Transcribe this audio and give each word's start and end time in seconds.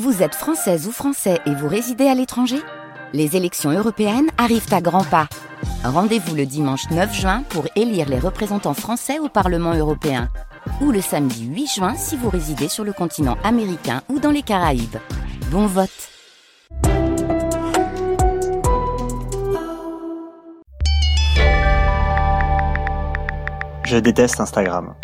Vous 0.00 0.22
êtes 0.22 0.34
française 0.34 0.88
ou 0.88 0.90
français 0.90 1.38
et 1.44 1.54
vous 1.54 1.68
résidez 1.68 2.06
à 2.06 2.14
l'étranger? 2.14 2.56
Les 3.12 3.36
élections 3.36 3.70
européennes 3.70 4.30
arrivent 4.38 4.72
à 4.72 4.80
grands 4.80 5.04
pas. 5.04 5.28
Rendez-vous 5.84 6.34
le 6.34 6.46
dimanche 6.46 6.88
9 6.90 7.14
juin 7.14 7.42
pour 7.50 7.66
élire 7.76 8.08
les 8.08 8.18
représentants 8.18 8.72
français 8.72 9.18
au 9.18 9.28
Parlement 9.28 9.74
européen. 9.74 10.30
Ou 10.80 10.92
le 10.92 11.02
samedi 11.02 11.44
8 11.44 11.66
juin 11.66 11.94
si 11.94 12.16
vous 12.16 12.30
résidez 12.30 12.68
sur 12.68 12.84
le 12.84 12.94
continent 12.94 13.36
américain 13.44 14.00
ou 14.08 14.18
dans 14.18 14.30
les 14.30 14.40
Caraïbes. 14.40 14.96
Bon 15.50 15.66
vote 15.66 15.90
Je 23.84 23.98
déteste 23.98 24.40
Instagram. 24.40 24.94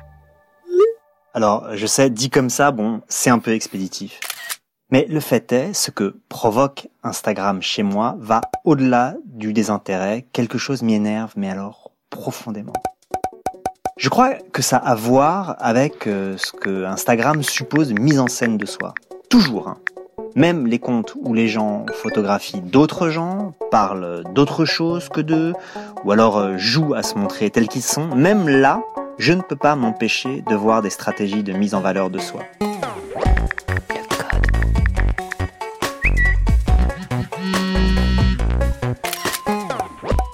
Alors, 1.35 1.77
je 1.77 1.87
sais, 1.87 2.09
dit 2.09 2.31
comme 2.31 2.49
ça, 2.49 2.71
bon, 2.71 3.03
c'est 3.07 3.29
un 3.29 3.39
peu 3.39 3.53
expéditif. 3.53 4.19
Mais 4.91 5.07
le 5.11 5.21
fait 5.21 5.53
est, 5.53 5.75
ce 5.75 5.91
que 5.91 6.17
provoque 6.31 6.89
Instagram 7.03 7.61
chez 7.61 7.83
moi 7.83 8.17
va 8.21 8.41
au-delà 8.65 9.17
du 9.27 9.53
désintérêt. 9.53 10.25
Quelque 10.33 10.57
chose 10.57 10.83
m'y 10.83 10.95
énerve, 10.95 11.33
mais 11.37 11.51
alors 11.51 11.91
profondément. 12.09 12.73
Je 13.99 14.09
crois 14.09 14.35
que 14.53 14.63
ça 14.63 14.79
a 14.79 14.93
à 14.93 14.95
voir 14.95 15.57
avec 15.59 16.07
euh, 16.07 16.37
ce 16.39 16.53
que 16.53 16.85
Instagram 16.85 17.43
suppose 17.43 17.93
mise 17.93 18.19
en 18.19 18.29
scène 18.29 18.57
de 18.57 18.65
soi. 18.65 18.95
Toujours. 19.29 19.69
Hein. 19.69 19.77
Même 20.35 20.67
les 20.67 20.79
comptes 20.79 21.15
où 21.21 21.35
les 21.35 21.49
gens 21.49 21.85
photographient 21.93 22.63
d'autres 22.63 23.11
gens, 23.11 23.53
parlent 23.71 24.25
d'autres 24.33 24.65
choses 24.65 25.11
que 25.11 25.21
d'eux, 25.21 25.53
ou 26.05 26.13
alors 26.13 26.39
euh, 26.39 26.57
jouent 26.57 26.95
à 26.95 27.03
se 27.03 27.19
montrer 27.19 27.51
tels 27.51 27.69
qu'ils 27.69 27.83
sont, 27.83 28.15
même 28.15 28.49
là, 28.49 28.81
je 29.19 29.35
ne 29.35 29.43
peux 29.43 29.57
pas 29.57 29.77
m'empêcher 29.77 30.43
de 30.49 30.55
voir 30.55 30.81
des 30.81 30.91
stratégies 30.91 31.43
de 31.43 31.53
mise 31.53 31.75
en 31.75 31.81
valeur 31.81 32.09
de 32.09 32.19
soi. 32.19 32.41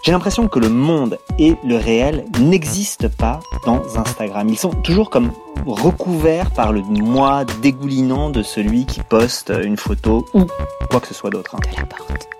J'ai 0.04 0.12
l'impression 0.12 0.48
que 0.48 0.58
le 0.58 0.68
monde 0.68 1.18
et 1.38 1.56
le 1.64 1.76
réel 1.76 2.26
n'existent 2.38 3.08
pas 3.08 3.40
dans 3.64 3.80
Instagram. 3.96 4.46
Ils 4.50 4.58
sont 4.58 4.68
toujours 4.68 5.08
comme 5.08 5.32
recouverts 5.64 6.50
par 6.50 6.74
le 6.74 6.82
moi 6.82 7.46
dégoulinant 7.62 8.28
de 8.28 8.42
celui 8.42 8.84
qui 8.84 9.00
poste 9.00 9.50
une 9.64 9.78
photo 9.78 10.26
ou 10.34 10.44
quoi 10.90 11.00
que 11.00 11.06
ce 11.06 11.14
soit 11.14 11.30
d'autre. 11.30 11.56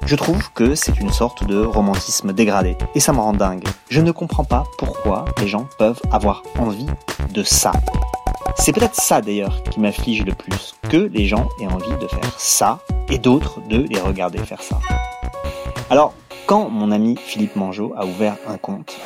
Je 0.05 0.15
trouve 0.15 0.53
que 0.53 0.75
c'est 0.75 1.01
une 1.01 1.11
sorte 1.11 1.47
de 1.47 1.65
romantisme 1.65 2.35
dégradé. 2.35 2.77
Et 2.95 3.01
ça 3.01 3.15
me 3.15 3.21
rend 3.21 3.33
dingue. 3.33 3.65
Je 3.89 4.03
ne 4.03 4.11
comprends 4.11 4.45
pas 4.45 4.65
pourquoi 4.77 5.25
les 5.41 5.49
gens 5.49 5.67
peuvent 5.79 6.03
avoir 6.13 6.43
envie 6.59 6.89
de 7.31 7.43
ça. 7.43 7.73
C'est 8.57 8.75
peut-être 8.75 8.97
ça 8.97 9.23
d'ailleurs 9.23 9.63
qui 9.63 9.81
m'afflige 9.81 10.23
le 10.23 10.35
plus, 10.35 10.75
que 10.91 10.99
les 10.99 11.25
gens 11.25 11.49
aient 11.59 11.67
envie 11.67 11.97
de 11.99 12.09
faire 12.09 12.35
ça 12.37 12.81
et 13.09 13.17
d'autres 13.17 13.63
de 13.71 13.79
les 13.79 14.01
regarder 14.01 14.37
faire 14.41 14.61
ça. 14.61 14.79
Alors, 15.89 16.13
quand 16.47 16.69
mon 16.69 16.91
ami 16.91 17.17
Philippe 17.17 17.57
Mangeot 17.57 17.95
a 17.97 18.07
ouvert 18.07 18.37
un 18.47 18.59
compte, 18.59 18.97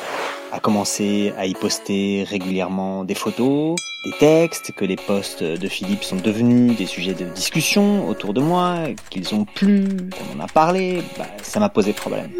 a 0.51 0.59
commencé 0.59 1.33
à 1.37 1.45
y 1.45 1.53
poster 1.53 2.25
régulièrement 2.27 3.03
des 3.03 3.15
photos, 3.15 3.75
des 4.05 4.11
textes, 4.19 4.71
que 4.71 4.85
les 4.85 4.95
posts 4.95 5.43
de 5.43 5.67
Philippe 5.67 6.03
sont 6.03 6.15
devenus 6.15 6.77
des 6.77 6.85
sujets 6.85 7.13
de 7.13 7.25
discussion 7.25 8.07
autour 8.07 8.33
de 8.33 8.41
moi, 8.41 8.77
qu'ils 9.09 9.35
ont 9.35 9.45
plu, 9.45 9.87
qu'on 10.11 10.39
en 10.39 10.43
a 10.43 10.47
parlé, 10.47 11.03
bah, 11.17 11.27
ça 11.41 11.59
m'a 11.59 11.69
posé 11.69 11.93
problème. 11.93 12.31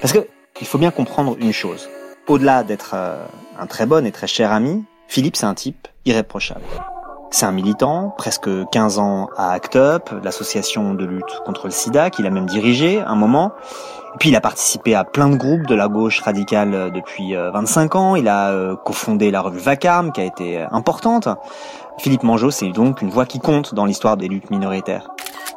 Parce 0.00 0.12
que 0.12 0.26
il 0.60 0.66
faut 0.66 0.78
bien 0.78 0.90
comprendre 0.90 1.36
une 1.40 1.52
chose. 1.52 1.88
Au-delà 2.28 2.62
d'être 2.62 2.92
euh, 2.94 3.24
un 3.58 3.66
très 3.66 3.86
bon 3.86 4.06
et 4.06 4.12
très 4.12 4.26
cher 4.26 4.52
ami, 4.52 4.84
Philippe 5.08 5.36
c'est 5.36 5.46
un 5.46 5.54
type 5.54 5.88
irréprochable. 6.04 6.64
C'est 7.32 7.46
un 7.46 7.52
militant, 7.52 8.12
presque 8.18 8.50
15 8.72 8.98
ans 8.98 9.28
à 9.36 9.52
ACT 9.52 9.76
UP, 9.76 10.10
l'association 10.24 10.94
de 10.94 11.04
lutte 11.04 11.40
contre 11.46 11.66
le 11.66 11.70
sida, 11.70 12.10
qu'il 12.10 12.26
a 12.26 12.30
même 12.30 12.46
dirigé 12.46 13.00
un 13.00 13.14
moment. 13.14 13.52
Et 14.14 14.18
puis 14.18 14.30
il 14.30 14.36
a 14.36 14.40
participé 14.40 14.96
à 14.96 15.04
plein 15.04 15.28
de 15.28 15.36
groupes 15.36 15.66
de 15.66 15.76
la 15.76 15.86
gauche 15.86 16.20
radicale 16.20 16.74
euh, 16.74 16.90
depuis 16.90 17.34
25 17.34 17.94
euh, 17.94 17.98
ans. 17.98 18.16
Il 18.16 18.26
a 18.26 18.50
euh, 18.50 18.74
cofondé 18.74 19.30
la 19.30 19.40
revue 19.42 19.60
Vacarme, 19.60 20.10
qui 20.10 20.20
a 20.20 20.24
été 20.24 20.60
importante. 20.72 21.28
Philippe 21.98 22.24
Mangeot, 22.24 22.50
c'est 22.50 22.70
donc 22.70 23.00
une 23.00 23.10
voix 23.10 23.26
qui 23.26 23.38
compte 23.38 23.74
dans 23.74 23.84
l'histoire 23.84 24.16
des 24.16 24.26
luttes 24.26 24.50
minoritaires. 24.50 25.08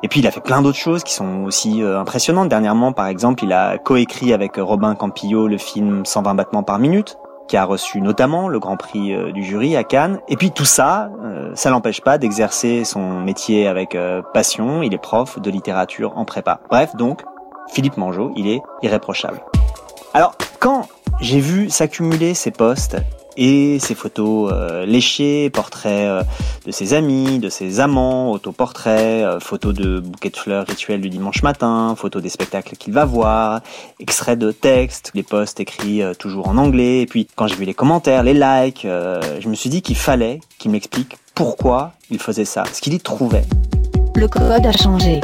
Et 0.03 0.07
puis 0.07 0.19
il 0.19 0.27
a 0.27 0.31
fait 0.31 0.41
plein 0.41 0.61
d'autres 0.61 0.77
choses 0.77 1.03
qui 1.03 1.13
sont 1.13 1.43
aussi 1.45 1.81
impressionnantes. 1.81 2.49
Dernièrement, 2.49 2.91
par 2.91 3.07
exemple, 3.07 3.45
il 3.45 3.53
a 3.53 3.77
coécrit 3.77 4.33
avec 4.33 4.57
Robin 4.57 4.93
Campillo 4.95 5.47
le 5.47 5.57
film 5.57 6.05
120 6.05 6.35
battements 6.35 6.63
par 6.63 6.77
minute, 6.77 7.17
qui 7.47 7.57
a 7.57 7.65
reçu 7.65 8.01
notamment 8.01 8.47
le 8.47 8.59
Grand 8.59 8.77
Prix 8.77 9.15
du 9.33 9.43
jury 9.43 9.75
à 9.75 9.83
Cannes. 9.83 10.19
Et 10.27 10.37
puis 10.37 10.51
tout 10.51 10.65
ça, 10.65 11.11
ça 11.55 11.69
l'empêche 11.69 12.01
pas 12.01 12.17
d'exercer 12.17 12.83
son 12.85 13.21
métier 13.21 13.67
avec 13.67 13.97
passion. 14.33 14.81
Il 14.81 14.93
est 14.93 14.97
prof 14.97 15.39
de 15.39 15.51
littérature 15.51 16.17
en 16.17 16.25
prépa. 16.25 16.61
Bref, 16.69 16.95
donc 16.95 17.21
Philippe 17.69 17.97
Mangeot, 17.97 18.31
il 18.35 18.47
est 18.47 18.61
irréprochable. 18.81 19.41
Alors, 20.13 20.35
quand 20.59 20.87
j'ai 21.19 21.39
vu 21.39 21.69
s'accumuler 21.69 22.33
ces 22.33 22.51
posts 22.51 22.97
et 23.37 23.79
ces 23.79 23.95
photos 23.95 24.51
euh, 24.53 24.85
léchées, 24.85 25.49
portraits 25.49 26.07
euh, 26.07 26.23
de 26.65 26.71
ses 26.71 26.93
amis, 26.93 27.39
de 27.39 27.49
ses 27.49 27.79
amants, 27.79 28.31
autoportraits, 28.31 29.23
euh, 29.23 29.39
photos 29.39 29.73
de 29.73 29.99
bouquets 29.99 30.29
de 30.29 30.37
fleurs 30.37 30.65
rituels 30.67 31.01
du 31.01 31.09
dimanche 31.09 31.43
matin, 31.43 31.95
photos 31.97 32.21
des 32.21 32.29
spectacles 32.29 32.75
qu'il 32.75 32.93
va 32.93 33.05
voir, 33.05 33.61
extraits 33.99 34.37
de 34.37 34.51
textes, 34.51 35.11
les 35.13 35.23
posts 35.23 35.59
écrits 35.59 36.01
toujours 36.19 36.47
en 36.47 36.57
anglais, 36.57 37.01
et 37.01 37.05
puis 37.05 37.27
quand 37.35 37.47
j'ai 37.47 37.55
vu 37.55 37.65
les 37.65 37.73
commentaires, 37.73 38.23
les 38.23 38.33
likes, 38.33 38.83
je 38.83 39.47
me 39.47 39.55
suis 39.55 39.69
dit 39.69 39.81
qu'il 39.81 39.95
fallait 39.95 40.39
qu'il 40.57 40.71
m'explique 40.71 41.17
pourquoi 41.35 41.93
il 42.09 42.19
faisait 42.19 42.45
ça, 42.45 42.63
ce 42.71 42.81
qu'il 42.81 42.93
y 42.93 42.99
trouvait. 42.99 43.45
Le 44.15 44.27
code 44.27 44.65
a 44.65 44.71
changé. 44.71 45.19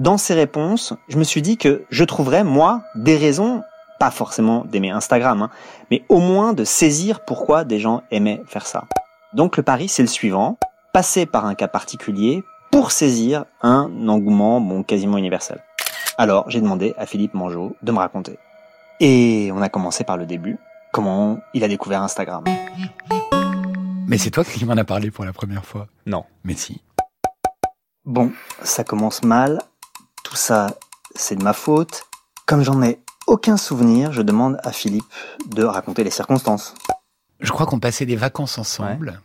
Dans 0.00 0.16
ces 0.16 0.32
réponses, 0.32 0.94
je 1.08 1.18
me 1.18 1.24
suis 1.24 1.42
dit 1.42 1.58
que 1.58 1.84
je 1.90 2.04
trouverais, 2.04 2.42
moi, 2.42 2.82
des 2.94 3.18
raisons, 3.18 3.62
pas 3.98 4.10
forcément 4.10 4.64
d'aimer 4.64 4.88
Instagram, 4.88 5.42
hein, 5.42 5.50
mais 5.90 6.04
au 6.08 6.20
moins 6.20 6.54
de 6.54 6.64
saisir 6.64 7.20
pourquoi 7.26 7.64
des 7.64 7.78
gens 7.78 8.02
aimaient 8.10 8.40
faire 8.46 8.64
ça. 8.64 8.86
Donc 9.34 9.58
le 9.58 9.62
pari, 9.62 9.88
c'est 9.88 10.00
le 10.00 10.08
suivant, 10.08 10.56
passer 10.94 11.26
par 11.26 11.44
un 11.44 11.54
cas 11.54 11.68
particulier 11.68 12.42
pour 12.70 12.92
saisir 12.92 13.44
un 13.60 13.90
engouement 14.08 14.62
bon, 14.62 14.82
quasiment 14.84 15.18
universel. 15.18 15.62
Alors 16.16 16.48
j'ai 16.48 16.62
demandé 16.62 16.94
à 16.96 17.04
Philippe 17.04 17.34
Mangeot 17.34 17.76
de 17.82 17.92
me 17.92 17.98
raconter. 17.98 18.38
Et 19.00 19.50
on 19.54 19.60
a 19.60 19.68
commencé 19.68 20.02
par 20.02 20.16
le 20.16 20.24
début, 20.24 20.56
comment 20.94 21.40
il 21.52 21.62
a 21.62 21.68
découvert 21.68 22.02
Instagram? 22.02 22.44
Mais 24.06 24.16
c'est 24.16 24.30
toi 24.30 24.44
qui 24.44 24.64
m'en 24.64 24.78
as 24.78 24.84
parlé 24.84 25.10
pour 25.10 25.26
la 25.26 25.34
première 25.34 25.66
fois. 25.66 25.88
Non. 26.06 26.24
Mais 26.42 26.54
si. 26.54 26.80
Bon, 28.06 28.32
ça 28.62 28.82
commence 28.82 29.22
mal 29.22 29.60
tout 30.30 30.36
ça, 30.36 30.78
c'est 31.16 31.34
de 31.34 31.42
ma 31.42 31.52
faute. 31.52 32.04
Comme 32.46 32.62
j'en 32.62 32.80
ai 32.82 33.00
aucun 33.26 33.56
souvenir, 33.56 34.12
je 34.12 34.22
demande 34.22 34.58
à 34.62 34.70
Philippe 34.70 35.04
de 35.46 35.64
raconter 35.64 36.04
les 36.04 36.10
circonstances. 36.10 36.74
Je 37.40 37.50
crois 37.50 37.66
qu'on 37.66 37.80
passait 37.80 38.06
des 38.06 38.14
vacances 38.14 38.56
ensemble. 38.56 39.20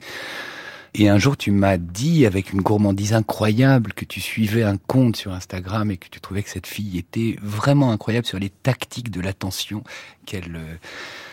Et 0.95 1.09
un 1.09 1.19
jour, 1.19 1.37
tu 1.37 1.51
m'as 1.51 1.77
dit 1.77 2.25
avec 2.25 2.53
une 2.53 2.61
gourmandise 2.61 3.13
incroyable 3.13 3.93
que 3.93 4.05
tu 4.05 4.19
suivais 4.19 4.63
un 4.63 4.77
compte 4.77 5.15
sur 5.17 5.33
Instagram 5.33 5.91
et 5.91 5.97
que 5.97 6.07
tu 6.09 6.21
trouvais 6.21 6.41
que 6.41 6.49
cette 6.49 6.67
fille 6.67 6.97
était 6.97 7.35
vraiment 7.41 7.91
incroyable 7.91 8.25
sur 8.25 8.39
les 8.39 8.49
tactiques 8.49 9.11
de 9.11 9.21
l'attention 9.21 9.83
qu'elle 10.25 10.55
euh, 10.55 10.75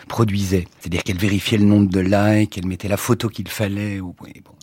produisait. 0.07 0.67
C'est-à-dire 0.79 1.03
qu'elle 1.03 1.17
vérifiait 1.17 1.57
le 1.57 1.65
nombre 1.65 1.89
de 1.89 2.01
likes, 2.01 2.51
qu'elle 2.51 2.67
mettait 2.67 2.89
la 2.89 2.97
photo 2.97 3.29
qu'il 3.29 3.47
fallait. 3.47 4.01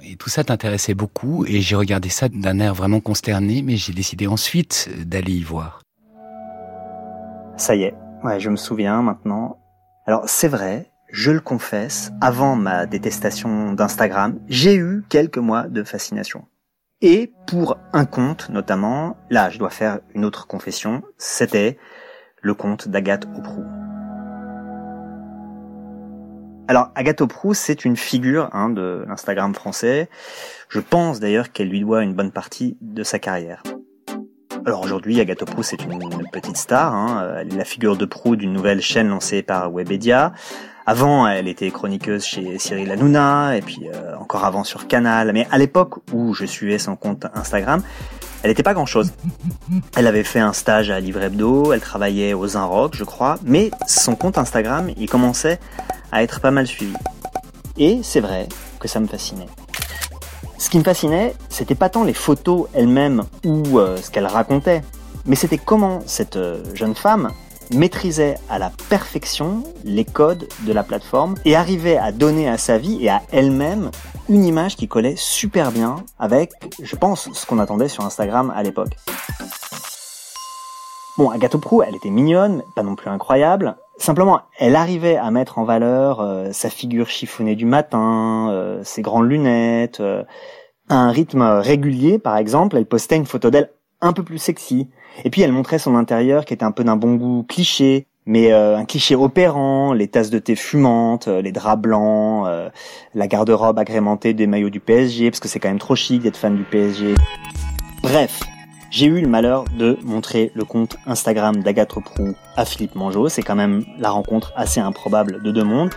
Et 0.02 0.16
tout 0.16 0.30
ça 0.30 0.44
t'intéressait 0.44 0.94
beaucoup 0.94 1.44
et 1.46 1.60
j'ai 1.60 1.76
regardé 1.76 2.08
ça 2.08 2.28
d'un 2.28 2.58
air 2.58 2.74
vraiment 2.74 3.00
consterné, 3.00 3.62
mais 3.62 3.76
j'ai 3.76 3.92
décidé 3.92 4.26
ensuite 4.26 4.88
d'aller 5.04 5.32
y 5.32 5.42
voir. 5.42 5.82
Ça 7.56 7.74
y 7.74 7.82
est, 7.82 7.94
ouais, 8.24 8.40
je 8.40 8.48
me 8.48 8.56
souviens 8.56 9.02
maintenant. 9.02 9.58
Alors 10.06 10.22
c'est 10.26 10.48
vrai, 10.48 10.90
je 11.10 11.30
le 11.30 11.40
confesse, 11.40 12.12
avant 12.20 12.56
ma 12.56 12.86
détestation 12.86 13.72
d'Instagram, 13.72 14.38
j'ai 14.48 14.74
eu 14.74 15.04
quelques 15.08 15.38
mois 15.38 15.68
de 15.68 15.84
fascination. 15.84 16.46
Et 17.02 17.32
pour 17.46 17.76
un 17.92 18.04
compte 18.06 18.48
notamment, 18.48 19.16
là 19.28 19.50
je 19.50 19.58
dois 19.58 19.70
faire 19.70 20.00
une 20.14 20.24
autre 20.24 20.46
confession, 20.46 21.02
c'était 21.18 21.78
le 22.40 22.54
compte 22.54 22.88
d'Agathe 22.88 23.26
Auproux. 23.36 23.66
Alors 26.70 26.92
Agathe 26.94 27.20
Auproux, 27.20 27.52
c'est 27.52 27.84
une 27.84 27.96
figure 27.96 28.48
hein, 28.52 28.70
de 28.70 29.04
l'Instagram 29.08 29.52
français. 29.56 30.08
Je 30.68 30.78
pense 30.78 31.18
d'ailleurs 31.18 31.50
qu'elle 31.50 31.68
lui 31.68 31.80
doit 31.80 32.04
une 32.04 32.14
bonne 32.14 32.30
partie 32.30 32.76
de 32.80 33.02
sa 33.02 33.18
carrière. 33.18 33.64
Alors 34.64 34.80
aujourd'hui, 34.82 35.18
Agathe 35.18 35.42
Auproux, 35.42 35.64
c'est 35.64 35.82
une 35.82 35.98
petite 36.30 36.56
star. 36.56 36.94
Hein. 36.94 37.40
Est 37.40 37.56
la 37.56 37.64
figure 37.64 37.96
de 37.96 38.04
proue 38.04 38.36
d'une 38.36 38.52
nouvelle 38.52 38.80
chaîne 38.82 39.08
lancée 39.08 39.42
par 39.42 39.72
Webedia. 39.72 40.32
Avant, 40.86 41.26
elle 41.26 41.48
était 41.48 41.72
chroniqueuse 41.72 42.24
chez 42.24 42.56
Cyril 42.60 42.92
Hanouna, 42.92 43.56
et 43.56 43.62
puis 43.62 43.88
euh, 43.92 44.16
encore 44.16 44.44
avant 44.44 44.62
sur 44.62 44.86
Canal. 44.86 45.32
Mais 45.32 45.48
à 45.50 45.58
l'époque 45.58 45.96
où 46.12 46.34
je 46.34 46.44
suivais 46.44 46.78
son 46.78 46.94
compte 46.94 47.26
Instagram, 47.34 47.82
elle 48.44 48.50
n'était 48.50 48.62
pas 48.62 48.74
grand-chose. 48.74 49.12
Elle 49.96 50.06
avait 50.06 50.22
fait 50.22 50.38
un 50.38 50.52
stage 50.52 50.88
à 50.92 51.00
Livre 51.00 51.20
Hebdo, 51.20 51.72
elle 51.72 51.80
travaillait 51.80 52.32
aux 52.32 52.46
Rock, 52.46 52.94
je 52.94 53.02
crois, 53.02 53.38
mais 53.44 53.72
son 53.88 54.14
compte 54.14 54.38
Instagram, 54.38 54.88
il 54.96 55.08
commençait 55.08 55.58
à 56.12 56.22
être 56.22 56.40
pas 56.40 56.50
mal 56.50 56.66
suivi. 56.66 56.94
Et 57.76 58.00
c'est 58.02 58.20
vrai 58.20 58.48
que 58.78 58.88
ça 58.88 59.00
me 59.00 59.06
fascinait. 59.06 59.46
Ce 60.58 60.68
qui 60.68 60.78
me 60.78 60.84
fascinait, 60.84 61.34
c'était 61.48 61.74
pas 61.74 61.88
tant 61.88 62.04
les 62.04 62.12
photos 62.12 62.68
elles-mêmes 62.74 63.24
ou 63.44 63.78
euh, 63.78 63.96
ce 63.96 64.10
qu'elles 64.10 64.26
racontaient, 64.26 64.82
mais 65.24 65.36
c'était 65.36 65.58
comment 65.58 66.00
cette 66.06 66.36
euh, 66.36 66.62
jeune 66.74 66.94
femme 66.94 67.30
maîtrisait 67.72 68.36
à 68.48 68.58
la 68.58 68.70
perfection 68.88 69.62
les 69.84 70.04
codes 70.04 70.48
de 70.66 70.72
la 70.72 70.82
plateforme 70.82 71.34
et 71.44 71.56
arrivait 71.56 71.96
à 71.96 72.12
donner 72.12 72.48
à 72.48 72.58
sa 72.58 72.78
vie 72.78 72.98
et 73.00 73.08
à 73.08 73.22
elle-même 73.32 73.90
une 74.28 74.44
image 74.44 74.76
qui 74.76 74.88
collait 74.88 75.16
super 75.16 75.72
bien 75.72 75.96
avec, 76.18 76.52
je 76.82 76.96
pense, 76.96 77.30
ce 77.32 77.46
qu'on 77.46 77.58
attendait 77.58 77.88
sur 77.88 78.04
Instagram 78.04 78.52
à 78.54 78.62
l'époque. 78.62 78.96
Bon, 81.16 81.30
Agathe 81.30 81.56
Prou, 81.56 81.82
elle 81.82 81.96
était 81.96 82.10
mignonne, 82.10 82.62
pas 82.74 82.82
non 82.82 82.94
plus 82.94 83.10
incroyable. 83.10 83.76
Simplement, 84.00 84.40
elle 84.58 84.76
arrivait 84.76 85.18
à 85.18 85.30
mettre 85.30 85.58
en 85.58 85.64
valeur 85.64 86.20
euh, 86.20 86.52
sa 86.52 86.70
figure 86.70 87.10
chiffonnée 87.10 87.54
du 87.54 87.66
matin, 87.66 88.48
euh, 88.50 88.80
ses 88.82 89.02
grandes 89.02 89.28
lunettes. 89.28 90.00
Euh, 90.00 90.22
à 90.88 90.96
un 90.96 91.10
rythme 91.10 91.42
régulier, 91.42 92.18
par 92.18 92.38
exemple, 92.38 92.78
elle 92.78 92.86
postait 92.86 93.16
une 93.16 93.26
photo 93.26 93.50
d'elle 93.50 93.70
un 94.00 94.14
peu 94.14 94.22
plus 94.22 94.38
sexy. 94.38 94.88
Et 95.24 95.28
puis 95.28 95.42
elle 95.42 95.52
montrait 95.52 95.78
son 95.78 95.96
intérieur 95.96 96.46
qui 96.46 96.54
était 96.54 96.64
un 96.64 96.72
peu 96.72 96.82
d'un 96.82 96.96
bon 96.96 97.16
goût 97.16 97.44
cliché, 97.46 98.06
mais 98.24 98.50
un 98.52 98.84
cliché 98.86 99.14
opérant, 99.14 99.92
les 99.92 100.08
tasses 100.08 100.30
de 100.30 100.38
thé 100.38 100.56
fumantes, 100.56 101.28
les 101.28 101.52
draps 101.52 101.80
blancs, 101.80 102.48
la 103.14 103.26
garde-robe 103.28 103.78
agrémentée 103.78 104.34
des 104.34 104.46
maillots 104.46 104.70
du 104.70 104.80
PSG, 104.80 105.30
parce 105.30 105.40
que 105.40 105.46
c'est 105.46 105.60
quand 105.60 105.68
même 105.68 105.78
trop 105.78 105.94
chic 105.94 106.22
d'être 106.22 106.38
fan 106.38 106.56
du 106.56 106.64
PSG. 106.64 107.14
Bref, 108.02 108.40
j'ai 108.90 109.06
eu 109.06 109.20
le 109.20 109.28
malheur 109.28 109.64
de 109.78 109.96
montrer 110.02 110.50
le 110.54 110.64
compte 110.64 110.96
Instagram 111.06 111.62
d'Agathe 111.62 111.94
Prou 112.02 112.34
à 112.56 112.64
Philippe 112.64 112.96
Mangeau. 112.96 113.28
C'est 113.28 113.42
quand 113.42 113.54
même 113.54 113.84
la 113.98 114.10
rencontre 114.10 114.52
assez 114.56 114.80
improbable 114.80 115.40
de 115.42 115.52
deux 115.52 115.62
mondes. 115.62 115.90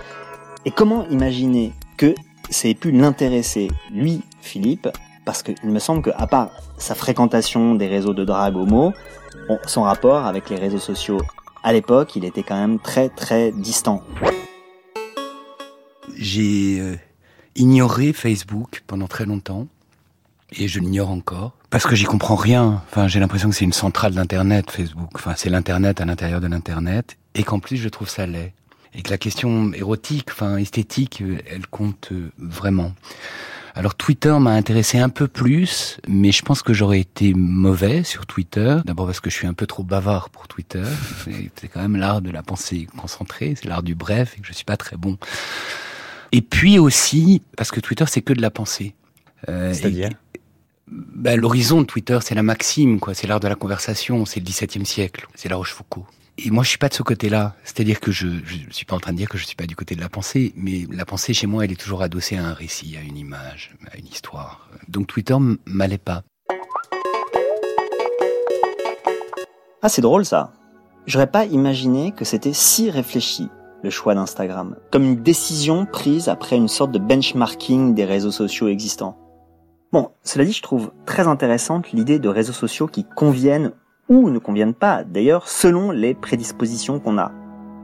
Et 0.65 0.71
comment 0.71 1.07
imaginer 1.09 1.73
que 1.97 2.13
ça 2.51 2.67
ait 2.67 2.75
pu 2.75 2.91
l'intéresser, 2.91 3.71
lui, 3.91 4.21
Philippe, 4.41 4.87
parce 5.25 5.41
qu'il 5.41 5.69
me 5.69 5.79
semble 5.79 6.03
qu'à 6.03 6.27
part 6.27 6.51
sa 6.77 6.93
fréquentation 6.93 7.73
des 7.73 7.87
réseaux 7.87 8.13
de 8.13 8.23
drague 8.23 8.55
homo, 8.55 8.93
son 9.65 9.81
rapport 9.81 10.25
avec 10.25 10.49
les 10.51 10.57
réseaux 10.57 10.79
sociaux 10.79 11.21
à 11.63 11.73
l'époque, 11.73 12.15
il 12.15 12.25
était 12.25 12.43
quand 12.43 12.59
même 12.59 12.77
très 12.77 13.09
très 13.09 13.51
distant. 13.51 14.03
J'ai 16.15 16.79
euh, 16.79 16.95
ignoré 17.55 18.13
Facebook 18.13 18.83
pendant 18.85 19.07
très 19.07 19.25
longtemps 19.25 19.67
et 20.51 20.67
je 20.67 20.79
l'ignore 20.79 21.09
encore 21.09 21.53
parce 21.73 21.87
que 21.87 21.95
j'y 21.95 22.05
comprends 22.05 22.35
rien. 22.35 22.83
Enfin, 22.91 23.07
j'ai 23.07 23.19
l'impression 23.19 23.49
que 23.49 23.55
c'est 23.55 23.65
une 23.65 23.73
centrale 23.73 24.13
d'internet 24.13 24.69
Facebook. 24.69 25.09
Enfin, 25.15 25.33
c'est 25.35 25.49
l'internet 25.49 26.01
à 26.01 26.05
l'intérieur 26.05 26.39
de 26.39 26.45
l'internet 26.45 27.17
et 27.33 27.41
qu'en 27.41 27.59
plus 27.59 27.77
je 27.77 27.89
trouve 27.89 28.07
ça 28.07 28.27
laid 28.27 28.53
et 28.93 29.01
que 29.01 29.09
la 29.09 29.17
question 29.17 29.73
érotique, 29.73 30.27
enfin 30.29 30.57
esthétique, 30.57 31.23
euh, 31.23 31.39
elle 31.49 31.65
compte 31.65 32.09
euh, 32.11 32.29
vraiment. 32.37 32.93
Alors 33.73 33.95
Twitter 33.95 34.37
m'a 34.39 34.51
intéressé 34.51 34.99
un 34.99 35.09
peu 35.09 35.27
plus, 35.27 35.97
mais 36.07 36.31
je 36.31 36.43
pense 36.43 36.61
que 36.61 36.73
j'aurais 36.73 36.99
été 36.99 37.33
mauvais 37.33 38.03
sur 38.03 38.27
Twitter. 38.27 38.77
D'abord 38.85 39.07
parce 39.07 39.19
que 39.19 39.31
je 39.31 39.35
suis 39.35 39.47
un 39.47 39.55
peu 39.55 39.65
trop 39.65 39.81
bavard 39.81 40.29
pour 40.29 40.47
Twitter. 40.47 40.83
C'est 41.55 41.69
quand 41.69 41.81
même 41.81 41.95
l'art 41.95 42.21
de 42.21 42.29
la 42.29 42.43
pensée 42.43 42.87
concentrée, 42.95 43.55
c'est 43.59 43.67
l'art 43.67 43.81
du 43.81 43.95
bref 43.95 44.35
et 44.37 44.41
que 44.41 44.47
je 44.47 44.53
suis 44.53 44.63
pas 44.63 44.77
très 44.77 44.95
bon. 44.95 45.17
Et 46.33 46.43
puis 46.43 46.77
aussi 46.77 47.41
parce 47.57 47.71
que 47.71 47.79
Twitter 47.79 48.05
c'est 48.07 48.21
que 48.21 48.33
de 48.33 48.43
la 48.43 48.51
pensée. 48.51 48.93
Euh, 49.49 49.73
C'est-à-dire? 49.73 50.09
Bah, 50.93 51.35
L'horizon 51.35 51.81
de 51.81 51.85
Twitter, 51.85 52.19
c'est 52.21 52.35
la 52.35 52.43
maxime, 52.43 52.99
quoi. 52.99 53.13
C'est 53.13 53.27
l'art 53.27 53.39
de 53.39 53.47
la 53.47 53.55
conversation, 53.55 54.25
c'est 54.25 54.39
le 54.39 54.45
XVIIe 54.45 54.85
siècle, 54.85 55.27
c'est 55.35 55.49
la 55.49 55.55
Rochefoucauld. 55.55 56.05
Et 56.37 56.49
moi, 56.49 56.63
je 56.63 56.69
suis 56.69 56.77
pas 56.77 56.89
de 56.89 56.93
ce 56.93 57.03
côté-là. 57.03 57.55
C'est-à-dire 57.63 57.99
que 57.99 58.11
je, 58.11 58.27
je 58.43 58.57
suis 58.71 58.85
pas 58.85 58.95
en 58.95 58.99
train 58.99 59.11
de 59.11 59.17
dire 59.17 59.29
que 59.29 59.37
je 59.37 59.45
suis 59.45 59.55
pas 59.55 59.67
du 59.67 59.75
côté 59.75 59.95
de 59.95 60.01
la 60.01 60.09
pensée, 60.09 60.53
mais 60.55 60.85
la 60.91 61.05
pensée 61.05 61.33
chez 61.33 61.45
moi, 61.45 61.63
elle 61.63 61.71
est 61.71 61.79
toujours 61.79 62.01
adossée 62.01 62.37
à 62.37 62.45
un 62.45 62.53
récit, 62.53 62.95
à 62.97 63.01
une 63.01 63.17
image, 63.17 63.75
à 63.91 63.97
une 63.97 64.07
histoire. 64.07 64.67
Donc 64.87 65.07
Twitter 65.07 65.35
m'allait 65.65 65.99
pas. 65.99 66.23
Ah, 69.83 69.89
c'est 69.89 70.01
drôle 70.01 70.25
ça. 70.25 70.53
J'aurais 71.05 71.29
pas 71.29 71.45
imaginé 71.45 72.13
que 72.13 72.25
c'était 72.25 72.53
si 72.53 72.89
réfléchi 72.89 73.49
le 73.83 73.89
choix 73.89 74.15
d'Instagram, 74.15 74.77
comme 74.91 75.03
une 75.03 75.21
décision 75.21 75.85
prise 75.85 76.29
après 76.29 76.55
une 76.55 76.69
sorte 76.69 76.91
de 76.91 76.99
benchmarking 76.99 77.93
des 77.93 78.05
réseaux 78.05 78.31
sociaux 78.31 78.69
existants. 78.69 79.17
Bon, 79.93 80.09
cela 80.23 80.43
dit, 80.43 80.53
je 80.53 80.63
trouve 80.63 80.91
très 81.05 81.27
intéressante 81.27 81.91
l'idée 81.91 82.17
de 82.17 82.27
réseaux 82.27 82.51
sociaux 82.51 82.87
qui 82.87 83.03
conviennent 83.03 83.73
ou 84.09 84.31
ne 84.31 84.39
conviennent 84.39 84.73
pas, 84.73 85.03
d'ailleurs, 85.03 85.47
selon 85.47 85.91
les 85.91 86.15
prédispositions 86.15 86.99
qu'on 86.99 87.19
a. 87.19 87.31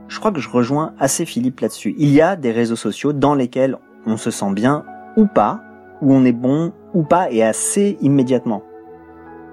Je 0.08 0.18
crois 0.18 0.32
que 0.32 0.40
je 0.40 0.50
rejoins 0.50 0.92
assez 0.98 1.24
Philippe 1.24 1.60
là-dessus. 1.60 1.94
Il 1.98 2.08
y 2.08 2.20
a 2.20 2.34
des 2.34 2.50
réseaux 2.50 2.74
sociaux 2.74 3.12
dans 3.12 3.36
lesquels 3.36 3.78
on 4.06 4.16
se 4.16 4.32
sent 4.32 4.52
bien 4.54 4.84
ou 5.16 5.26
pas, 5.26 5.60
où 6.02 6.12
on 6.12 6.24
est 6.24 6.32
bon 6.32 6.72
ou 6.94 7.04
pas, 7.04 7.30
et 7.30 7.44
assez 7.44 7.96
immédiatement. 8.00 8.64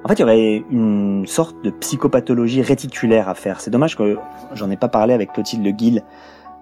En 0.04 0.08
fait, 0.08 0.16
il 0.16 0.22
y 0.22 0.24
aurait 0.24 0.64
une 0.72 1.28
sorte 1.28 1.64
de 1.64 1.70
psychopathologie 1.70 2.64
réticulaire 2.64 3.30
à 3.30 3.36
faire. 3.36 3.62
C'est 3.62 3.70
dommage 3.70 3.96
que 3.96 4.18
j'en 4.56 4.72
ai 4.72 4.78
pas 4.78 4.88
parlé 4.88 5.14
avec 5.14 5.32
Clotilde 5.32 5.64
Le 5.64 5.70
Guil 5.70 6.02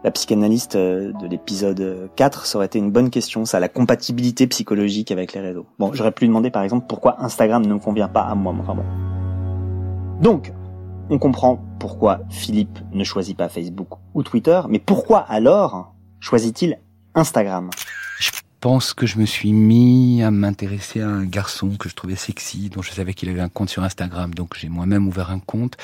la 0.05 0.11
psychanalyste 0.11 0.75
euh, 0.75 1.11
de 1.19 1.27
l'épisode 1.27 2.11
4, 2.15 2.45
ça 2.45 2.59
aurait 2.59 2.67
été 2.67 2.77
une 2.77 2.91
bonne 2.91 3.09
question, 3.09 3.43
ça, 3.43 3.59
la 3.59 3.69
compatibilité 3.69 4.45
psychologique 4.45 5.09
avec 5.09 5.33
les 5.33 5.41
réseaux. 5.41 5.65
Bon, 5.79 5.91
j'aurais 5.93 6.11
pu 6.11 6.25
lui 6.25 6.27
demander 6.27 6.51
par 6.51 6.61
exemple 6.61 6.85
pourquoi 6.87 7.23
Instagram 7.23 7.65
ne 7.65 7.73
me 7.73 7.79
convient 7.79 8.07
pas 8.07 8.21
à 8.21 8.35
moi, 8.35 8.53
vraiment. 8.53 8.85
Donc, 10.21 10.53
on 11.09 11.17
comprend 11.17 11.59
pourquoi 11.79 12.19
Philippe 12.29 12.77
ne 12.91 13.03
choisit 13.03 13.35
pas 13.35 13.49
Facebook 13.49 13.87
ou 14.13 14.21
Twitter, 14.21 14.61
mais 14.69 14.77
pourquoi 14.77 15.21
alors 15.21 15.95
choisit-il 16.19 16.77
Instagram? 17.15 17.71
Je 18.19 18.29
pense 18.59 18.93
que 18.93 19.07
je 19.07 19.17
me 19.17 19.25
suis 19.25 19.53
mis 19.53 20.21
à 20.21 20.29
m'intéresser 20.29 21.01
à 21.01 21.07
un 21.07 21.25
garçon 21.25 21.71
que 21.79 21.89
je 21.89 21.95
trouvais 21.95 22.15
sexy, 22.15 22.69
dont 22.69 22.83
je 22.83 22.91
savais 22.91 23.15
qu'il 23.15 23.29
avait 23.29 23.41
un 23.41 23.49
compte 23.49 23.69
sur 23.69 23.83
Instagram, 23.83 24.35
donc 24.35 24.55
j'ai 24.55 24.69
moi-même 24.69 25.07
ouvert 25.07 25.31
un 25.31 25.39
compte. 25.39 25.77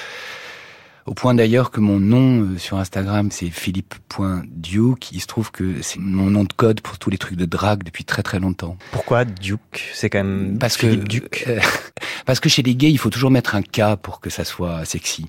Au 1.06 1.13
point 1.13 1.33
d'ailleurs 1.33 1.71
que 1.71 1.80
mon 1.80 2.00
nom 2.00 2.42
euh, 2.42 2.57
sur 2.57 2.77
Instagram, 2.77 3.31
c'est 3.31 3.50
philippe.duke. 3.50 5.12
Il 5.12 5.21
se 5.21 5.27
trouve 5.27 5.51
que 5.51 5.81
c'est 5.81 6.00
mon 6.00 6.30
nom 6.30 6.44
de 6.44 6.53
code 6.53 6.81
pour 6.81 7.00
tous 7.00 7.09
les 7.09 7.18
trucs 7.18 7.38
de 7.38 7.45
drague 7.45 7.83
depuis 7.83 8.06
très 8.06 8.24
très 8.24 8.39
longtemps. 8.39 8.77
Pourquoi 8.92 9.25
Duke? 9.25 9.89
C'est 9.94 10.09
quand 10.09 10.24
même 10.24 10.57
parce 10.59 10.77
Philippe 10.77 11.03
que, 11.03 11.09
Duke? 11.09 11.45
Euh, 11.48 11.59
parce 12.25 12.39
que 12.39 12.50
chez 12.50 12.62
les 12.62 12.75
gays, 12.75 12.92
il 12.92 12.98
faut 12.98 13.09
toujours 13.09 13.31
mettre 13.31 13.56
un 13.56 13.63
K 13.63 13.95
pour 14.01 14.19
que 14.19 14.30
ça 14.30 14.44
soit 14.44 14.86
sexy. 14.86 15.27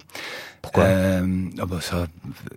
Pourquoi? 0.61 0.85
Euh, 0.85 1.47
oh 1.61 1.67
bah 1.67 1.81
ça, 1.81 2.07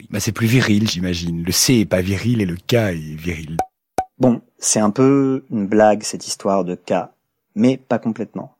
bah 0.10 0.20
c'est 0.20 0.32
plus 0.32 0.48
viril, 0.48 0.90
j'imagine. 0.90 1.44
Le 1.44 1.52
C 1.52 1.80
est 1.80 1.86
pas 1.86 2.02
viril 2.02 2.42
et 2.42 2.46
le 2.46 2.56
K 2.56 2.74
est 2.74 3.16
viril. 3.16 3.58
Bon, 4.20 4.42
c'est 4.60 4.80
un 4.80 4.92
peu 4.92 5.44
une 5.52 5.68
blague 5.68 6.04
cette 6.04 6.28
histoire 6.28 6.64
de 6.64 6.76
K, 6.76 6.94
mais 7.56 7.78
pas 7.78 8.00
complètement. 8.00 8.56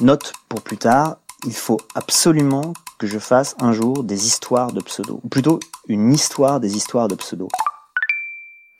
Note 0.00 0.32
pour 0.48 0.62
plus 0.62 0.76
tard, 0.76 1.18
il 1.46 1.54
faut 1.54 1.80
absolument 1.94 2.74
que 3.00 3.06
je 3.06 3.18
fasse 3.18 3.56
un 3.60 3.72
jour 3.72 4.04
des 4.04 4.26
histoires 4.26 4.72
de 4.72 4.80
pseudo, 4.82 5.20
ou 5.24 5.28
plutôt 5.28 5.58
une 5.88 6.12
histoire 6.12 6.60
des 6.60 6.76
histoires 6.76 7.08
de 7.08 7.14
pseudo. 7.14 7.48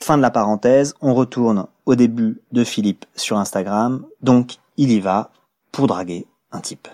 Fin 0.05 0.19
de 0.19 0.23
la 0.23 0.31
parenthèse, 0.31 0.95
on 1.01 1.15
retourne 1.15 1.67
au 1.87 1.95
début 1.95 2.43
de 2.53 2.63
Philippe 2.63 3.07
sur 3.17 3.39
Instagram, 3.39 4.05
donc 4.21 4.59
il 4.77 4.91
y 4.93 5.01
va 5.01 5.31
pour 5.73 5.87
draguer 5.87 6.27
un 6.53 6.61
type. 6.61 6.87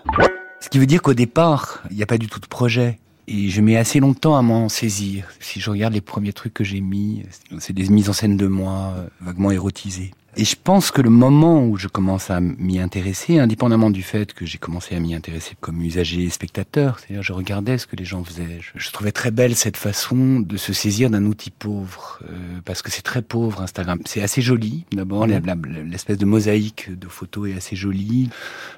Ce 0.61 0.69
qui 0.69 0.79
veut 0.79 0.85
dire 0.85 1.01
qu'au 1.01 1.13
départ, 1.13 1.83
il 1.91 1.97
n'y 1.97 2.03
a 2.03 2.05
pas 2.05 2.17
du 2.17 2.27
tout 2.27 2.39
de 2.39 2.47
projet. 2.47 2.97
Et 3.29 3.49
je 3.49 3.61
mets 3.61 3.75
assez 3.75 3.99
longtemps 3.99 4.37
à 4.37 4.41
m'en 4.41 4.69
saisir. 4.69 5.27
Si 5.41 5.59
je 5.59 5.69
regarde 5.69 5.93
les 5.93 6.01
premiers 6.01 6.31
trucs 6.31 6.53
que 6.53 6.63
j'ai 6.63 6.79
mis, 6.79 7.23
c'est 7.59 7.73
des 7.73 7.89
mises 7.89 8.09
en 8.09 8.13
scène 8.13 8.37
de 8.37 8.47
moi, 8.47 8.93
euh, 8.97 9.07
vaguement 9.19 9.51
érotisées. 9.51 10.11
Et 10.39 10.45
je 10.45 10.55
pense 10.55 10.91
que 10.91 11.01
le 11.01 11.09
moment 11.09 11.65
où 11.65 11.77
je 11.77 11.87
commence 11.87 12.29
à 12.29 12.39
m'y 12.39 12.79
intéresser, 12.79 13.39
indépendamment 13.39 13.89
du 13.89 14.03
fait 14.03 14.33
que 14.33 14.45
j'ai 14.45 14.59
commencé 14.59 14.95
à 14.95 14.99
m'y 14.99 15.15
intéresser 15.15 15.55
comme 15.59 15.81
usager 15.81 16.25
et 16.25 16.29
spectateur, 16.29 16.99
c'est-à-dire 16.99 17.23
je 17.23 17.33
regardais 17.33 17.79
ce 17.79 17.87
que 17.87 17.95
les 17.95 18.05
gens 18.05 18.23
faisaient, 18.23 18.59
je, 18.75 18.91
trouvais 18.91 19.11
très 19.11 19.31
belle 19.31 19.55
cette 19.55 19.77
façon 19.77 20.39
de 20.39 20.55
se 20.55 20.73
saisir 20.73 21.09
d'un 21.09 21.25
outil 21.25 21.49
pauvre, 21.49 22.19
euh, 22.29 22.59
parce 22.65 22.83
que 22.83 22.91
c'est 22.91 23.01
très 23.01 23.23
pauvre 23.23 23.63
Instagram. 23.63 23.99
C'est 24.05 24.21
assez 24.21 24.43
joli, 24.43 24.85
d'abord, 24.91 25.25
l'espèce 25.25 26.19
de 26.19 26.25
mosaïque 26.25 26.97
de 26.97 27.07
photos 27.07 27.49
est 27.49 27.57
assez 27.57 27.75
jolie, 27.75 28.29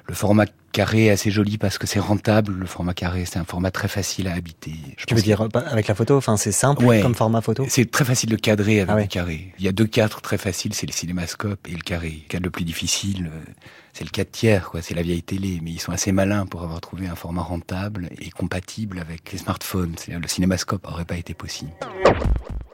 le 0.06 0.14
format 0.14 0.46
carré 0.70 1.06
est 1.06 1.10
assez 1.10 1.30
joli 1.30 1.58
parce 1.58 1.78
que 1.78 1.86
c'est 1.86 1.98
rentable. 1.98 2.52
Le 2.52 2.66
format 2.66 2.94
carré, 2.94 3.24
c'est 3.24 3.38
un 3.38 3.44
format 3.44 3.70
très 3.70 3.88
facile 3.88 4.28
à 4.28 4.34
habiter. 4.34 4.74
Je 4.96 5.06
tu 5.06 5.14
veux 5.14 5.22
dire 5.22 5.46
avec 5.54 5.88
la 5.88 5.94
photo 5.94 6.16
Enfin, 6.16 6.36
c'est 6.36 6.52
simple 6.52 6.84
comme 7.02 7.14
format 7.14 7.40
photo? 7.40 7.66
C'est 7.68 7.90
très 7.90 8.04
facile 8.04 8.30
de 8.30 8.36
cadrer 8.36 8.80
avec 8.80 8.90
ah 8.90 9.00
le 9.00 9.06
carré. 9.06 9.52
Il 9.58 9.64
y 9.64 9.68
a 9.68 9.72
deux 9.72 9.86
cadres 9.86 10.20
très 10.20 10.38
faciles, 10.38 10.74
c'est 10.74 10.86
le 10.86 10.92
cinémascope 10.92 11.66
et 11.68 11.72
le 11.72 11.82
carré. 11.82 12.22
Le 12.24 12.28
cadre 12.28 12.44
le 12.44 12.50
plus 12.50 12.64
difficile, 12.64 13.30
euh, 13.32 13.52
c'est 13.92 14.04
le 14.04 14.10
4 14.10 14.30
tiers, 14.30 14.70
quoi. 14.70 14.82
C'est 14.82 14.94
la 14.94 15.02
vieille 15.02 15.22
télé, 15.22 15.60
mais 15.62 15.70
ils 15.72 15.80
sont 15.80 15.92
assez 15.92 16.12
malins 16.12 16.46
pour 16.46 16.62
avoir 16.62 16.80
trouvé 16.80 17.06
un 17.06 17.14
format 17.14 17.42
rentable 17.42 18.08
et 18.18 18.30
compatible 18.30 18.98
avec 18.98 19.32
les 19.32 19.38
smartphones. 19.38 19.94
Le 20.08 20.28
cinémascope 20.28 20.86
aurait 20.86 21.04
pas 21.04 21.16
été 21.16 21.34
possible. 21.34 21.70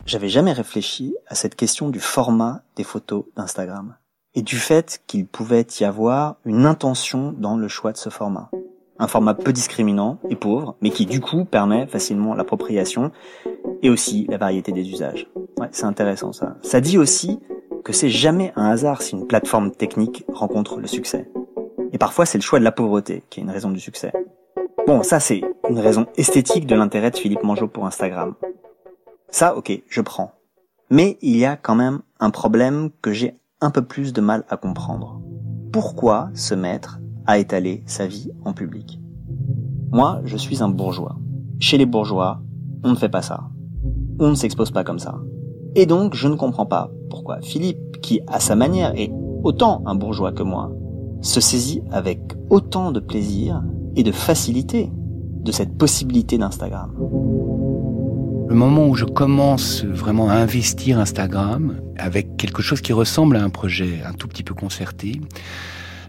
J'avais 0.06 0.28
jamais 0.28 0.52
réfléchi 0.52 1.14
à 1.26 1.34
cette 1.34 1.56
question 1.56 1.88
du 1.90 2.00
format 2.00 2.62
des 2.76 2.84
photos 2.84 3.24
d'Instagram 3.36 3.96
et 4.36 4.42
du 4.42 4.56
fait 4.56 5.02
qu'il 5.06 5.26
pouvait 5.26 5.66
y 5.80 5.84
avoir 5.84 6.36
une 6.44 6.66
intention 6.66 7.34
dans 7.36 7.56
le 7.56 7.68
choix 7.68 7.90
de 7.90 7.96
ce 7.96 8.10
format. 8.10 8.50
Un 8.98 9.08
format 9.08 9.34
peu 9.34 9.52
discriminant 9.52 10.18
et 10.28 10.36
pauvre, 10.36 10.76
mais 10.82 10.90
qui 10.90 11.06
du 11.06 11.20
coup 11.20 11.46
permet 11.46 11.86
facilement 11.86 12.34
l'appropriation 12.34 13.10
et 13.82 13.90
aussi 13.90 14.26
la 14.28 14.36
variété 14.36 14.72
des 14.72 14.88
usages. 14.88 15.26
Ouais, 15.58 15.68
c'est 15.72 15.84
intéressant 15.84 16.32
ça. 16.32 16.56
Ça 16.62 16.80
dit 16.80 16.98
aussi 16.98 17.40
que 17.82 17.92
c'est 17.92 18.10
jamais 18.10 18.52
un 18.56 18.70
hasard 18.70 19.00
si 19.00 19.14
une 19.14 19.26
plateforme 19.26 19.70
technique 19.70 20.24
rencontre 20.32 20.78
le 20.80 20.86
succès. 20.86 21.30
Et 21.92 21.98
parfois, 21.98 22.26
c'est 22.26 22.38
le 22.38 22.42
choix 22.42 22.58
de 22.58 22.64
la 22.64 22.72
pauvreté 22.72 23.24
qui 23.30 23.40
est 23.40 23.42
une 23.42 23.50
raison 23.50 23.70
du 23.70 23.80
succès. 23.80 24.12
Bon, 24.86 25.02
ça, 25.02 25.18
c'est 25.18 25.40
une 25.70 25.78
raison 25.78 26.06
esthétique 26.16 26.66
de 26.66 26.74
l'intérêt 26.74 27.10
de 27.10 27.16
Philippe 27.16 27.42
Mangeot 27.42 27.68
pour 27.68 27.86
Instagram. 27.86 28.34
Ça, 29.30 29.56
ok, 29.56 29.72
je 29.88 30.00
prends. 30.02 30.32
Mais 30.90 31.16
il 31.22 31.36
y 31.36 31.46
a 31.46 31.56
quand 31.56 31.74
même 31.74 32.00
un 32.20 32.30
problème 32.30 32.90
que 33.02 33.12
j'ai 33.12 33.34
un 33.60 33.70
peu 33.70 33.82
plus 33.82 34.12
de 34.12 34.20
mal 34.20 34.44
à 34.48 34.56
comprendre. 34.56 35.20
Pourquoi 35.72 36.28
se 36.34 36.54
mettre 36.54 37.00
à 37.26 37.38
étaler 37.38 37.82
sa 37.86 38.06
vie 38.06 38.30
en 38.44 38.52
public? 38.52 39.00
Moi, 39.90 40.20
je 40.24 40.36
suis 40.36 40.62
un 40.62 40.68
bourgeois. 40.68 41.16
Chez 41.58 41.78
les 41.78 41.86
bourgeois, 41.86 42.42
on 42.84 42.90
ne 42.90 42.96
fait 42.96 43.08
pas 43.08 43.22
ça. 43.22 43.48
On 44.18 44.30
ne 44.30 44.34
s'expose 44.34 44.70
pas 44.70 44.84
comme 44.84 44.98
ça. 44.98 45.18
Et 45.74 45.86
donc, 45.86 46.14
je 46.14 46.28
ne 46.28 46.36
comprends 46.36 46.66
pas 46.66 46.90
pourquoi 47.08 47.40
Philippe, 47.40 48.00
qui 48.02 48.20
à 48.26 48.40
sa 48.40 48.56
manière 48.56 48.92
est 48.98 49.12
autant 49.42 49.82
un 49.86 49.94
bourgeois 49.94 50.32
que 50.32 50.42
moi, 50.42 50.72
se 51.22 51.40
saisit 51.40 51.82
avec 51.90 52.20
autant 52.50 52.92
de 52.92 53.00
plaisir 53.00 53.62
et 53.94 54.02
de 54.02 54.12
facilité 54.12 54.90
de 55.42 55.52
cette 55.52 55.78
possibilité 55.78 56.36
d'Instagram. 56.36 56.92
Le 58.48 58.54
moment 58.54 58.86
où 58.86 58.94
je 58.94 59.04
commence 59.04 59.84
vraiment 59.84 60.30
à 60.30 60.34
investir 60.34 61.00
Instagram 61.00 61.80
avec 61.98 62.36
quelque 62.36 62.62
chose 62.62 62.80
qui 62.80 62.92
ressemble 62.92 63.36
à 63.36 63.42
un 63.42 63.50
projet 63.50 64.02
un 64.04 64.12
tout 64.12 64.28
petit 64.28 64.44
peu 64.44 64.54
concerté, 64.54 65.20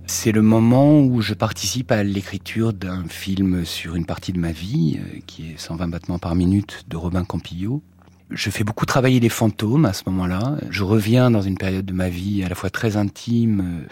c'est 0.06 0.32
le 0.32 0.42
moment 0.42 1.02
où 1.02 1.22
je 1.22 1.34
participe 1.34 1.92
à 1.92 2.04
l'écriture 2.04 2.74
d'un 2.74 3.04
film 3.10 3.66
sur 3.66 3.96
une 3.96 4.06
partie 4.06 4.34
de 4.34 4.40
ma 4.40 4.52
vie, 4.52 5.00
euh, 5.00 5.20
qui 5.26 5.52
est 5.52 5.60
120 5.60 5.88
battements 5.90 6.20
par 6.20 6.36
minute 6.36 6.86
de 6.88 6.96
Robin 6.96 7.26
Campillo, 7.26 7.82
je 8.30 8.50
fais 8.50 8.64
beaucoup 8.64 8.86
travailler 8.86 9.20
les 9.20 9.30
fantômes 9.30 9.86
à 9.86 9.94
ce 9.94 10.04
moment-là. 10.08 10.58
Je 10.70 10.84
reviens 10.84 11.32
dans 11.32 11.42
une 11.42 11.58
période 11.58 11.86
de 11.86 11.94
ma 11.94 12.10
vie 12.10 12.44
à 12.44 12.50
la 12.50 12.56
fois 12.56 12.70
très 12.70 12.98
intime, 12.98 13.62
euh, 13.62 13.88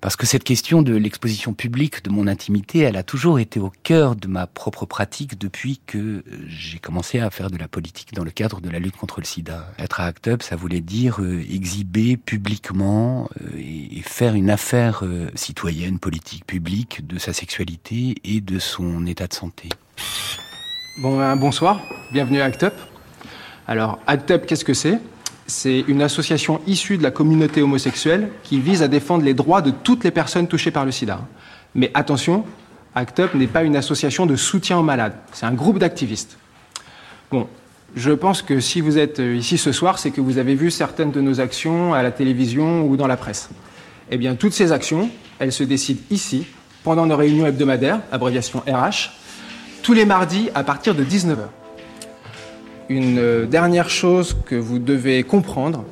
parce 0.00 0.16
que 0.16 0.26
cette 0.26 0.44
question 0.44 0.82
de 0.82 0.94
l'exposition 0.94 1.52
publique 1.52 2.04
de 2.04 2.10
mon 2.10 2.26
intimité, 2.26 2.80
elle 2.80 2.96
a 2.96 3.02
toujours 3.02 3.38
été 3.38 3.60
au 3.60 3.72
cœur 3.82 4.16
de 4.16 4.26
ma 4.26 4.46
propre 4.46 4.86
pratique 4.86 5.38
depuis 5.38 5.80
que 5.86 5.98
euh, 5.98 6.22
j'ai 6.48 6.78
commencé 6.78 7.20
à 7.20 7.30
faire 7.30 7.50
de 7.50 7.56
la 7.56 7.68
politique 7.68 8.12
dans 8.12 8.24
le 8.24 8.30
cadre 8.30 8.60
de 8.60 8.70
la 8.70 8.78
lutte 8.78 8.96
contre 8.96 9.20
le 9.20 9.26
sida. 9.26 9.72
Être 9.78 10.00
à 10.00 10.06
Act 10.06 10.28
Up, 10.28 10.42
ça 10.42 10.56
voulait 10.56 10.80
dire 10.80 11.20
euh, 11.20 11.44
exhiber 11.48 12.16
publiquement 12.16 13.28
et 13.56 14.02
faire 14.02 14.34
une 14.34 14.50
affaire 14.50 15.02
citoyenne, 15.34 15.98
politique, 15.98 16.46
publique 16.46 17.06
de 17.06 17.18
sa 17.18 17.32
sexualité 17.32 18.14
et 18.24 18.40
de 18.40 18.58
son 18.58 19.06
état 19.06 19.26
de 19.26 19.34
santé. 19.34 19.68
Bon, 20.98 21.16
ben, 21.16 21.36
bonsoir, 21.36 21.80
bienvenue 22.12 22.40
à 22.40 22.46
Act 22.46 22.64
Up. 22.64 22.74
Alors, 23.68 23.98
ACT 24.06 24.30
UP, 24.30 24.46
qu'est-ce 24.46 24.64
que 24.64 24.74
c'est? 24.74 24.98
C'est 25.46 25.84
une 25.88 26.02
association 26.02 26.60
issue 26.66 26.98
de 26.98 27.02
la 27.02 27.10
communauté 27.10 27.62
homosexuelle 27.62 28.28
qui 28.42 28.60
vise 28.60 28.82
à 28.82 28.88
défendre 28.88 29.24
les 29.24 29.34
droits 29.34 29.62
de 29.62 29.70
toutes 29.70 30.04
les 30.04 30.10
personnes 30.10 30.48
touchées 30.48 30.70
par 30.70 30.84
le 30.84 30.92
sida. 30.92 31.20
Mais 31.74 31.90
attention, 31.94 32.44
ACT 32.94 33.18
UP 33.20 33.34
n'est 33.34 33.46
pas 33.46 33.62
une 33.62 33.76
association 33.76 34.26
de 34.26 34.36
soutien 34.36 34.78
aux 34.78 34.82
malades, 34.82 35.14
c'est 35.32 35.46
un 35.46 35.52
groupe 35.52 35.78
d'activistes. 35.78 36.38
Bon, 37.30 37.48
je 37.94 38.12
pense 38.12 38.42
que 38.42 38.60
si 38.60 38.80
vous 38.80 38.98
êtes 38.98 39.20
euh, 39.20 39.34
ici 39.34 39.58
ce 39.58 39.72
soir, 39.72 39.98
c'est 39.98 40.10
que 40.10 40.20
vous 40.20 40.38
avez 40.38 40.54
vu 40.54 40.70
certaines 40.70 41.10
de 41.10 41.20
nos 41.20 41.40
actions 41.40 41.92
à 41.92 42.02
la 42.02 42.10
télévision 42.10 42.86
ou 42.86 42.96
dans 42.96 43.06
la 43.06 43.16
presse. 43.16 43.48
Eh 44.10 44.16
bien, 44.16 44.36
toutes 44.36 44.52
ces 44.52 44.70
actions, 44.70 45.10
elles 45.38 45.52
se 45.52 45.64
décident 45.64 46.00
ici, 46.10 46.46
pendant 46.84 47.06
nos 47.06 47.16
réunions 47.16 47.46
hebdomadaires, 47.46 48.00
abréviation 48.12 48.62
RH, 48.66 49.10
tous 49.82 49.92
les 49.92 50.04
mardis 50.04 50.50
à 50.54 50.62
partir 50.62 50.94
de 50.94 51.04
19h. 51.04 51.48
Une 52.88 53.18
euh, 53.18 53.46
dernière 53.46 53.90
chose 53.90 54.36
que 54.46 54.54
vous 54.54 54.78
devez 54.78 55.24
comprendre, 55.24 55.84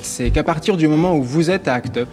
c'est 0.00 0.30
qu'à 0.30 0.42
partir 0.42 0.76
du 0.76 0.88
moment 0.88 1.14
où 1.14 1.22
vous 1.22 1.50
êtes 1.50 1.68
à 1.68 1.74
ACT 1.74 1.98
UP, 1.98 2.08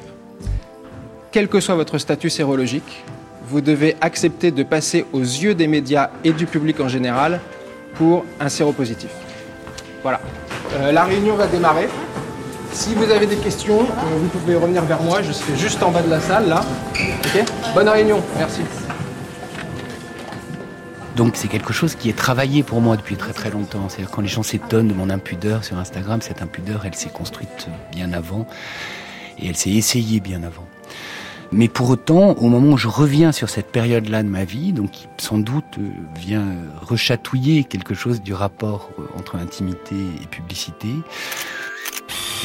quel 1.31 1.47
que 1.47 1.59
soit 1.59 1.75
votre 1.75 1.97
statut 1.97 2.29
sérologique, 2.29 3.03
vous 3.47 3.61
devez 3.61 3.95
accepter 4.01 4.51
de 4.51 4.63
passer 4.63 5.05
aux 5.13 5.21
yeux 5.21 5.55
des 5.55 5.67
médias 5.67 6.09
et 6.23 6.31
du 6.31 6.45
public 6.47 6.79
en 6.79 6.87
général 6.87 7.39
pour 7.93 8.25
un 8.39 8.49
séropositif. 8.49 9.09
Voilà. 10.03 10.19
Euh, 10.73 10.91
la 10.91 11.03
réunion 11.05 11.35
va 11.35 11.47
démarrer. 11.47 11.87
Si 12.73 12.93
vous 12.93 13.09
avez 13.09 13.27
des 13.27 13.37
questions, 13.37 13.81
euh, 13.81 14.17
vous 14.19 14.27
pouvez 14.27 14.55
revenir 14.55 14.83
vers 14.83 15.01
moi. 15.01 15.21
Je 15.21 15.31
serai 15.31 15.55
juste 15.57 15.81
en 15.81 15.91
bas 15.91 16.01
de 16.01 16.09
la 16.09 16.19
salle, 16.19 16.49
là. 16.49 16.61
Bonne 17.73 17.89
réunion. 17.89 18.21
Merci. 18.37 18.61
Donc 21.15 21.35
c'est 21.35 21.47
quelque 21.47 21.71
chose 21.71 21.95
qui 21.95 22.09
est 22.09 22.17
travaillé 22.17 22.61
pour 22.61 22.81
moi 22.81 22.97
depuis 22.97 23.15
très 23.15 23.31
très 23.31 23.49
longtemps. 23.49 23.87
C'est-à-dire 23.87 24.11
quand 24.11 24.21
les 24.21 24.27
gens 24.27 24.43
s'étonnent 24.43 24.89
de 24.89 24.93
mon 24.93 25.09
impudeur 25.09 25.63
sur 25.63 25.77
Instagram, 25.77 26.21
cette 26.21 26.41
impudeur, 26.41 26.85
elle 26.85 26.95
s'est 26.95 27.09
construite 27.09 27.67
bien 27.91 28.11
avant 28.11 28.45
et 29.39 29.47
elle 29.47 29.55
s'est 29.55 29.71
essayée 29.71 30.19
bien 30.19 30.43
avant. 30.43 30.65
Mais 31.51 31.67
pour 31.67 31.89
autant, 31.89 32.31
au 32.33 32.49
moment 32.49 32.73
où 32.73 32.77
je 32.77 32.87
reviens 32.87 33.31
sur 33.31 33.49
cette 33.49 33.71
période-là 33.71 34.23
de 34.23 34.27
ma 34.27 34.43
vie, 34.43 34.73
donc 34.73 34.91
qui 34.91 35.07
sans 35.17 35.37
doute 35.37 35.77
vient 36.17 36.45
rechatouiller 36.81 37.63
quelque 37.63 37.93
chose 37.93 38.21
du 38.21 38.33
rapport 38.33 38.89
euh, 38.99 39.03
entre 39.17 39.37
intimité 39.37 39.95
et 40.21 40.25
publicité, 40.27 40.89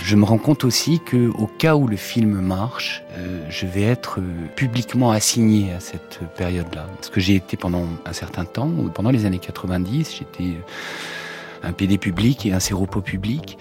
je 0.02 0.16
me 0.16 0.24
rends 0.24 0.38
compte 0.38 0.64
aussi 0.64 1.00
que 1.00 1.28
au 1.28 1.46
cas 1.46 1.76
où 1.76 1.86
le 1.86 1.96
film 1.96 2.40
marche, 2.40 3.02
euh, 3.12 3.44
je 3.48 3.66
vais 3.66 3.82
être 3.82 4.20
euh, 4.20 4.46
publiquement 4.56 5.10
assigné 5.10 5.72
à 5.72 5.80
cette 5.80 6.20
période-là. 6.36 6.86
Parce 6.96 7.10
que 7.10 7.20
j'ai 7.20 7.36
été 7.36 7.56
pendant 7.56 7.84
un 8.06 8.12
certain 8.12 8.44
temps, 8.44 8.70
pendant 8.94 9.10
les 9.10 9.26
années 9.26 9.38
90, 9.38 10.16
j'étais 10.18 10.54
euh, 10.54 11.68
un 11.68 11.72
PD 11.72 11.98
public 11.98 12.46
et 12.46 12.52
un 12.52 12.60
séropo 12.60 13.00
public, 13.00 13.58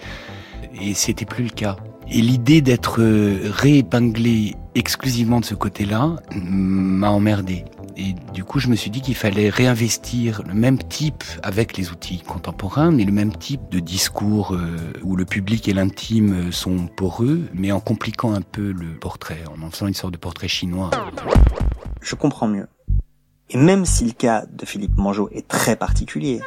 et 0.80 0.94
c'était 0.94 1.26
plus 1.26 1.44
le 1.44 1.50
cas. 1.50 1.76
Et 2.10 2.20
l'idée 2.22 2.60
d'être 2.60 3.00
réépinglé 3.44 4.56
exclusivement 4.74 5.40
de 5.40 5.44
ce 5.44 5.54
côté-là 5.54 6.16
m'a 6.34 7.10
emmerdé. 7.10 7.64
Et 7.96 8.14
du 8.32 8.44
coup, 8.44 8.58
je 8.58 8.68
me 8.68 8.76
suis 8.76 8.90
dit 8.90 9.00
qu'il 9.00 9.14
fallait 9.14 9.48
réinvestir 9.48 10.42
le 10.46 10.54
même 10.54 10.78
type 10.78 11.24
avec 11.42 11.76
les 11.76 11.90
outils 11.90 12.20
contemporains, 12.20 12.90
mais 12.90 13.04
le 13.04 13.12
même 13.12 13.34
type 13.36 13.68
de 13.70 13.80
discours 13.80 14.54
euh, 14.54 14.92
où 15.02 15.16
le 15.16 15.24
public 15.24 15.68
et 15.68 15.72
l'intime 15.72 16.52
sont 16.52 16.86
poreux, 16.86 17.42
mais 17.54 17.72
en 17.72 17.80
compliquant 17.80 18.32
un 18.32 18.42
peu 18.42 18.72
le 18.72 18.98
portrait, 18.98 19.42
en 19.54 19.62
en 19.62 19.70
faisant 19.70 19.86
une 19.86 19.94
sorte 19.94 20.12
de 20.12 20.18
portrait 20.18 20.48
chinois. 20.48 20.90
Je 22.00 22.14
comprends 22.14 22.48
mieux. 22.48 22.66
Et 23.50 23.56
même 23.56 23.84
si 23.84 24.04
le 24.04 24.12
cas 24.12 24.46
de 24.46 24.64
Philippe 24.64 24.96
Mangeot 24.96 25.28
est 25.32 25.48
très 25.48 25.76
particulier, 25.76 26.40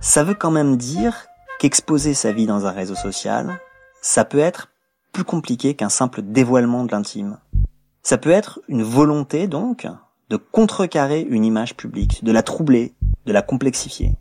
ça 0.00 0.24
veut 0.24 0.34
quand 0.34 0.50
même 0.50 0.76
dire 0.76 1.26
qu'exposer 1.58 2.14
sa 2.14 2.32
vie 2.32 2.46
dans 2.46 2.66
un 2.66 2.70
réseau 2.70 2.94
social, 2.94 3.58
ça 4.02 4.24
peut 4.24 4.38
être 4.38 4.68
plus 5.12 5.24
compliqué 5.24 5.74
qu'un 5.74 5.88
simple 5.88 6.22
dévoilement 6.22 6.84
de 6.84 6.92
l'intime. 6.92 7.38
Ça 8.02 8.18
peut 8.18 8.30
être 8.30 8.60
une 8.68 8.82
volonté 8.82 9.46
donc 9.46 9.86
de 10.30 10.36
contrecarrer 10.36 11.20
une 11.22 11.44
image 11.44 11.76
publique, 11.76 12.24
de 12.24 12.30
la 12.32 12.42
troubler, 12.42 12.94
de 13.26 13.32
la 13.32 13.42
complexifier. 13.42 14.12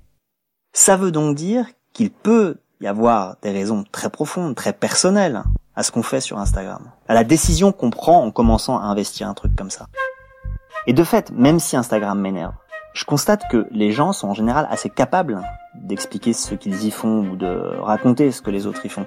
Ça 0.74 0.98
veut 0.98 1.12
donc 1.12 1.36
dire 1.36 1.68
qu'il 1.94 2.12
peut 2.12 2.58
y 2.82 2.88
avoir 2.88 3.38
des 3.44 3.52
raisons 3.52 3.86
très 3.92 4.10
profondes, 4.10 4.56
très 4.56 4.74
personnelles 4.74 5.44
à 5.76 5.84
ce 5.84 5.92
qu'on 5.92 6.04
fait 6.04 6.20
sur 6.20 6.40
Instagram, 6.40 6.92
à 7.08 7.14
la 7.14 7.24
décision 7.24 7.72
qu'on 7.72 7.92
prend 7.92 8.24
en 8.24 8.32
commençant 8.32 8.80
à 8.80 8.84
investir 8.84 9.30
un 9.30 9.36
truc 9.36 9.56
comme 9.56 9.70
ça. 9.70 9.86
Et 10.88 10.94
de 10.94 11.04
fait, 11.04 11.32
même 11.32 11.60
si 11.60 11.78
Instagram 11.78 12.20
m'énerve, 12.20 12.56
je 12.94 13.06
constate 13.06 13.48
que 13.50 13.68
les 13.70 13.92
gens 13.92 14.12
sont 14.12 14.30
en 14.30 14.34
général 14.34 14.68
assez 14.72 14.90
capables 14.90 15.42
d'expliquer 15.76 16.34
ce 16.34 16.56
qu'ils 16.56 16.86
y 16.86 16.92
font 16.92 17.20
ou 17.20 17.36
de 17.36 17.78
raconter 17.80 18.32
ce 18.32 18.42
que 18.42 18.50
les 18.50 18.66
autres 18.66 18.84
y 18.86 18.90
font. 18.90 19.06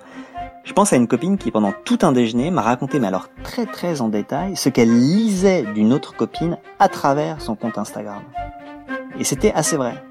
Je 0.65 0.73
pense 0.75 0.93
à 0.93 0.97
une 0.97 1.09
copine 1.09 1.39
qui, 1.39 1.51
pendant 1.51 1.73
tout 1.85 1.99
un 2.03 2.13
déjeuner, 2.13 2.53
m'a 2.53 2.63
raconté, 2.63 3.01
mais 3.01 3.09
alors 3.09 3.27
très 3.43 3.67
très 3.67 4.01
en 4.01 4.09
détail, 4.09 4.57
ce 4.57 4.69
qu'elle 4.69 4.91
lisait 4.91 5.65
d'une 5.75 5.93
autre 5.93 6.15
copine 6.15 6.57
à 6.79 6.89
travers 6.89 7.41
son 7.41 7.57
compte 7.57 7.79
Instagram. 7.79 8.23
Et 9.19 9.25
c'était 9.25 9.53
assez 9.53 9.77
vrai. 9.77 10.03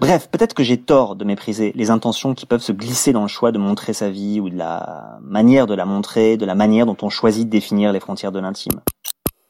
Bref, 0.00 0.28
peut-être 0.28 0.54
que 0.54 0.64
j'ai 0.64 0.76
tort 0.76 1.14
de 1.14 1.24
mépriser 1.24 1.72
les 1.76 1.90
intentions 1.90 2.34
qui 2.34 2.46
peuvent 2.46 2.60
se 2.60 2.72
glisser 2.72 3.12
dans 3.12 3.22
le 3.22 3.28
choix 3.28 3.52
de 3.52 3.58
montrer 3.58 3.92
sa 3.92 4.10
vie 4.10 4.40
ou 4.40 4.50
de 4.50 4.56
la 4.56 5.18
manière 5.22 5.66
de 5.66 5.74
la 5.74 5.86
montrer, 5.86 6.36
de 6.36 6.44
la 6.44 6.56
manière 6.56 6.84
dont 6.84 6.96
on 7.00 7.08
choisit 7.08 7.46
de 7.46 7.50
définir 7.50 7.92
les 7.92 8.00
frontières 8.00 8.32
de 8.32 8.40
l'intime. 8.40 8.80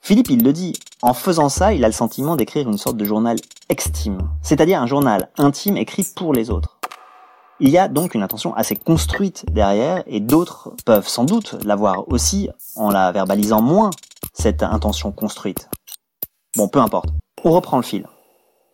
Philippe, 0.02 0.30
il 0.30 0.44
le 0.44 0.52
dit, 0.52 0.74
en 1.02 1.14
faisant 1.14 1.48
ça, 1.48 1.72
il 1.72 1.82
a 1.82 1.88
le 1.88 1.92
sentiment 1.92 2.36
d'écrire 2.36 2.68
une 2.68 2.78
sorte 2.78 2.96
de 2.96 3.04
journal 3.04 3.38
extime, 3.70 4.18
c'est-à-dire 4.42 4.80
un 4.80 4.86
journal 4.86 5.30
intime 5.36 5.76
écrit 5.78 6.06
pour 6.14 6.32
les 6.32 6.50
autres. 6.50 6.75
Il 7.58 7.70
y 7.70 7.78
a 7.78 7.88
donc 7.88 8.14
une 8.14 8.22
intention 8.22 8.54
assez 8.54 8.76
construite 8.76 9.46
derrière 9.50 10.02
et 10.06 10.20
d'autres 10.20 10.74
peuvent 10.84 11.08
sans 11.08 11.24
doute 11.24 11.56
l'avoir 11.64 12.06
aussi 12.08 12.50
en 12.74 12.90
la 12.90 13.12
verbalisant 13.12 13.62
moins, 13.62 13.90
cette 14.34 14.62
intention 14.62 15.10
construite. 15.10 15.70
Bon, 16.56 16.68
peu 16.68 16.80
importe. 16.80 17.08
On 17.44 17.52
reprend 17.52 17.78
le 17.78 17.82
fil. 17.82 18.06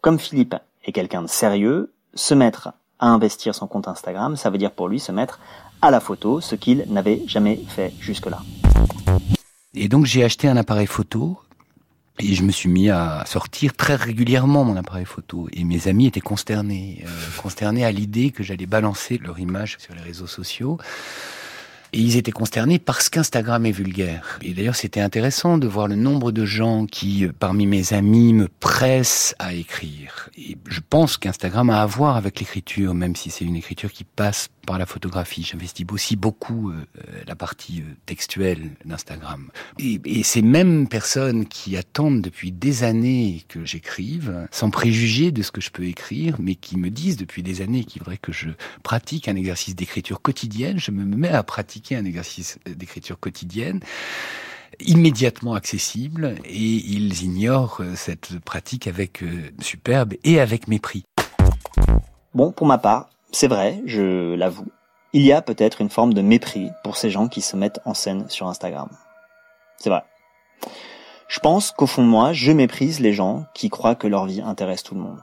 Comme 0.01 0.19
Philippe 0.19 0.57
est 0.85 0.91
quelqu'un 0.91 1.23
de 1.23 1.29
sérieux, 1.29 1.95
se 2.15 2.35
mettre 2.35 2.73
à 2.99 3.07
investir 3.07 3.55
son 3.55 3.69
compte 3.69 3.87
Instagram, 3.87 4.37
ça 4.37 4.51
veut 4.51 4.59
dire 4.59 4.73
pour 4.73 4.89
lui 4.89 4.99
se 4.99 5.13
mettre 5.13 5.39
à 5.81 5.93
la 5.93 6.01
photo, 6.01 6.41
ce 6.41 6.57
qu'il 6.57 6.85
n'avait 6.89 7.23
jamais 7.27 7.61
fait 7.69 7.93
jusque-là. 8.01 8.41
Et 9.75 9.89
donc 9.89 10.07
j'ai 10.07 10.25
acheté 10.25 10.49
un 10.49 10.57
appareil 10.57 10.89
photo 10.89 11.39
et 12.19 12.35
je 12.35 12.43
me 12.43 12.53
suis 12.53 12.69
mis 12.69 12.91
à 12.91 13.25
sortir 13.27 13.75
très 13.75 13.95
régulièrement 13.95 14.65
mon 14.65 14.77
appareil 14.77 15.05
photo. 15.07 15.49
Et 15.53 15.65
mes 15.65 15.89
amis 15.89 16.07
étaient 16.07 16.21
consternés, 16.21 17.05
euh, 17.05 17.09
consternés 17.41 17.85
à 17.85 17.93
l'idée 17.93 18.31
que 18.31 18.43
j'allais 18.43 18.67
balancer 18.67 19.19
leur 19.19 19.39
image 19.39 19.77
sur 19.79 19.95
les 19.95 20.03
réseaux 20.03 20.27
sociaux. 20.27 20.79
Et 21.95 21.99
ils 21.99 22.17
étaient 22.17 22.33
consternés 22.33 22.79
parce 22.79 23.11
qu'Instagram 23.11 23.67
est 23.67 23.73
vulgaire. 23.73 24.39
Et 24.41 24.55
d'ailleurs, 24.55 24.77
c'était 24.77 25.01
intéressant 25.01 25.59
de 25.59 25.67
voir 25.67 25.89
le 25.89 25.95
nombre 25.95 26.33
de 26.33 26.47
gens 26.47 26.87
qui, 26.87 27.25
euh, 27.25 27.33
parmi 27.39 27.67
mes 27.67 27.93
amis, 27.93 28.33
me 28.33 28.49
pressent 28.49 29.35
à 29.39 29.55
écrire. 29.55 30.31
Et 30.39 30.57
je 30.69 30.81
pense 30.89 31.17
qu'Instagram 31.17 31.71
a 31.71 31.83
à 31.83 31.87
voir 31.87 32.17
avec 32.17 32.41
l'écriture, 32.41 32.95
même 32.95 33.17
si 33.17 33.31
c'est 33.31 33.45
une 33.45 33.57
écriture 33.57 33.93
qui 33.93 34.05
passe 34.05 34.49
par 34.67 34.79
la 34.79 34.87
photographie. 34.87 35.43
J'investis 35.43 35.87
aussi 35.91 36.17
beaucoup 36.17 36.71
euh, 36.71 36.85
la 37.27 37.35
partie 37.35 37.81
euh, 37.81 37.95
textuelle 38.07 38.71
d'Instagram. 38.85 39.51
Et, 39.79 40.01
et, 40.05 40.23
ces 40.23 40.43
mêmes 40.43 40.89
personnes 40.89 41.47
qui 41.47 41.77
attendent 41.77 42.23
depuis 42.23 42.53
des 42.53 42.85
années 42.85 43.45
que 43.49 43.65
j'écrive, 43.65 44.47
sans 44.51 44.71
préjuger 44.71 45.33
de 45.33 45.43
ce 45.43 45.51
que 45.51 45.61
je 45.61 45.71
peux 45.71 45.85
écrire, 45.85 46.37
mais 46.39 46.55
qui 46.55 46.77
me 46.77 46.91
disent 46.91 47.17
depuis 47.17 47.43
des 47.43 47.61
années 47.61 47.85
qu'il 47.85 48.01
faudrait 48.01 48.19
que 48.19 48.33
je 48.33 48.51
pratique 48.83 49.29
un 49.29 49.37
exercice 49.37 49.75
d'écriture 49.75 50.23
quotidienne, 50.23 50.79
je 50.79 50.91
me 50.91 51.05
mets 51.05 51.29
à 51.29 51.43
pratiquer 51.43 51.97
un 51.97 52.05
exercice 52.05 52.59
d'écriture 52.67 53.19
quotidienne 53.19 53.81
immédiatement 54.81 55.53
accessible 55.53 56.35
et 56.47 56.57
ils 56.57 57.25
ignorent 57.25 57.79
euh, 57.81 57.93
cette 57.95 58.39
pratique 58.41 58.87
avec 58.87 59.23
superbe 59.61 60.15
et 60.25 60.41
avec 60.41 60.67
mépris. 60.67 61.05
Bon, 62.35 62.51
pour 62.51 62.67
ma 62.67 62.79
part, 62.79 63.11
c'est 63.33 63.49
vrai, 63.49 63.83
je 63.87 64.35
l'avoue. 64.35 64.69
Il 65.13 65.23
y 65.23 65.33
a 65.33 65.43
peut-être 65.43 65.81
une 65.81 65.91
forme 65.91 66.15
de 66.15 66.23
mépris 66.23 66.71
pour 66.85 66.97
ces 66.97 67.11
gens 67.11 67.29
qui 67.29 67.41
se 67.41 67.57
mettent 67.57 67.81
en 67.85 67.95
scène 67.95 68.29
sur 68.29 68.47
Instagram. 68.47 68.89
C'est 69.77 69.91
vrai. 69.91 70.05
Je 71.29 71.41
pense 71.41 71.73
qu'au 71.73 71.87
fond 71.87 72.03
de 72.03 72.09
moi, 72.09 72.33
je 72.33 72.53
méprise 72.53 73.01
les 73.01 73.13
gens 73.13 73.47
qui 73.55 73.71
croient 73.71 73.95
que 73.95 74.07
leur 74.07 74.27
vie 74.27 74.43
intéresse 74.43 74.83
tout 74.83 74.95
le 74.95 75.01
monde. 75.01 75.19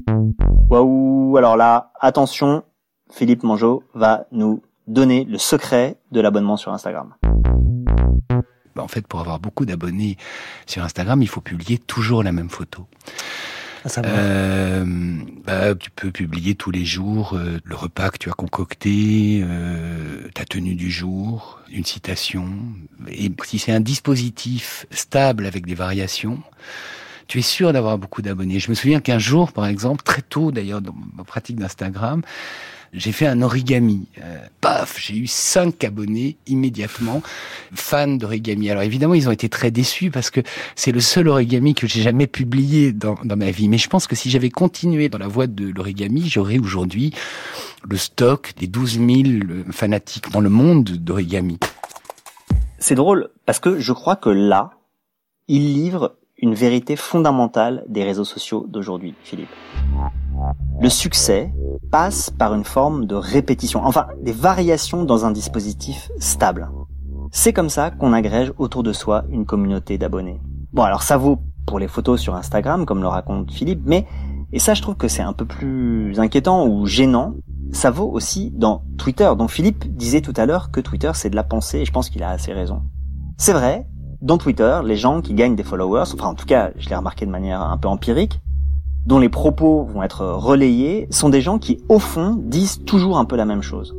Waouh, 0.71 1.37
alors 1.37 1.57
là, 1.57 1.91
attention, 2.01 2.63
Philippe 3.11 3.43
Mangeot 3.43 3.83
va 3.93 4.27
nous 4.31 4.63
donner 4.87 5.25
le 5.25 5.39
secret 5.39 5.99
de 6.13 6.21
l'abonnement 6.21 6.57
sur 6.57 6.73
Instagram. 6.73 7.15
Bah, 8.77 8.85
en 8.85 8.89
fait, 8.89 9.05
pour 9.09 9.19
avoir 9.19 9.41
beaucoup 9.41 9.65
d'abonnés 9.65 10.17
sur 10.67 10.85
Instagram, 10.85 11.21
il 11.23 11.29
faut 11.29 11.41
publier 11.41 11.79
toujours 11.79 12.23
la 12.23 12.31
même 12.31 12.51
photo. 12.51 12.87
Euh, 13.87 14.85
bah, 15.45 15.75
tu 15.75 15.91
peux 15.91 16.11
publier 16.11 16.55
tous 16.55 16.71
les 16.71 16.85
jours 16.85 17.35
euh, 17.35 17.59
le 17.63 17.77
repas 17.77 18.11
que 18.11 18.19
tu 18.19 18.31
as 18.31 18.33
concocté, 18.33 19.43
euh, 19.45 20.29
ta 20.35 20.45
tenue 20.45 20.75
du 20.75 20.91
jour, 20.91 21.61
une 21.71 21.85
citation. 21.85 22.49
Et 23.09 23.31
si 23.45 23.59
c'est 23.59 23.73
un 23.73 23.81
dispositif 23.81 24.87
stable 24.91 25.47
avec 25.47 25.67
des 25.67 25.75
variations, 25.75 26.43
tu 27.27 27.39
es 27.39 27.43
sûr 27.43 27.73
d'avoir 27.73 27.99
beaucoup 27.99 28.23
d'abonnés. 28.23 28.59
Je 28.59 28.71
me 28.71 28.75
souviens 28.75 29.01
qu'un 29.01 29.19
jour, 29.19 29.53
par 29.53 29.67
exemple, 29.67 30.03
très 30.03 30.23
tôt 30.23 30.51
d'ailleurs 30.51 30.81
dans 30.81 30.95
ma 31.17 31.25
pratique 31.25 31.57
d'Instagram, 31.57 32.23
j'ai 32.95 33.13
fait 33.13 33.27
un 33.27 33.43
origami. 33.43 34.07
Euh, 34.23 34.39
paf, 34.61 34.99
j'ai 35.01 35.17
eu 35.17 35.27
cinq 35.27 35.85
abonnés 35.85 36.37
immédiatement, 36.47 37.23
fans 37.75 38.07
d'origami. 38.09 38.71
Alors 38.71 38.83
évidemment, 38.83 39.15
ils 39.15 39.29
ont 39.29 39.33
été 39.33 39.49
très 39.49 39.71
déçus 39.71 40.11
parce 40.11 40.31
que 40.31 40.41
c'est 40.77 40.93
le 40.93 41.01
seul 41.01 41.29
origami 41.29 41.75
que 41.75 41.87
j'ai 41.87 42.03
jamais 42.03 42.27
publié 42.27 42.93
dans, 42.93 43.17
dans 43.25 43.37
ma 43.37 43.51
vie. 43.51 43.69
Mais 43.69 43.79
je 43.79 43.89
pense 43.89 44.07
que 44.07 44.15
si 44.15 44.31
j'avais 44.31 44.51
continué 44.51 45.09
dans 45.09 45.19
la 45.19 45.29
voie 45.29 45.47
de 45.47 45.73
l'origami, 45.75 46.29
j'aurais 46.29 46.59
aujourd'hui 46.59 47.13
le 47.89 47.97
stock 47.97 48.53
des 48.59 48.67
12 48.67 49.01
000 49.01 49.73
fanatiques 49.73 50.31
dans 50.31 50.41
le 50.41 50.49
monde 50.49 50.85
d'origami. 50.85 51.59
C'est 52.79 52.95
drôle 52.95 53.31
parce 53.47 53.59
que 53.59 53.79
je 53.81 53.93
crois 53.93 54.17
que 54.17 54.31
là, 54.31 54.71
il 55.49 55.75
livre 55.75 56.17
une 56.39 56.55
vérité 56.55 56.97
fondamentale 56.97 57.85
des 57.89 58.05
réseaux 58.05 58.25
sociaux 58.25 58.67
d'aujourd'hui, 58.69 59.15
Philippe. 59.23 59.49
Le 60.81 60.89
succès 60.89 61.53
passe 61.91 62.31
par 62.31 62.55
une 62.55 62.65
forme 62.65 63.07
de 63.07 63.15
répétition, 63.15 63.85
enfin 63.85 64.07
des 64.23 64.33
variations 64.33 65.05
dans 65.05 65.25
un 65.25 65.31
dispositif 65.31 66.11
stable. 66.19 66.71
C'est 67.31 67.53
comme 67.53 67.69
ça 67.69 67.91
qu'on 67.91 68.13
agrège 68.13 68.53
autour 68.59 68.83
de 68.83 68.93
soi 68.93 69.25
une 69.31 69.47
communauté 69.47 69.99
d'abonnés. 69.99 70.41
Bon 70.73 70.83
alors 70.83 71.03
ça 71.03 71.17
vaut 71.17 71.39
pour 71.67 71.79
les 71.79 71.89
photos 71.89 72.21
sur 72.21 72.35
Instagram, 72.35 72.85
comme 72.85 73.01
le 73.01 73.09
raconte 73.09 73.51
Philippe, 73.51 73.83
mais, 73.87 74.07
et 74.53 74.59
ça 74.59 74.75
je 74.75 74.83
trouve 74.83 74.97
que 74.97 75.09
c'est 75.09 75.23
un 75.23 75.33
peu 75.33 75.45
plus 75.45 76.19
inquiétant 76.19 76.67
ou 76.67 76.87
gênant, 76.87 77.35
ça 77.73 77.91
vaut 77.91 78.11
aussi 78.11 78.51
dans 78.51 78.83
Twitter, 78.99 79.31
dont 79.39 79.49
Philippe 79.49 79.97
disait 79.97 80.21
tout 80.21 80.35
à 80.37 80.47
l'heure 80.47 80.71
que 80.71 80.81
Twitter 80.81 81.11
c'est 81.15 81.31
de 81.31 81.37
la 81.37 81.45
pensée, 81.45 81.79
et 81.79 81.85
je 81.85 81.93
pense 81.93 82.11
qu'il 82.11 82.23
a 82.23 82.31
assez 82.31 82.53
raison. 82.53 82.83
C'est 83.39 83.53
vrai, 83.53 83.87
dans 84.21 84.39
Twitter, 84.39 84.81
les 84.85 84.97
gens 84.97 85.21
qui 85.21 85.35
gagnent 85.35 85.57
des 85.57 85.65
followers, 85.65 86.13
enfin 86.13 86.27
en 86.27 86.35
tout 86.35 86.47
cas 86.47 86.71
je 86.77 86.89
l'ai 86.89 86.97
remarqué 86.97 87.27
de 87.27 87.31
manière 87.31 87.61
un 87.61 87.79
peu 87.79 87.89
empirique, 87.89 88.41
dont 89.07 89.19
les 89.19 89.29
propos 89.29 89.85
vont 89.85 90.03
être 90.03 90.25
relayés, 90.25 91.07
sont 91.11 91.29
des 91.29 91.41
gens 91.41 91.59
qui, 91.59 91.79
au 91.89 91.99
fond, 91.99 92.37
disent 92.39 92.85
toujours 92.85 93.19
un 93.19 93.25
peu 93.25 93.37
la 93.37 93.45
même 93.45 93.63
chose. 93.63 93.95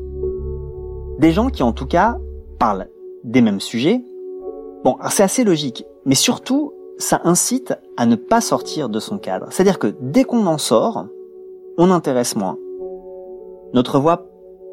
Des 1.19 1.31
gens 1.31 1.49
qui, 1.49 1.63
en 1.63 1.71
tout 1.71 1.85
cas, 1.85 2.17
parlent 2.59 2.89
des 3.23 3.41
mêmes 3.41 3.59
sujets. 3.59 4.03
Bon, 4.83 4.97
c'est 5.09 5.23
assez 5.23 5.43
logique, 5.43 5.85
mais 6.05 6.15
surtout, 6.15 6.73
ça 6.97 7.21
incite 7.23 7.73
à 7.97 8.05
ne 8.05 8.15
pas 8.15 8.41
sortir 8.41 8.89
de 8.89 8.99
son 8.99 9.17
cadre. 9.17 9.47
C'est-à-dire 9.49 9.79
que 9.79 9.95
dès 10.01 10.23
qu'on 10.23 10.45
en 10.45 10.57
sort, 10.57 11.07
on 11.77 11.91
intéresse 11.91 12.35
moins. 12.35 12.57
Notre 13.73 13.99
voix 13.99 14.27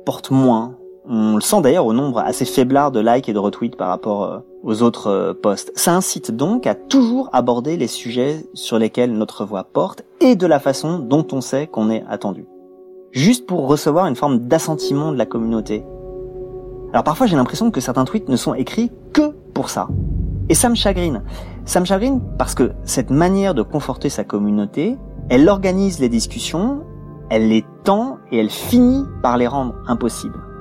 porte 0.04 0.30
moins. 0.30 0.76
On 1.04 1.34
le 1.34 1.40
sent 1.40 1.60
d'ailleurs 1.62 1.86
au 1.86 1.92
nombre 1.92 2.20
assez 2.20 2.44
faiblard 2.44 2.92
de 2.92 3.00
likes 3.00 3.28
et 3.28 3.32
de 3.32 3.38
retweets 3.38 3.76
par 3.76 3.88
rapport 3.88 4.24
euh, 4.24 4.38
aux 4.62 4.82
autres 4.82 5.08
euh, 5.08 5.34
postes. 5.34 5.72
Ça 5.74 5.96
incite 5.96 6.30
donc 6.30 6.64
à 6.66 6.76
toujours 6.76 7.28
aborder 7.32 7.76
les 7.76 7.88
sujets 7.88 8.46
sur 8.54 8.78
lesquels 8.78 9.12
notre 9.12 9.44
voix 9.44 9.64
porte 9.64 10.04
et 10.20 10.36
de 10.36 10.46
la 10.46 10.60
façon 10.60 11.00
dont 11.00 11.26
on 11.32 11.40
sait 11.40 11.66
qu'on 11.66 11.90
est 11.90 12.04
attendu. 12.08 12.46
Juste 13.10 13.46
pour 13.46 13.66
recevoir 13.66 14.06
une 14.06 14.14
forme 14.14 14.38
d'assentiment 14.38 15.10
de 15.10 15.18
la 15.18 15.26
communauté. 15.26 15.84
Alors 16.92 17.02
parfois 17.02 17.26
j'ai 17.26 17.36
l'impression 17.36 17.72
que 17.72 17.80
certains 17.80 18.04
tweets 18.04 18.28
ne 18.28 18.36
sont 18.36 18.54
écrits 18.54 18.92
que 19.12 19.32
pour 19.54 19.70
ça. 19.70 19.88
Et 20.48 20.54
ça 20.54 20.68
me 20.68 20.76
chagrine. 20.76 21.24
Ça 21.64 21.80
me 21.80 21.84
chagrine 21.84 22.20
parce 22.38 22.54
que 22.54 22.72
cette 22.84 23.10
manière 23.10 23.54
de 23.54 23.62
conforter 23.62 24.08
sa 24.08 24.22
communauté, 24.22 24.96
elle 25.30 25.48
organise 25.48 25.98
les 25.98 26.08
discussions, 26.08 26.84
elle 27.28 27.48
les 27.48 27.64
tend 27.82 28.18
et 28.30 28.38
elle 28.38 28.50
finit 28.50 29.04
par 29.20 29.36
les 29.36 29.48
rendre 29.48 29.74
impossibles. 29.88 30.51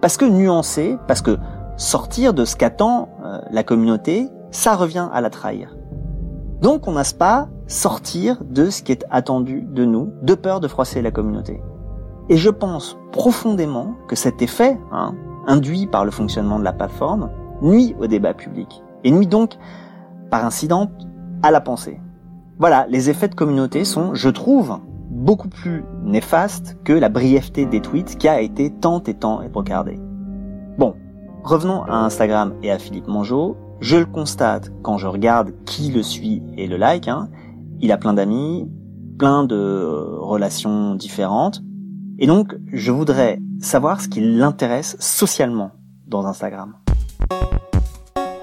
Parce 0.00 0.16
que 0.16 0.24
nuancer, 0.24 0.98
parce 1.06 1.22
que 1.22 1.38
sortir 1.76 2.34
de 2.34 2.44
ce 2.44 2.56
qu'attend 2.56 3.08
euh, 3.24 3.40
la 3.50 3.62
communauté, 3.62 4.28
ça 4.50 4.74
revient 4.74 5.08
à 5.12 5.20
la 5.20 5.30
trahir. 5.30 5.76
Donc 6.60 6.88
on 6.88 6.92
n'ose 6.92 7.12
pas 7.12 7.48
sortir 7.66 8.42
de 8.44 8.70
ce 8.70 8.82
qui 8.82 8.92
est 8.92 9.04
attendu 9.10 9.62
de 9.62 9.84
nous, 9.84 10.12
de 10.22 10.34
peur 10.34 10.60
de 10.60 10.68
froisser 10.68 11.02
la 11.02 11.10
communauté. 11.10 11.60
Et 12.28 12.36
je 12.36 12.50
pense 12.50 12.98
profondément 13.12 13.94
que 14.08 14.16
cet 14.16 14.42
effet, 14.42 14.78
hein, 14.92 15.14
induit 15.46 15.86
par 15.86 16.04
le 16.04 16.10
fonctionnement 16.10 16.58
de 16.58 16.64
la 16.64 16.72
plateforme, 16.72 17.30
nuit 17.62 17.94
au 17.98 18.06
débat 18.06 18.34
public, 18.34 18.82
et 19.04 19.10
nuit 19.10 19.26
donc, 19.26 19.56
par 20.30 20.44
incident, 20.44 20.90
à 21.42 21.50
la 21.50 21.60
pensée. 21.60 22.00
Voilà, 22.58 22.86
les 22.88 23.08
effets 23.08 23.28
de 23.28 23.34
communauté 23.34 23.84
sont, 23.84 24.14
je 24.14 24.28
trouve, 24.28 24.78
beaucoup 25.18 25.48
plus 25.48 25.84
néfastes 26.02 26.78
que 26.84 26.92
la 26.92 27.08
brièveté 27.08 27.66
des 27.66 27.80
tweets 27.80 28.16
qui 28.16 28.28
a 28.28 28.40
été 28.40 28.70
tant 28.70 29.02
et 29.04 29.14
tant 29.14 29.42
brocardée. 29.48 29.98
Bon, 30.78 30.94
Revenons 31.44 31.84
à 31.84 31.94
Instagram 31.94 32.54
et 32.62 32.70
à 32.70 32.78
Philippe 32.78 33.06
Mongeau. 33.06 33.56
Je 33.80 33.96
le 33.96 34.04
constate 34.04 34.70
quand 34.82 34.98
je 34.98 35.06
regarde 35.06 35.54
qui 35.64 35.90
le 35.90 36.02
suit 36.02 36.42
et 36.58 36.66
le 36.66 36.76
like. 36.76 37.08
Hein. 37.08 37.30
Il 37.80 37.90
a 37.92 37.96
plein 37.96 38.12
d'amis, 38.12 38.68
plein 39.18 39.44
de 39.44 40.16
relations 40.18 40.94
différentes. 40.94 41.62
Et 42.18 42.26
donc, 42.26 42.54
je 42.72 42.90
voudrais 42.90 43.40
savoir 43.60 44.00
ce 44.00 44.08
qui 44.08 44.20
l'intéresse 44.20 44.96
socialement 45.00 45.70
dans 46.06 46.26
Instagram. 46.26 46.74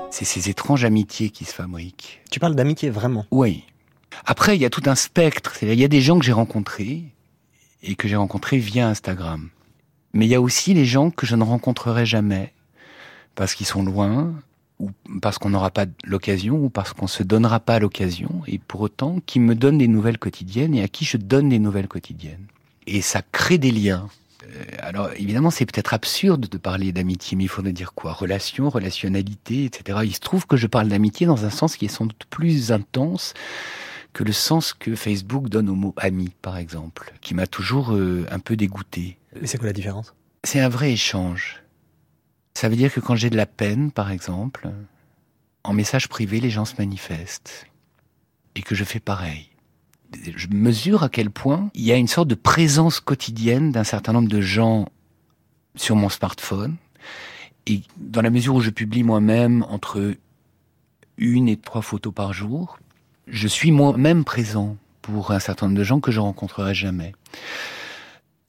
C'est 0.09 0.25
ces 0.25 0.49
étranges 0.49 0.85
amitiés 0.85 1.29
qui 1.29 1.45
se 1.45 1.53
fabriquent. 1.53 2.23
Tu 2.31 2.39
parles 2.39 2.55
d'amitié 2.55 2.89
vraiment? 2.89 3.25
Oui. 3.29 3.65
Après, 4.25 4.55
il 4.55 4.61
y 4.61 4.65
a 4.65 4.69
tout 4.69 4.83
un 4.85 4.95
spectre. 4.95 5.55
Il 5.61 5.73
y 5.73 5.83
a 5.83 5.87
des 5.87 6.01
gens 6.01 6.19
que 6.19 6.25
j'ai 6.25 6.31
rencontrés 6.31 7.03
et 7.83 7.95
que 7.95 8.07
j'ai 8.07 8.15
rencontrés 8.15 8.57
via 8.57 8.87
Instagram. 8.87 9.49
Mais 10.13 10.25
il 10.25 10.29
y 10.29 10.35
a 10.35 10.41
aussi 10.41 10.73
les 10.73 10.85
gens 10.85 11.11
que 11.11 11.25
je 11.25 11.35
ne 11.35 11.43
rencontrerai 11.43 12.05
jamais 12.05 12.53
parce 13.35 13.53
qu'ils 13.53 13.65
sont 13.65 13.83
loin, 13.83 14.33
ou 14.79 14.91
parce 15.21 15.37
qu'on 15.37 15.49
n'aura 15.49 15.71
pas 15.71 15.85
l'occasion, 16.05 16.55
ou 16.55 16.69
parce 16.69 16.93
qu'on 16.93 17.07
se 17.07 17.23
donnera 17.23 17.59
pas 17.59 17.79
l'occasion, 17.79 18.41
et 18.47 18.57
pour 18.57 18.81
autant 18.81 19.19
qui 19.25 19.39
me 19.39 19.55
donnent 19.55 19.77
des 19.77 19.87
nouvelles 19.87 20.17
quotidiennes 20.17 20.73
et 20.73 20.83
à 20.83 20.87
qui 20.87 21.05
je 21.05 21.17
donne 21.17 21.49
des 21.49 21.59
nouvelles 21.59 21.87
quotidiennes. 21.87 22.45
Et 22.87 23.01
ça 23.01 23.21
crée 23.21 23.57
des 23.57 23.71
liens. 23.71 24.07
Euh, 24.43 24.63
alors 24.79 25.09
évidemment, 25.17 25.49
c'est 25.49 25.65
peut-être 25.65 25.93
absurde 25.93 26.47
de 26.47 26.57
parler 26.57 26.91
d'amitié, 26.91 27.37
mais 27.37 27.45
il 27.45 27.49
faudrait 27.49 27.73
dire 27.73 27.93
quoi? 27.93 28.13
Relation, 28.13 28.69
relationnalité, 28.69 29.65
etc. 29.65 29.99
Il 30.03 30.15
se 30.15 30.19
trouve 30.19 30.45
que 30.45 30.57
je 30.57 30.67
parle 30.67 30.87
d'amitié 30.87 31.25
dans 31.25 31.45
un 31.45 31.49
sens 31.49 31.75
qui 31.77 31.85
est 31.85 31.89
sans 31.89 32.05
doute 32.05 32.25
plus 32.29 32.71
intense 32.71 33.33
que 34.15 34.23
le 34.23 34.31
sens 34.31 34.73
que 34.73 34.95
Facebook 34.95 35.49
donne 35.49 35.67
au 35.67 35.75
mot 35.75 35.93
ami, 35.97 36.31
par 36.41 36.55
exemple, 36.55 37.13
qui 37.19 37.33
m'a 37.33 37.47
toujours 37.47 37.93
euh, 37.93 38.25
un 38.31 38.39
peu 38.39 38.55
dégoûté. 38.55 39.17
Mais 39.39 39.45
c'est 39.45 39.57
quoi 39.57 39.67
la 39.67 39.73
différence? 39.73 40.15
C'est 40.45 40.61
un 40.61 40.69
vrai 40.69 40.93
échange. 40.93 41.61
Ça 42.53 42.69
veut 42.69 42.77
dire 42.77 42.93
que 42.93 43.01
quand 43.01 43.15
j'ai 43.15 43.29
de 43.29 43.35
la 43.35 43.45
peine, 43.45 43.91
par 43.91 44.11
exemple, 44.11 44.69
en 45.65 45.73
message 45.73 46.07
privé, 46.07 46.39
les 46.39 46.49
gens 46.49 46.63
se 46.63 46.75
manifestent. 46.77 47.67
Et 48.55 48.61
que 48.61 48.73
je 48.73 48.85
fais 48.85 49.01
pareil. 49.01 49.49
Je 50.33 50.47
mesure 50.47 51.03
à 51.03 51.09
quel 51.09 51.29
point 51.29 51.69
il 51.73 51.83
y 51.83 51.91
a 51.91 51.97
une 51.97 52.07
sorte 52.07 52.29
de 52.29 52.35
présence 52.35 53.01
quotidienne 53.01 53.73
d'un 53.73 53.83
certain 53.83 54.13
nombre 54.13 54.29
de 54.29 54.39
gens 54.39 54.87
sur 55.75 55.97
mon 55.97 56.07
smartphone. 56.07 56.77
Et 57.67 57.81
dans 57.97 58.21
la 58.21 58.29
mesure 58.29 58.55
où 58.55 58.61
je 58.61 58.69
publie 58.69 59.03
moi-même 59.03 59.65
entre 59.67 60.15
une 61.17 61.49
et 61.49 61.57
trois 61.57 61.81
photos 61.81 62.13
par 62.13 62.31
jour, 62.31 62.79
je 63.27 63.47
suis 63.47 63.71
moi-même 63.71 64.23
présent 64.23 64.77
pour 65.01 65.31
un 65.31 65.39
certain 65.39 65.67
nombre 65.67 65.77
de 65.77 65.83
gens 65.83 65.99
que 65.99 66.11
je 66.11 66.19
rencontrerai 66.19 66.73
jamais. 66.73 67.13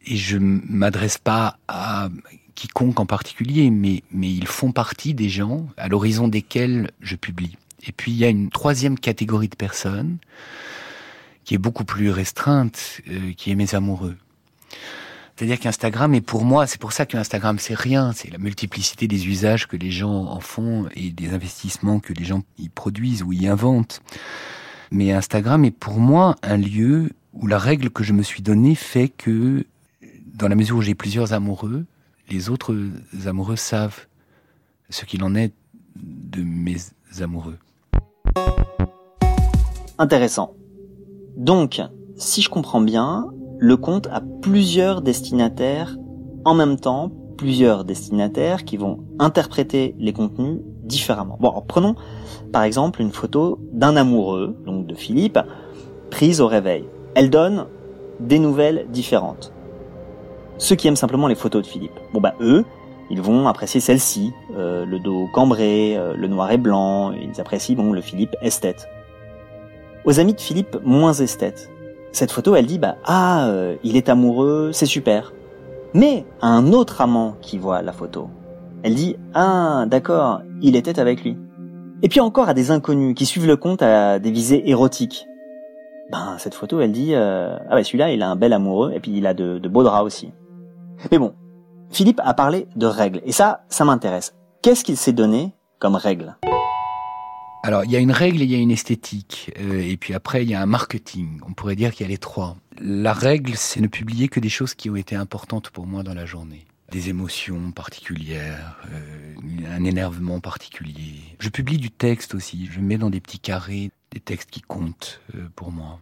Et 0.07 0.17
je 0.17 0.39
m'adresse 0.39 1.19
pas 1.19 1.59
à 1.69 2.09
quiconque 2.55 2.99
en 3.01 3.07
particulier, 3.07 3.71
mais, 3.71 4.03
mais 4.11 4.33
ils 4.33 4.47
font 4.47 4.73
partie 4.73 5.15
des 5.15 5.29
gens 5.29 5.67
à 5.77 5.89
l'horizon 5.89 6.29
desquels 6.29 6.91
je 7.01 7.17
publie. 7.17 7.57
Et 7.87 7.93
puis 7.93 8.13
il 8.13 8.19
y 8.19 8.25
a 8.25 8.29
une 8.29 8.51
troisième 8.51 8.99
catégorie 8.99 9.49
de 9.49 9.57
personnes 9.57 10.19
qui 11.45 11.55
est 11.55 11.59
beaucoup 11.59 11.85
plus 11.85 12.11
restreinte, 12.11 13.01
euh, 13.09 13.33
qui 13.37 13.51
est 13.51 13.55
mes 13.55 13.75
amoureux. 13.75 14.17
C'est-à-dire 15.37 15.61
qu'Instagram 15.61 16.15
est 16.15 16.23
pour 16.23 16.45
moi, 16.45 16.67
c'est 16.67 16.81
pour 16.81 16.93
ça 16.93 17.05
que 17.05 17.17
Instagram 17.17 17.59
c'est 17.59 17.79
rien, 17.79 18.13
c'est 18.15 18.31
la 18.31 18.39
multiplicité 18.39 19.07
des 19.07 19.29
usages 19.29 19.69
que 19.69 19.77
les 19.77 19.91
gens 19.91 20.25
en 20.25 20.41
font 20.41 20.89
et 20.97 21.11
des 21.11 21.35
investissements 21.35 22.01
que 22.01 22.15
les 22.15 22.25
gens 22.25 22.43
y 22.59 22.71
produisent 22.71 23.23
ou 23.23 23.33
y 23.35 23.47
inventent. 23.47 24.01
Mais 24.91 25.13
Instagram 25.13 25.65
est 25.65 25.71
pour 25.71 25.99
moi 25.99 26.37
un 26.43 26.57
lieu 26.57 27.11
où 27.33 27.47
la 27.47 27.59
règle 27.59 27.91
que 27.91 28.05
je 28.05 28.13
me 28.13 28.23
suis 28.23 28.43
donnée 28.43 28.75
fait 28.75 29.09
que, 29.09 29.65
dans 30.35 30.49
la 30.49 30.55
mesure 30.55 30.77
où 30.77 30.83
j'ai 30.83 30.95
plusieurs 30.95 31.33
amoureux, 31.33 31.85
les 32.31 32.51
autres 32.51 32.77
amoureux 33.27 33.57
savent 33.57 34.07
ce 34.91 35.05
qu'il 35.05 35.23
en 35.25 35.35
est 35.35 35.53
de 35.97 36.43
mes 36.43 36.77
amoureux. 37.21 37.59
Intéressant. 39.99 40.55
Donc, 41.37 41.81
si 42.17 42.43
je 42.43 42.51
comprends 42.51 42.81
bien, 42.81 43.27
le 43.59 43.77
compte 43.77 44.07
a 44.09 44.23
plusieurs 44.43 45.03
destinataires 45.03 45.97
en 46.45 46.55
même 46.55 46.79
temps, 46.79 47.11
plusieurs 47.37 47.85
destinataires 47.85 48.65
qui 48.65 48.77
vont 48.77 49.05
interpréter 49.19 49.95
les 49.99 50.13
contenus 50.13 50.61
différemment. 50.87 51.37
Bon, 51.41 51.63
prenons 51.67 51.95
par 52.53 52.63
exemple 52.63 53.03
une 53.03 53.13
photo 53.13 53.59
d'un 53.73 53.97
amoureux, 53.97 54.57
donc 54.65 54.87
de 54.87 54.95
Philippe, 54.95 55.39
prise 56.11 56.41
au 56.41 56.47
réveil. 56.47 56.85
Elle 57.15 57.31
donne 57.31 57.67
des 58.21 58.39
nouvelles 58.39 58.87
différentes. 58.91 59.53
Ceux 60.59 60.77
qui 60.77 60.89
aiment 60.89 60.97
simplement 60.97 61.29
les 61.29 61.35
photos 61.35 61.63
de 61.63 61.67
Philippe, 61.67 61.99
bon 62.15 62.21
bah 62.21 62.35
eux, 62.41 62.65
ils 63.11 63.21
vont 63.21 63.47
apprécier 63.47 63.81
celle-ci, 63.81 64.33
euh, 64.57 64.85
le 64.85 64.99
dos 64.99 65.29
cambré, 65.33 65.97
euh, 65.97 66.15
le 66.17 66.27
noir 66.29 66.51
et 66.51 66.57
blanc, 66.57 67.13
ils 67.13 67.41
apprécient 67.41 67.77
bon 67.77 67.93
le 67.93 68.01
Philippe 68.01 68.35
esthète. 68.41 68.89
Aux 70.05 70.19
amis 70.19 70.35
de 70.35 70.41
Philippe 70.41 70.79
moins 70.85 71.13
esthète, 71.13 71.71
cette 72.13 72.33
photo 72.33 72.55
elle 72.57 72.67
dit 72.67 72.79
bah 72.79 72.97
ah 73.05 73.49
euh, 73.49 73.77
il 73.85 73.97
est 73.97 74.09
amoureux, 74.09 74.71
c'est 74.73 74.87
super. 74.87 75.35
Mais 75.95 76.25
à 76.41 76.49
un 76.49 76.73
autre 76.73 77.01
amant 77.01 77.37
qui 77.41 77.59
voit 77.59 77.83
la 77.83 77.93
photo, 77.93 78.29
elle 78.87 78.95
dit 78.95 79.17
ah 79.35 79.85
d'accord, 79.89 80.43
il 80.63 80.77
était 80.77 81.01
avec 81.01 81.25
lui. 81.25 81.37
Et 82.03 82.09
puis 82.09 82.21
encore 82.21 82.49
à 82.49 82.55
des 82.55 82.71
inconnus 82.71 83.17
qui 83.17 83.27
suivent 83.27 83.49
le 83.49 83.57
compte 83.57 83.83
à 83.83 84.21
des 84.21 84.31
visées 84.31 84.71
érotiques. 84.71 85.27
Ben 86.13 86.37
cette 86.39 86.55
photo 86.55 86.81
elle 86.81 86.93
dit 86.93 87.13
ah 87.17 87.59
bah 87.69 87.83
celui-là 87.83 88.13
il 88.13 88.23
a 88.23 88.29
un 88.31 88.37
bel 88.37 88.53
amoureux 88.53 88.93
et 88.95 89.01
puis 89.01 89.11
il 89.17 89.27
a 89.27 89.35
de, 89.35 89.59
beaux 89.67 89.83
draps 89.83 90.07
aussi. 90.07 90.31
Mais 91.11 91.19
bon, 91.19 91.35
Philippe 91.91 92.21
a 92.23 92.33
parlé 92.33 92.69
de 92.77 92.87
règles, 92.87 93.21
et 93.25 93.33
ça, 93.33 93.65
ça 93.69 93.85
m'intéresse. 93.85 94.37
Qu'est-ce 94.63 94.85
qu'il 94.85 94.97
s'est 94.97 95.13
donné 95.13 95.53
comme 95.81 95.97
règle? 95.97 96.37
Alors, 97.65 97.85
il 97.85 97.91
y 97.91 97.97
a 97.97 97.99
une 97.99 98.13
règle 98.13 98.41
il 98.41 98.51
y 98.51 98.55
a 98.55 98.59
une 98.59 98.71
esthétique. 98.71 99.53
Euh, 99.61 99.83
et 99.83 99.97
puis 99.97 100.15
après, 100.15 100.45
il 100.45 100.49
y 100.49 100.55
a 100.55 100.63
un 100.63 100.67
marketing. 100.67 101.41
On 101.49 101.53
pourrait 101.53 101.75
dire 101.75 101.93
qu'il 101.93 102.07
y 102.07 102.09
a 102.09 102.11
les 102.11 102.19
trois. 102.19 102.57
La 102.81 103.13
règle, 103.13 103.55
c'est 103.57 103.81
ne 103.81 103.89
publier 103.89 104.29
que 104.29 104.39
des 104.39 104.49
choses 104.49 104.75
qui 104.75 104.89
ont 104.89 104.97
été 104.97 105.17
importantes 105.17 105.71
pour 105.71 105.87
moi 105.87 106.05
dans 106.05 106.15
la 106.15 106.25
journée. 106.25 106.67
Des 106.93 107.09
émotions 107.09 107.73
particulières, 107.73 108.79
euh, 108.93 109.35
un 109.69 109.85
énervement 109.85 110.41
particulier. 110.41 111.15
Je 111.41 111.49
publie 111.49 111.79
du 111.79 111.91
texte 111.91 112.35
aussi. 112.35 112.69
Je 112.71 112.81
mets 112.81 112.99
dans 112.99 113.11
des 113.11 113.21
petits 113.21 113.41
carrés 113.41 113.91
des 114.13 114.21
textes 114.21 114.51
qui 114.51 114.61
comptent 114.61 115.21
euh, 115.35 115.49
pour 115.57 115.73
moi. 115.73 116.01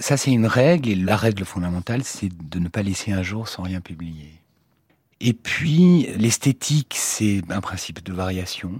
Ça, 0.00 0.16
c'est 0.16 0.32
une 0.32 0.46
règle. 0.46 0.88
Et 0.88 0.94
la 0.94 1.16
règle 1.16 1.44
fondamentale, 1.44 2.02
c'est 2.04 2.30
de 2.30 2.58
ne 2.58 2.68
pas 2.68 2.82
laisser 2.82 3.12
un 3.12 3.22
jour 3.22 3.48
sans 3.48 3.62
rien 3.62 3.80
publier. 3.80 4.32
Et 5.20 5.32
puis, 5.32 6.08
l'esthétique, 6.16 6.94
c'est 6.98 7.42
un 7.48 7.60
principe 7.60 8.02
de 8.02 8.12
variation 8.12 8.72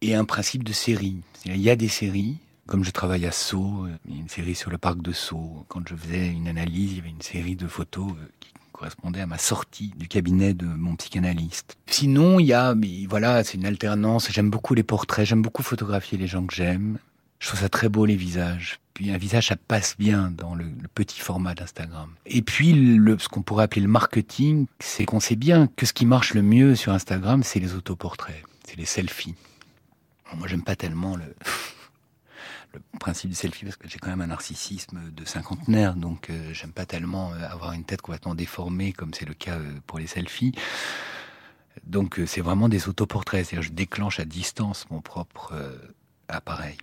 et 0.00 0.14
un 0.14 0.24
principe 0.24 0.64
de 0.64 0.72
série. 0.72 1.18
Il 1.44 1.60
y 1.60 1.70
a 1.70 1.76
des 1.76 1.88
séries, 1.88 2.38
comme 2.66 2.84
je 2.84 2.90
travaille 2.90 3.26
à 3.26 3.32
Sceaux, 3.32 3.86
a 3.86 4.10
une 4.10 4.28
série 4.28 4.54
sur 4.54 4.70
le 4.70 4.78
parc 4.78 5.02
de 5.02 5.12
Sceaux. 5.12 5.64
Quand 5.68 5.86
je 5.86 5.94
faisais 5.94 6.28
une 6.28 6.48
analyse, 6.48 6.92
il 6.92 6.96
y 6.96 7.00
avait 7.00 7.10
une 7.10 7.22
série 7.22 7.56
de 7.56 7.66
photos 7.66 8.10
euh, 8.12 8.28
qui 8.40 8.53
correspondaient 8.74 9.20
à 9.20 9.26
ma 9.26 9.38
sortie 9.38 9.92
du 9.96 10.08
cabinet 10.08 10.52
de 10.52 10.66
mon 10.66 10.96
psychanalyste. 10.96 11.76
Sinon, 11.86 12.40
il 12.40 12.46
y 12.46 12.52
a, 12.52 12.74
mais 12.74 13.06
voilà, 13.08 13.44
c'est 13.44 13.54
une 13.54 13.66
alternance. 13.66 14.30
J'aime 14.30 14.50
beaucoup 14.50 14.74
les 14.74 14.82
portraits, 14.82 15.24
j'aime 15.24 15.42
beaucoup 15.42 15.62
photographier 15.62 16.18
les 16.18 16.26
gens 16.26 16.44
que 16.44 16.54
j'aime. 16.54 16.98
Je 17.38 17.48
trouve 17.48 17.60
ça 17.60 17.68
très 17.68 17.88
beau 17.88 18.04
les 18.04 18.16
visages. 18.16 18.80
Puis 18.92 19.10
un 19.10 19.18
visage, 19.18 19.48
ça 19.48 19.56
passe 19.56 19.96
bien 19.98 20.32
dans 20.36 20.54
le, 20.54 20.66
petit 20.94 21.20
format 21.20 21.54
d'Instagram. 21.54 22.10
Et 22.26 22.42
puis 22.42 22.72
le, 22.72 23.18
ce 23.18 23.28
qu'on 23.28 23.42
pourrait 23.42 23.64
appeler 23.64 23.82
le 23.82 23.88
marketing, 23.88 24.66
c'est 24.80 25.04
qu'on 25.04 25.20
sait 25.20 25.36
bien 25.36 25.68
que 25.76 25.86
ce 25.86 25.92
qui 25.92 26.06
marche 26.06 26.34
le 26.34 26.42
mieux 26.42 26.74
sur 26.74 26.92
Instagram, 26.92 27.42
c'est 27.42 27.60
les 27.60 27.74
autoportraits, 27.74 28.42
c'est 28.66 28.76
les 28.76 28.84
selfies. 28.84 29.34
moi, 30.36 30.46
j'aime 30.48 30.62
pas 30.62 30.76
tellement 30.76 31.16
le, 31.16 31.24
le 32.74 32.98
principe 32.98 33.30
du 33.30 33.36
selfie 33.36 33.64
parce 33.64 33.76
que 33.76 33.88
j'ai 33.88 33.98
quand 33.98 34.10
même 34.10 34.20
un 34.20 34.28
narcissisme 34.28 35.10
de 35.10 35.24
cinquantenaire, 35.24 35.94
donc 35.94 36.30
euh, 36.30 36.52
j'aime 36.52 36.72
pas 36.72 36.86
tellement 36.86 37.32
euh, 37.32 37.48
avoir 37.48 37.72
une 37.72 37.84
tête 37.84 38.02
complètement 38.02 38.34
déformée 38.34 38.92
comme 38.92 39.14
c'est 39.14 39.26
le 39.26 39.34
cas 39.34 39.58
euh, 39.58 39.72
pour 39.86 39.98
les 39.98 40.06
selfies. 40.06 40.52
Donc 41.84 42.20
c'est 42.26 42.40
vraiment 42.40 42.68
des 42.68 42.88
autoportraits, 42.88 43.46
c'est-à-dire 43.46 43.68
je 43.68 43.74
déclenche 43.74 44.20
à 44.20 44.24
distance 44.24 44.86
mon 44.90 45.00
propre 45.00 45.52
appareil 46.28 46.76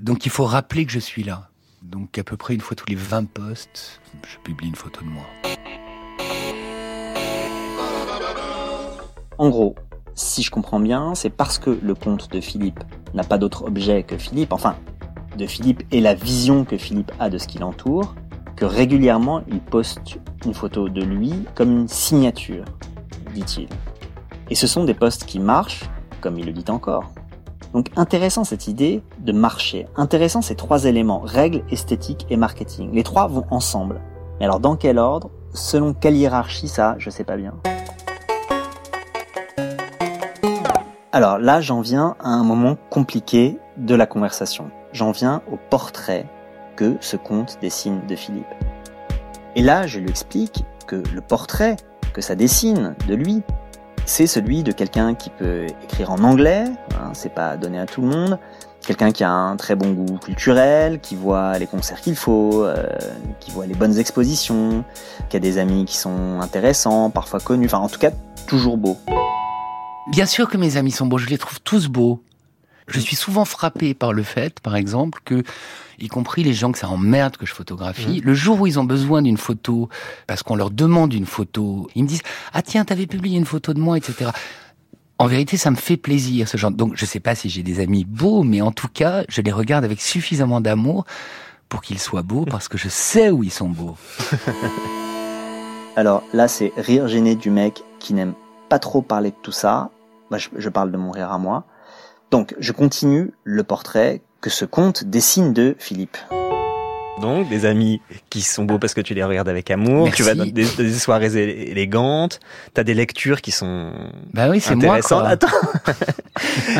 donc 0.00 0.26
il 0.26 0.30
faut 0.30 0.44
rappeler 0.44 0.86
que 0.86 0.92
je 0.92 0.98
suis 0.98 1.22
là. 1.22 1.48
Donc 1.82 2.18
à 2.18 2.24
peu 2.24 2.36
près 2.36 2.54
une 2.54 2.60
fois 2.60 2.76
tous 2.76 2.86
les 2.88 2.94
20 2.94 3.26
postes, 3.26 4.00
je 4.26 4.38
publie 4.38 4.68
une 4.68 4.74
photo 4.74 5.02
de 5.02 5.10
moi. 5.10 5.26
En 9.36 9.50
gros, 9.50 9.74
si 10.14 10.42
je 10.42 10.50
comprends 10.50 10.80
bien, 10.80 11.14
c'est 11.14 11.30
parce 11.30 11.58
que 11.58 11.76
le 11.82 11.94
compte 11.94 12.30
de 12.30 12.40
Philippe 12.40 12.82
n'a 13.14 13.24
pas 13.24 13.38
d'autre 13.38 13.64
objet 13.64 14.02
que 14.04 14.16
Philippe, 14.16 14.52
enfin, 14.52 14.76
de 15.36 15.46
Philippe 15.46 15.82
et 15.90 16.00
la 16.00 16.14
vision 16.14 16.64
que 16.64 16.76
Philippe 16.76 17.12
a 17.18 17.30
de 17.30 17.38
ce 17.38 17.48
qui 17.48 17.58
l'entoure, 17.58 18.14
que 18.56 18.64
régulièrement 18.64 19.42
il 19.48 19.60
poste 19.60 20.18
une 20.46 20.54
photo 20.54 20.88
de 20.88 21.02
lui 21.02 21.32
comme 21.54 21.70
une 21.72 21.88
signature, 21.88 22.64
dit-il. 23.34 23.68
Et 24.50 24.54
ce 24.54 24.66
sont 24.66 24.84
des 24.84 24.94
posts 24.94 25.24
qui 25.24 25.40
marchent, 25.40 25.84
comme 26.20 26.38
il 26.38 26.46
le 26.46 26.52
dit 26.52 26.64
encore. 26.68 27.10
Donc 27.72 27.90
intéressant 27.96 28.44
cette 28.44 28.68
idée 28.68 29.02
de 29.18 29.32
marché, 29.32 29.86
intéressant 29.96 30.42
ces 30.42 30.54
trois 30.54 30.84
éléments, 30.84 31.20
règles, 31.20 31.64
esthétique 31.70 32.26
et 32.30 32.36
marketing. 32.36 32.92
Les 32.92 33.02
trois 33.02 33.26
vont 33.26 33.46
ensemble. 33.50 34.00
Mais 34.38 34.44
alors 34.44 34.60
dans 34.60 34.76
quel 34.76 34.98
ordre? 34.98 35.30
Selon 35.54 35.92
quelle 35.92 36.16
hiérarchie 36.16 36.68
ça 36.68 36.94
Je 36.98 37.10
sais 37.10 37.24
pas 37.24 37.36
bien. 37.36 37.54
Alors 41.14 41.38
là, 41.38 41.60
j'en 41.60 41.80
viens 41.80 42.16
à 42.18 42.30
un 42.30 42.42
moment 42.42 42.76
compliqué 42.90 43.60
de 43.76 43.94
la 43.94 44.04
conversation. 44.04 44.72
J'en 44.92 45.12
viens 45.12 45.42
au 45.48 45.56
portrait 45.70 46.26
que 46.74 46.96
ce 47.00 47.16
conte 47.16 47.56
dessine 47.62 48.00
de 48.08 48.16
Philippe. 48.16 48.52
Et 49.54 49.62
là, 49.62 49.86
je 49.86 50.00
lui 50.00 50.10
explique 50.10 50.64
que 50.88 50.96
le 51.14 51.20
portrait 51.20 51.76
que 52.14 52.20
ça 52.20 52.34
dessine 52.34 52.96
de 53.06 53.14
lui, 53.14 53.44
c'est 54.06 54.26
celui 54.26 54.64
de 54.64 54.72
quelqu'un 54.72 55.14
qui 55.14 55.30
peut 55.30 55.66
écrire 55.84 56.10
en 56.10 56.18
anglais, 56.24 56.64
hein, 57.00 57.12
c'est 57.12 57.32
pas 57.32 57.56
donné 57.56 57.78
à 57.78 57.86
tout 57.86 58.00
le 58.00 58.08
monde, 58.08 58.40
quelqu'un 58.84 59.12
qui 59.12 59.22
a 59.22 59.30
un 59.30 59.54
très 59.54 59.76
bon 59.76 59.92
goût 59.92 60.18
culturel, 60.18 60.98
qui 60.98 61.14
voit 61.14 61.56
les 61.60 61.68
concerts 61.68 62.00
qu'il 62.00 62.16
faut, 62.16 62.64
euh, 62.64 62.88
qui 63.38 63.52
voit 63.52 63.66
les 63.66 63.74
bonnes 63.74 63.98
expositions, 64.00 64.82
qui 65.28 65.36
a 65.36 65.40
des 65.40 65.58
amis 65.58 65.84
qui 65.84 65.96
sont 65.96 66.40
intéressants, 66.40 67.08
parfois 67.08 67.38
connus, 67.38 67.66
enfin 67.66 67.78
en 67.78 67.88
tout 67.88 68.00
cas 68.00 68.10
toujours 68.48 68.76
beaux. 68.76 68.98
Bien 70.08 70.26
sûr 70.26 70.48
que 70.48 70.56
mes 70.56 70.76
amis 70.76 70.90
sont 70.90 71.06
beaux, 71.06 71.18
je 71.18 71.28
les 71.28 71.38
trouve 71.38 71.60
tous 71.60 71.88
beaux. 71.88 72.22
Je 72.86 73.00
suis 73.00 73.16
souvent 73.16 73.46
frappé 73.46 73.94
par 73.94 74.12
le 74.12 74.22
fait, 74.22 74.60
par 74.60 74.76
exemple, 74.76 75.20
que 75.24 75.42
y 75.98 76.08
compris 76.08 76.42
les 76.42 76.52
gens 76.52 76.72
que 76.72 76.78
ça 76.78 76.88
emmerde 76.88 77.36
que 77.36 77.46
je 77.46 77.54
photographie, 77.54 78.20
mmh. 78.20 78.24
le 78.24 78.34
jour 78.34 78.60
où 78.60 78.66
ils 78.66 78.78
ont 78.78 78.84
besoin 78.84 79.22
d'une 79.22 79.38
photo, 79.38 79.88
parce 80.26 80.42
qu'on 80.42 80.56
leur 80.56 80.70
demande 80.70 81.14
une 81.14 81.24
photo, 81.24 81.88
ils 81.94 82.02
me 82.02 82.08
disent 82.08 82.22
ah 82.52 82.62
tiens 82.62 82.84
t'avais 82.84 83.06
publié 83.06 83.38
une 83.38 83.46
photo 83.46 83.72
de 83.72 83.80
moi, 83.80 83.96
etc. 83.96 84.30
En 85.18 85.26
vérité, 85.26 85.56
ça 85.56 85.70
me 85.70 85.76
fait 85.76 85.96
plaisir 85.96 86.48
ce 86.48 86.56
genre. 86.56 86.72
Donc, 86.72 86.94
je 86.96 87.06
sais 87.06 87.20
pas 87.20 87.36
si 87.36 87.48
j'ai 87.48 87.62
des 87.62 87.78
amis 87.78 88.04
beaux, 88.04 88.42
mais 88.42 88.60
en 88.60 88.72
tout 88.72 88.88
cas, 88.88 89.22
je 89.28 89.40
les 89.40 89.52
regarde 89.52 89.84
avec 89.84 90.00
suffisamment 90.00 90.60
d'amour 90.60 91.04
pour 91.68 91.82
qu'ils 91.82 92.00
soient 92.00 92.22
beaux, 92.22 92.44
parce 92.44 92.66
que 92.66 92.76
je 92.76 92.88
sais 92.88 93.30
où 93.30 93.44
ils 93.44 93.52
sont 93.52 93.68
beaux. 93.68 93.96
Alors 95.96 96.24
là, 96.32 96.48
c'est 96.48 96.72
rire 96.76 97.06
gêné 97.06 97.36
du 97.36 97.50
mec 97.50 97.84
qui 98.00 98.12
n'aime 98.12 98.34
pas 98.74 98.80
trop 98.80 99.02
parler 99.02 99.30
de 99.30 99.36
tout 99.40 99.52
ça. 99.52 99.90
Moi, 100.30 100.40
je, 100.56 100.68
parle 100.68 100.90
de 100.90 100.96
mon 100.96 101.12
rire 101.12 101.30
à 101.30 101.38
moi. 101.38 101.62
Donc, 102.32 102.56
je 102.58 102.72
continue 102.72 103.32
le 103.44 103.62
portrait 103.62 104.20
que 104.40 104.50
ce 104.50 104.64
conte 104.64 105.04
dessine 105.04 105.52
de 105.52 105.76
Philippe. 105.78 106.18
Donc, 107.20 107.48
des 107.48 107.66
amis 107.66 108.02
qui 108.30 108.40
sont 108.40 108.64
beaux 108.64 108.80
parce 108.80 108.92
que 108.92 109.00
tu 109.00 109.14
les 109.14 109.22
regardes 109.22 109.48
avec 109.48 109.70
amour. 109.70 110.10
Tu 110.10 110.24
vas 110.24 110.34
dans 110.34 110.44
des, 110.44 110.64
soirées 110.92 111.36
élégantes. 111.36 112.40
T'as 112.72 112.82
des 112.82 112.94
lectures 112.94 113.42
qui 113.42 113.52
sont 113.52 113.92
bah 114.32 114.48
oui, 114.50 114.58
c'est 114.58 114.74
moi. 114.74 114.98
Attends, 115.24 115.46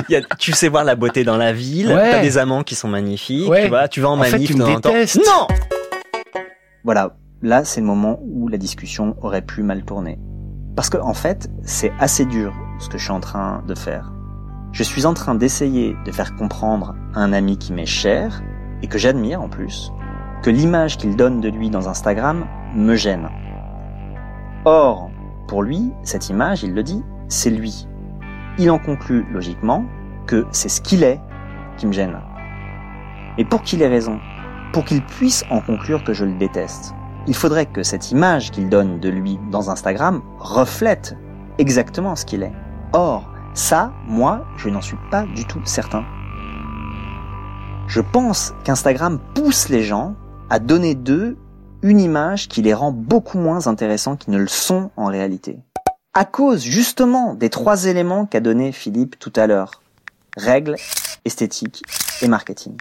tu 0.40 0.50
sais 0.50 0.66
voir 0.66 0.82
la 0.82 0.96
beauté 0.96 1.22
dans 1.22 1.36
la 1.36 1.52
ville. 1.52 1.94
T'as 1.94 2.22
des 2.22 2.38
amants 2.38 2.64
qui 2.64 2.74
sont 2.74 2.88
magnifiques. 2.88 3.52
Tu 3.54 3.68
vois, 3.68 3.86
tu 3.86 4.00
vas 4.00 4.08
en, 4.08 4.16
manif 4.16 4.48
fait, 4.48 4.54
tu 5.06 5.18
Non. 5.18 5.46
Voilà, 6.82 7.14
là, 7.40 7.64
c'est 7.64 7.80
le 7.80 7.86
moment 7.86 8.18
où 8.20 8.48
la 8.48 8.58
discussion 8.58 9.14
aurait 9.22 9.42
pu 9.42 9.62
mal 9.62 9.84
tourner. 9.84 10.18
Parce 10.76 10.90
que, 10.90 10.98
en 10.98 11.14
fait, 11.14 11.50
c'est 11.62 11.92
assez 11.98 12.24
dur 12.24 12.52
ce 12.78 12.88
que 12.88 12.98
je 12.98 13.04
suis 13.04 13.12
en 13.12 13.20
train 13.20 13.62
de 13.66 13.74
faire. 13.74 14.12
Je 14.72 14.82
suis 14.82 15.06
en 15.06 15.14
train 15.14 15.34
d'essayer 15.34 15.96
de 16.04 16.10
faire 16.10 16.34
comprendre 16.34 16.94
à 17.14 17.20
un 17.20 17.32
ami 17.32 17.58
qui 17.58 17.72
m'est 17.72 17.86
cher, 17.86 18.42
et 18.82 18.86
que 18.86 18.98
j'admire 18.98 19.40
en 19.40 19.48
plus, 19.48 19.92
que 20.42 20.50
l'image 20.50 20.98
qu'il 20.98 21.16
donne 21.16 21.40
de 21.40 21.48
lui 21.48 21.70
dans 21.70 21.88
Instagram 21.88 22.44
me 22.74 22.96
gêne. 22.96 23.30
Or, 24.64 25.10
pour 25.46 25.62
lui, 25.62 25.92
cette 26.02 26.28
image, 26.28 26.64
il 26.64 26.74
le 26.74 26.82
dit, 26.82 27.02
c'est 27.28 27.50
lui. 27.50 27.86
Il 28.58 28.70
en 28.70 28.78
conclut 28.78 29.24
logiquement 29.30 29.84
que 30.26 30.46
c'est 30.50 30.68
ce 30.68 30.80
qu'il 30.80 31.02
est 31.02 31.20
qui 31.76 31.86
me 31.86 31.92
gêne. 31.92 32.18
Et 33.38 33.44
pour 33.44 33.62
qu'il 33.62 33.80
ait 33.80 33.88
raison, 33.88 34.18
pour 34.72 34.84
qu'il 34.84 35.02
puisse 35.04 35.44
en 35.50 35.60
conclure 35.60 36.04
que 36.04 36.12
je 36.12 36.24
le 36.24 36.34
déteste, 36.34 36.94
il 37.26 37.34
faudrait 37.34 37.66
que 37.66 37.82
cette 37.82 38.10
image 38.10 38.50
qu'il 38.50 38.68
donne 38.68 39.00
de 39.00 39.08
lui 39.08 39.38
dans 39.50 39.70
Instagram 39.70 40.22
reflète 40.38 41.16
exactement 41.58 42.16
ce 42.16 42.24
qu'il 42.24 42.42
est. 42.42 42.52
Or, 42.92 43.30
ça, 43.54 43.92
moi, 44.06 44.44
je 44.56 44.68
n'en 44.68 44.82
suis 44.82 44.98
pas 45.10 45.24
du 45.34 45.44
tout 45.46 45.60
certain. 45.64 46.04
Je 47.86 48.00
pense 48.00 48.52
qu'Instagram 48.64 49.18
pousse 49.34 49.68
les 49.68 49.82
gens 49.82 50.14
à 50.50 50.58
donner 50.58 50.94
d'eux 50.94 51.36
une 51.82 52.00
image 52.00 52.48
qui 52.48 52.62
les 52.62 52.74
rend 52.74 52.92
beaucoup 52.92 53.38
moins 53.38 53.66
intéressants 53.66 54.16
qu'ils 54.16 54.32
ne 54.32 54.38
le 54.38 54.48
sont 54.48 54.90
en 54.96 55.06
réalité. 55.06 55.58
À 56.14 56.24
cause 56.24 56.62
justement 56.62 57.34
des 57.34 57.50
trois 57.50 57.84
éléments 57.86 58.26
qu'a 58.26 58.40
donné 58.40 58.72
Philippe 58.72 59.18
tout 59.18 59.32
à 59.36 59.46
l'heure. 59.46 59.82
Règles, 60.36 60.76
esthétique 61.24 61.82
et 62.22 62.28
marketing. 62.28 62.76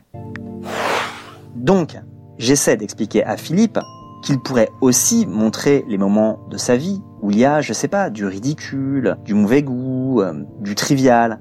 Donc, 1.55 1.97
j'essaie 2.37 2.77
d'expliquer 2.77 3.23
à 3.23 3.37
Philippe 3.37 3.79
qu'il 4.23 4.39
pourrait 4.39 4.71
aussi 4.81 5.27
montrer 5.27 5.85
les 5.87 5.97
moments 5.97 6.39
de 6.49 6.57
sa 6.57 6.75
vie 6.75 7.03
où 7.21 7.29
il 7.29 7.37
y 7.37 7.45
a, 7.45 7.61
je 7.61 7.73
sais 7.73 7.89
pas, 7.89 8.09
du 8.09 8.25
ridicule, 8.25 9.17
du 9.25 9.33
mauvais 9.33 9.61
goût, 9.61 10.21
euh, 10.21 10.33
du 10.61 10.75
trivial. 10.75 11.39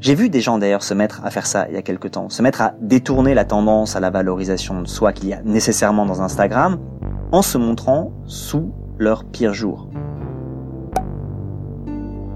J'ai 0.00 0.14
vu 0.14 0.30
des 0.30 0.40
gens 0.40 0.58
d'ailleurs 0.58 0.82
se 0.82 0.94
mettre 0.94 1.24
à 1.24 1.30
faire 1.30 1.46
ça 1.46 1.66
il 1.68 1.74
y 1.74 1.78
a 1.78 1.82
quelque 1.82 2.08
temps, 2.08 2.28
se 2.30 2.42
mettre 2.42 2.62
à 2.62 2.74
détourner 2.80 3.34
la 3.34 3.44
tendance 3.44 3.94
à 3.94 4.00
la 4.00 4.10
valorisation 4.10 4.82
de 4.82 4.88
soi 4.88 5.12
qu'il 5.12 5.28
y 5.28 5.32
a 5.34 5.42
nécessairement 5.42 6.06
dans 6.06 6.20
Instagram 6.20 6.78
en 7.30 7.42
se 7.42 7.58
montrant 7.58 8.12
sous 8.26 8.72
leur 8.98 9.24
pire 9.24 9.54
jour. 9.54 9.88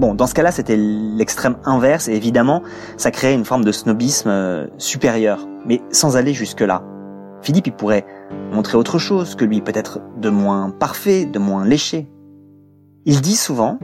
Bon, 0.01 0.14
dans 0.14 0.27
ce 0.27 0.35
cas-là, 0.35 0.53
c'était 0.53 0.77
l'extrême 0.77 1.57
inverse 1.64 2.09
et 2.09 2.12
évidemment, 2.12 2.62
ça 2.96 3.11
créait 3.11 3.35
une 3.35 3.44
forme 3.44 3.64
de 3.64 3.72
snobisme 3.72 4.29
euh, 4.29 4.66
supérieur, 4.79 5.48
mais 5.66 5.83
sans 5.90 6.16
aller 6.16 6.35
jusque-là. 6.35 6.85
Philippe, 7.42 7.68
il 7.68 7.72
pourrait 7.72 8.07
montrer 8.53 8.77
autre 8.77 8.98
chose 8.98 9.35
que 9.35 9.44
lui, 9.44 9.61
peut-être 9.61 10.01
de 10.18 10.31
moins 10.31 10.70
parfait, 10.70 11.24
de 11.24 11.38
moins 11.38 11.64
léché. 11.64 12.09
Il 13.05 13.20
dit 13.20 13.37
souvent 13.37 13.79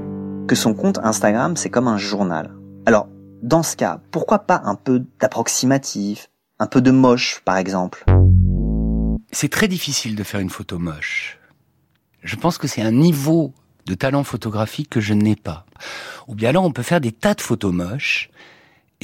que 0.48 0.54
son 0.54 0.74
compte 0.74 0.98
Instagram, 1.02 1.56
c'est 1.56 1.70
comme 1.70 1.88
un 1.88 1.96
journal. 1.96 2.54
Alors, 2.86 3.08
dans 3.42 3.62
ce 3.62 3.76
cas, 3.76 4.00
pourquoi 4.10 4.40
pas 4.40 4.62
un 4.64 4.74
peu 4.74 5.04
d'approximatif, 5.20 6.30
un 6.58 6.66
peu 6.66 6.80
de 6.80 6.90
moche, 6.90 7.40
par 7.44 7.56
exemple? 7.56 8.04
C'est 9.32 9.50
très 9.50 9.68
difficile 9.68 10.16
de 10.16 10.22
faire 10.22 10.40
une 10.40 10.50
photo 10.50 10.78
moche. 10.78 11.38
Je 12.22 12.36
pense 12.36 12.58
que 12.58 12.66
c'est 12.66 12.82
un 12.82 12.92
niveau 12.92 13.52
de 13.86 13.94
talent 13.94 14.24
photographique 14.24 14.88
que 14.88 15.00
je 15.00 15.12
n'ai 15.12 15.36
pas. 15.36 15.66
Ou 16.26 16.34
bien 16.34 16.48
alors 16.48 16.64
on 16.64 16.72
peut 16.72 16.82
faire 16.82 17.00
des 17.00 17.12
tas 17.12 17.34
de 17.34 17.40
photos 17.40 17.72
moches, 17.72 18.30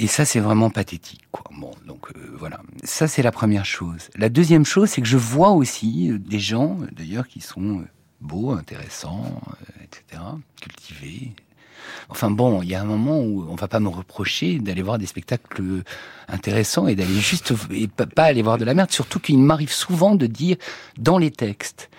et 0.01 0.07
ça, 0.07 0.25
c'est 0.25 0.41
vraiment 0.41 0.71
pathétique. 0.71 1.21
Bon, 1.59 1.73
donc 1.87 2.09
euh, 2.17 2.35
voilà. 2.39 2.61
Ça, 2.85 3.07
c'est 3.07 3.21
la 3.21 3.33
première 3.33 3.67
chose. 3.67 4.09
La 4.17 4.31
deuxième 4.31 4.65
chose, 4.65 4.89
c'est 4.89 5.03
que 5.03 5.07
je 5.07 5.19
vois 5.19 5.51
aussi 5.51 6.11
euh, 6.11 6.19
des 6.19 6.39
gens, 6.39 6.79
euh, 6.81 6.87
d'ailleurs, 6.93 7.29
qui 7.29 7.43
sont 7.43 7.85
beaux, 8.23 8.53
intéressants, 8.53 9.43
etc., 9.85 10.23
cultivés. 10.59 11.33
Enfin 12.09 12.31
bon, 12.31 12.63
il 12.63 12.71
y 12.71 12.75
a 12.75 12.81
un 12.81 12.87
moment 12.87 13.21
où 13.21 13.45
on 13.47 13.57
va 13.57 13.69
pas 13.69 13.79
me 13.79 13.89
reprocher 13.89 14.59
d'aller 14.59 14.81
voir 14.81 14.97
des 14.97 15.05
spectacles 15.05 15.83
intéressants 16.29 16.87
et 16.87 16.95
d'aller 16.95 17.21
juste 17.21 17.53
et 17.71 17.87
pas 17.87 18.25
aller 18.25 18.41
voir 18.41 18.57
de 18.57 18.65
la 18.65 18.73
merde. 18.73 18.91
Surtout 18.91 19.21
qu'il 19.21 19.39
m'arrive 19.39 19.73
souvent 19.73 20.15
de 20.15 20.27
dire 20.27 20.57
dans 20.97 21.19
les 21.19 21.31
textes 21.31 21.91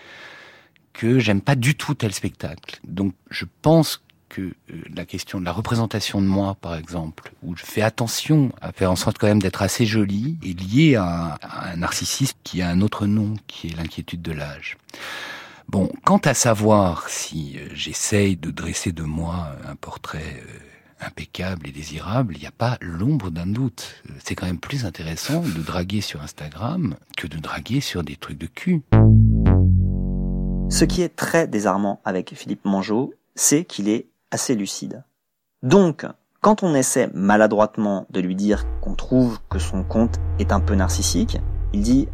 que 0.94 1.20
j'aime 1.20 1.42
pas 1.42 1.56
du 1.56 1.76
tout 1.76 1.94
tel 1.94 2.14
spectacle. 2.14 2.80
Donc 2.84 3.14
je 3.30 3.46
pense 3.62 4.02
que 4.32 4.42
euh, 4.42 4.54
la 4.96 5.06
question 5.06 5.40
de 5.40 5.46
la 5.46 5.52
représentation 5.52 6.22
de 6.22 6.26
moi, 6.26 6.56
par 6.60 6.76
exemple, 6.76 7.34
où 7.44 7.56
je 7.56 7.66
fais 7.66 7.82
attention 7.82 8.52
à 8.62 8.72
faire 8.72 8.90
en 8.90 8.96
sorte 8.96 9.18
quand 9.18 9.28
même 9.28 9.42
d'être 9.42 9.62
assez 9.62 9.86
jolie, 9.86 10.40
est 10.42 10.60
liée 10.60 10.96
à, 10.96 11.38
un 11.44 11.76
narcissisme 11.76 12.38
qui 12.44 12.62
a 12.62 12.70
un 12.70 12.80
autre 12.82 13.08
nom, 13.08 13.36
qui 13.48 13.68
est 13.68 13.76
l'inquiétude 13.76 14.22
de 14.22 14.32
l'âge. 14.32 14.78
Bon, 15.68 15.92
quant 16.06 16.18
à 16.20 16.34
savoir 16.34 17.10
si 17.10 17.58
euh, 17.58 17.68
j'essaye 17.74 18.38
de 18.38 18.52
dresser 18.52 18.94
de 18.94 19.04
moi 19.04 19.50
un 19.68 19.76
portrait 19.76 20.42
euh, 20.48 21.06
impeccable 21.06 21.68
et 21.68 21.72
désirable, 21.72 22.36
il 22.38 22.40
n'y 22.40 22.48
a 22.48 22.52
pas 22.52 22.78
l'ombre 22.80 23.32
d'un 23.32 23.48
doute. 23.48 24.02
C'est 24.24 24.36
quand 24.36 24.46
même 24.46 24.60
plus 24.60 24.86
intéressant 24.86 25.42
de 25.42 25.62
draguer 25.62 26.02
sur 26.02 26.22
Instagram 26.22 26.96
que 27.18 27.28
de 27.28 27.38
draguer 27.38 27.82
sur 27.82 28.04
des 28.04 28.16
trucs 28.16 28.38
de 28.38 28.48
cul. 28.48 28.82
Ce 30.70 30.86
qui 30.86 31.02
est 31.02 31.16
très 31.16 31.48
désarmant 31.48 32.00
avec 32.06 32.34
Philippe 32.34 32.64
Mangeot, 32.64 33.14
c'est 33.36 33.66
qu'il 33.66 33.90
est 33.90 34.08
assez 34.32 34.56
lucide. 34.56 35.04
Donc, 35.64 36.06
quand 36.42 36.64
on 36.64 36.74
essaie 36.74 37.10
maladroitement 37.14 38.08
de 38.10 38.20
lui 38.20 38.36
dire 38.36 38.66
qu'on 38.82 38.96
trouve 38.96 39.40
que 39.50 39.60
son 39.60 39.84
compte 39.84 40.20
est 40.40 40.52
un 40.52 40.60
peu 40.60 40.74
narcissique, 40.74 41.40
il 41.74 41.82
dit 41.82 42.08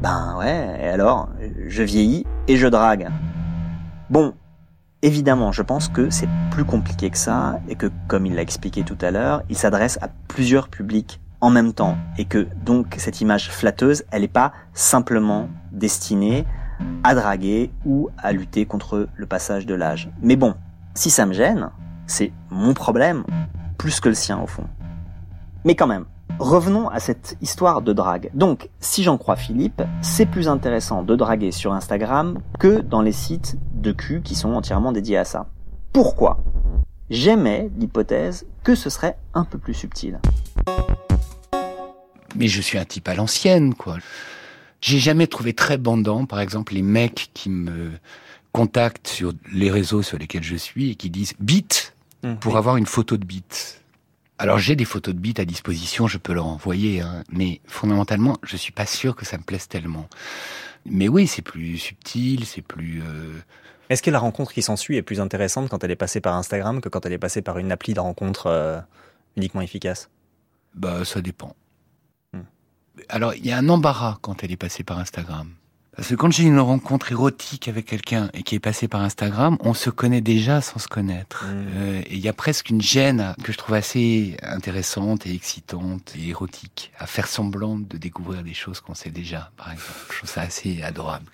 Ben 0.00 0.36
ouais, 0.38 0.78
et 0.80 0.88
alors, 0.88 1.28
je 1.66 1.82
vieillis 1.82 2.24
et 2.46 2.56
je 2.56 2.68
drague. 2.68 3.10
Bon, 4.10 4.34
évidemment, 5.02 5.50
je 5.50 5.62
pense 5.62 5.88
que 5.88 6.08
c'est 6.10 6.28
plus 6.52 6.64
compliqué 6.64 7.10
que 7.10 7.18
ça 7.18 7.58
et 7.68 7.74
que, 7.74 7.90
comme 8.06 8.26
il 8.26 8.34
l'a 8.34 8.42
expliqué 8.42 8.84
tout 8.84 8.98
à 9.00 9.10
l'heure, 9.10 9.42
il 9.48 9.56
s'adresse 9.56 9.98
à 10.02 10.08
plusieurs 10.28 10.68
publics 10.68 11.20
en 11.40 11.50
même 11.50 11.72
temps 11.72 11.98
et 12.16 12.24
que 12.24 12.46
donc 12.64 12.94
cette 12.98 13.20
image 13.20 13.50
flatteuse, 13.50 14.04
elle 14.10 14.22
n'est 14.22 14.28
pas 14.28 14.52
simplement 14.72 15.48
destinée 15.72 16.46
à 17.02 17.14
draguer 17.14 17.70
ou 17.84 18.08
à 18.18 18.32
lutter 18.32 18.66
contre 18.66 19.08
le 19.14 19.26
passage 19.26 19.66
de 19.66 19.74
l'âge. 19.74 20.10
Mais 20.22 20.36
bon, 20.36 20.54
si 20.94 21.10
ça 21.10 21.26
me 21.26 21.32
gêne, 21.32 21.70
c'est 22.06 22.32
mon 22.50 22.72
problème, 22.72 23.24
plus 23.78 24.00
que 24.00 24.08
le 24.08 24.14
sien 24.14 24.40
au 24.40 24.46
fond. 24.46 24.64
Mais 25.64 25.74
quand 25.74 25.88
même, 25.88 26.04
revenons 26.38 26.88
à 26.88 27.00
cette 27.00 27.36
histoire 27.40 27.82
de 27.82 27.92
drague. 27.92 28.30
Donc, 28.34 28.68
si 28.80 29.02
j'en 29.02 29.18
crois 29.18 29.36
Philippe, 29.36 29.82
c'est 30.02 30.26
plus 30.26 30.48
intéressant 30.48 31.02
de 31.02 31.16
draguer 31.16 31.50
sur 31.50 31.72
Instagram 31.72 32.38
que 32.58 32.80
dans 32.80 33.02
les 33.02 33.12
sites 33.12 33.58
de 33.74 33.92
cul 33.92 34.22
qui 34.22 34.34
sont 34.34 34.52
entièrement 34.54 34.92
dédiés 34.92 35.18
à 35.18 35.24
ça. 35.24 35.46
Pourquoi? 35.92 36.38
J'aimais 37.10 37.70
l'hypothèse 37.76 38.46
que 38.62 38.74
ce 38.74 38.88
serait 38.88 39.18
un 39.34 39.44
peu 39.44 39.58
plus 39.58 39.74
subtil. 39.74 40.20
Mais 42.36 42.48
je 42.48 42.60
suis 42.60 42.78
un 42.78 42.84
type 42.84 43.08
à 43.08 43.14
l'ancienne, 43.14 43.74
quoi. 43.74 43.98
J'ai 44.80 44.98
jamais 44.98 45.26
trouvé 45.26 45.54
très 45.54 45.78
bandant, 45.78 46.26
par 46.26 46.40
exemple, 46.40 46.74
les 46.74 46.82
mecs 46.82 47.30
qui 47.34 47.48
me 47.48 47.92
contactent 48.54 49.08
sur 49.08 49.32
les 49.52 49.68
réseaux 49.68 50.02
sur 50.02 50.16
lesquels 50.16 50.44
je 50.44 50.54
suis 50.54 50.90
et 50.90 50.94
qui 50.94 51.10
disent 51.10 51.34
bit 51.40 51.94
mmh. 52.22 52.36
pour 52.36 52.56
avoir 52.56 52.76
une 52.76 52.86
photo 52.86 53.16
de 53.16 53.24
bit. 53.24 53.82
Alors 54.38 54.58
j'ai 54.58 54.76
des 54.76 54.84
photos 54.84 55.12
de 55.12 55.18
bit 55.18 55.40
à 55.40 55.44
disposition, 55.44 56.06
je 56.06 56.18
peux 56.18 56.32
leur 56.32 56.46
envoyer, 56.46 57.00
hein, 57.00 57.24
mais 57.30 57.60
fondamentalement, 57.66 58.36
je 58.44 58.56
suis 58.56 58.72
pas 58.72 58.86
sûr 58.86 59.16
que 59.16 59.24
ça 59.24 59.38
me 59.38 59.42
plaise 59.42 59.66
tellement. 59.66 60.08
Mais 60.86 61.08
oui, 61.08 61.26
c'est 61.26 61.42
plus 61.42 61.78
subtil, 61.78 62.44
c'est 62.44 62.62
plus. 62.62 63.02
Euh, 63.02 63.32
Est-ce 63.88 64.02
que 64.02 64.10
la 64.12 64.20
rencontre 64.20 64.52
qui 64.52 64.62
s'ensuit 64.62 64.96
est 64.96 65.02
plus 65.02 65.20
intéressante 65.20 65.68
quand 65.68 65.82
elle 65.82 65.90
est 65.90 65.96
passée 65.96 66.20
par 66.20 66.36
Instagram 66.36 66.80
que 66.80 66.88
quand 66.88 67.04
elle 67.06 67.12
est 67.12 67.18
passée 67.18 67.42
par 67.42 67.58
une 67.58 67.72
appli 67.72 67.92
de 67.92 68.00
rencontre 68.00 68.46
euh, 68.46 68.78
uniquement 69.36 69.62
efficace? 69.62 70.10
Bah, 70.74 71.04
ça 71.04 71.20
dépend. 71.20 71.56
Hmm. 72.32 72.42
Alors, 73.08 73.34
il 73.34 73.44
y 73.44 73.50
a 73.50 73.58
un 73.58 73.68
embarras 73.68 74.18
quand 74.20 74.44
elle 74.44 74.52
est 74.52 74.56
passée 74.56 74.84
par 74.84 74.98
Instagram. 74.98 75.50
Parce 75.96 76.08
que 76.08 76.14
quand 76.16 76.32
j'ai 76.32 76.44
une 76.44 76.58
rencontre 76.58 77.12
érotique 77.12 77.68
avec 77.68 77.86
quelqu'un 77.86 78.28
et 78.34 78.42
qui 78.42 78.56
est 78.56 78.60
passé 78.60 78.88
par 78.88 79.02
Instagram, 79.02 79.56
on 79.60 79.74
se 79.74 79.90
connaît 79.90 80.20
déjà 80.20 80.60
sans 80.60 80.78
se 80.78 80.88
connaître. 80.88 81.44
Hmm. 81.46 81.66
Euh, 81.76 82.00
et 82.06 82.14
il 82.14 82.20
y 82.20 82.28
a 82.28 82.32
presque 82.32 82.70
une 82.70 82.82
gêne 82.82 83.34
que 83.44 83.52
je 83.52 83.58
trouve 83.58 83.76
assez 83.76 84.36
intéressante 84.42 85.26
et 85.26 85.34
excitante 85.34 86.14
et 86.16 86.28
érotique 86.30 86.92
à 86.98 87.06
faire 87.06 87.28
semblant 87.28 87.78
de 87.78 87.96
découvrir 87.96 88.42
des 88.42 88.54
choses 88.54 88.80
qu'on 88.80 88.94
sait 88.94 89.10
déjà, 89.10 89.50
par 89.56 89.70
exemple. 89.70 89.90
Je 90.10 90.16
trouve 90.18 90.30
ça 90.30 90.40
assez 90.40 90.82
adorable. 90.82 91.30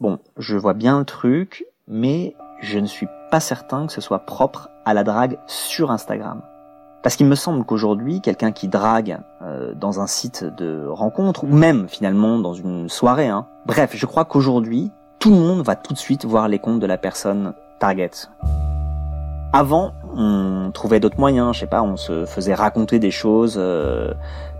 Bon, 0.00 0.18
je 0.38 0.56
vois 0.56 0.74
bien 0.74 0.98
le 0.98 1.04
truc, 1.04 1.64
mais 1.88 2.34
je 2.60 2.78
ne 2.78 2.86
suis 2.86 3.08
pas 3.30 3.40
certain 3.40 3.86
que 3.86 3.92
ce 3.92 4.00
soit 4.00 4.26
propre 4.26 4.68
à 4.84 4.92
la 4.92 5.04
drague 5.04 5.38
sur 5.46 5.90
Instagram. 5.90 6.42
Parce 7.02 7.16
qu'il 7.16 7.26
me 7.26 7.34
semble 7.34 7.64
qu'aujourd'hui, 7.64 8.20
quelqu'un 8.20 8.52
qui 8.52 8.68
drague 8.68 9.20
euh, 9.42 9.72
dans 9.74 10.00
un 10.00 10.06
site 10.06 10.44
de 10.44 10.86
rencontre, 10.86 11.44
ou 11.44 11.46
même 11.46 11.88
finalement 11.88 12.38
dans 12.38 12.52
une 12.52 12.88
soirée, 12.88 13.28
hein, 13.28 13.46
bref, 13.64 13.92
je 13.94 14.04
crois 14.04 14.26
qu'aujourd'hui, 14.26 14.90
tout 15.18 15.30
le 15.30 15.36
monde 15.36 15.62
va 15.62 15.76
tout 15.76 15.94
de 15.94 15.98
suite 15.98 16.26
voir 16.26 16.48
les 16.48 16.58
comptes 16.58 16.80
de 16.80 16.86
la 16.86 16.98
personne 16.98 17.54
target. 17.78 18.10
Avant, 19.52 19.92
on 20.14 20.70
trouvait 20.72 21.00
d'autres 21.00 21.18
moyens, 21.18 21.54
je 21.54 21.60
sais 21.60 21.66
pas, 21.66 21.82
on 21.82 21.96
se 21.96 22.26
faisait 22.26 22.54
raconter 22.54 22.98
des 22.98 23.10
choses 23.10 23.56
euh, 23.58 24.12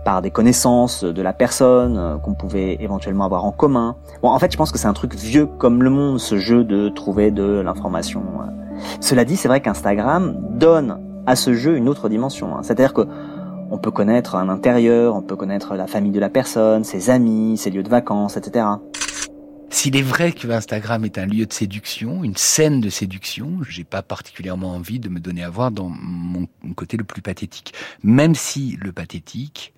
par 0.03 0.21
des 0.23 0.31
connaissances 0.31 1.03
de 1.03 1.21
la 1.21 1.33
personne 1.33 1.97
euh, 1.97 2.17
qu'on 2.17 2.33
pouvait 2.33 2.77
éventuellement 2.81 3.25
avoir 3.25 3.45
en 3.45 3.51
commun. 3.51 3.95
Bon, 4.23 4.29
en 4.29 4.39
fait, 4.39 4.51
je 4.51 4.57
pense 4.57 4.71
que 4.71 4.79
c'est 4.79 4.87
un 4.87 4.93
truc 4.93 5.13
vieux 5.13 5.45
comme 5.45 5.83
le 5.83 5.91
monde, 5.91 6.19
ce 6.19 6.37
jeu 6.37 6.63
de 6.63 6.89
trouver 6.89 7.29
de 7.29 7.61
l'information. 7.61 8.23
Cela 8.99 9.25
dit, 9.25 9.37
c'est 9.37 9.47
vrai 9.47 9.61
qu'Instagram 9.61 10.35
donne 10.49 10.97
à 11.25 11.35
ce 11.35 11.53
jeu 11.53 11.77
une 11.77 11.89
autre 11.89 12.09
dimension. 12.09 12.55
Hein. 12.55 12.63
C'est-à-dire 12.63 12.93
que 12.93 13.07
on 13.71 13.77
peut 13.77 13.91
connaître 13.91 14.35
un 14.35 14.49
intérieur, 14.49 15.15
on 15.15 15.21
peut 15.21 15.37
connaître 15.37 15.75
la 15.75 15.87
famille 15.87 16.11
de 16.11 16.19
la 16.19 16.29
personne, 16.29 16.83
ses 16.83 17.09
amis, 17.09 17.57
ses 17.57 17.69
lieux 17.69 17.83
de 17.83 17.89
vacances, 17.89 18.35
etc. 18.35 18.65
S'il 19.69 19.95
est 19.95 20.01
vrai 20.01 20.33
que 20.33 20.49
Instagram 20.49 21.05
est 21.05 21.17
un 21.17 21.25
lieu 21.25 21.45
de 21.45 21.53
séduction, 21.53 22.25
une 22.25 22.35
scène 22.35 22.81
de 22.81 22.89
séduction, 22.89 23.59
j'ai 23.67 23.85
pas 23.85 24.01
particulièrement 24.01 24.71
envie 24.71 24.99
de 24.99 25.07
me 25.07 25.21
donner 25.21 25.43
à 25.43 25.49
voir 25.49 25.71
dans 25.71 25.87
mon 25.89 26.47
côté 26.75 26.97
le 26.97 27.05
plus 27.05 27.21
pathétique. 27.21 27.73
Même 28.03 28.35
si 28.35 28.77
le 28.81 28.91
pathétique 28.91 29.73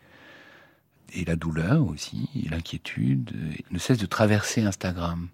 et 1.14 1.24
la 1.26 1.36
douleur 1.36 1.88
aussi, 1.88 2.28
et 2.36 2.50
l'inquiétude, 2.50 3.32
ne 3.70 3.78
cesse 3.78 4.00
de 4.00 4.08
traverser 4.08 4.64
Instagram. 4.64 5.28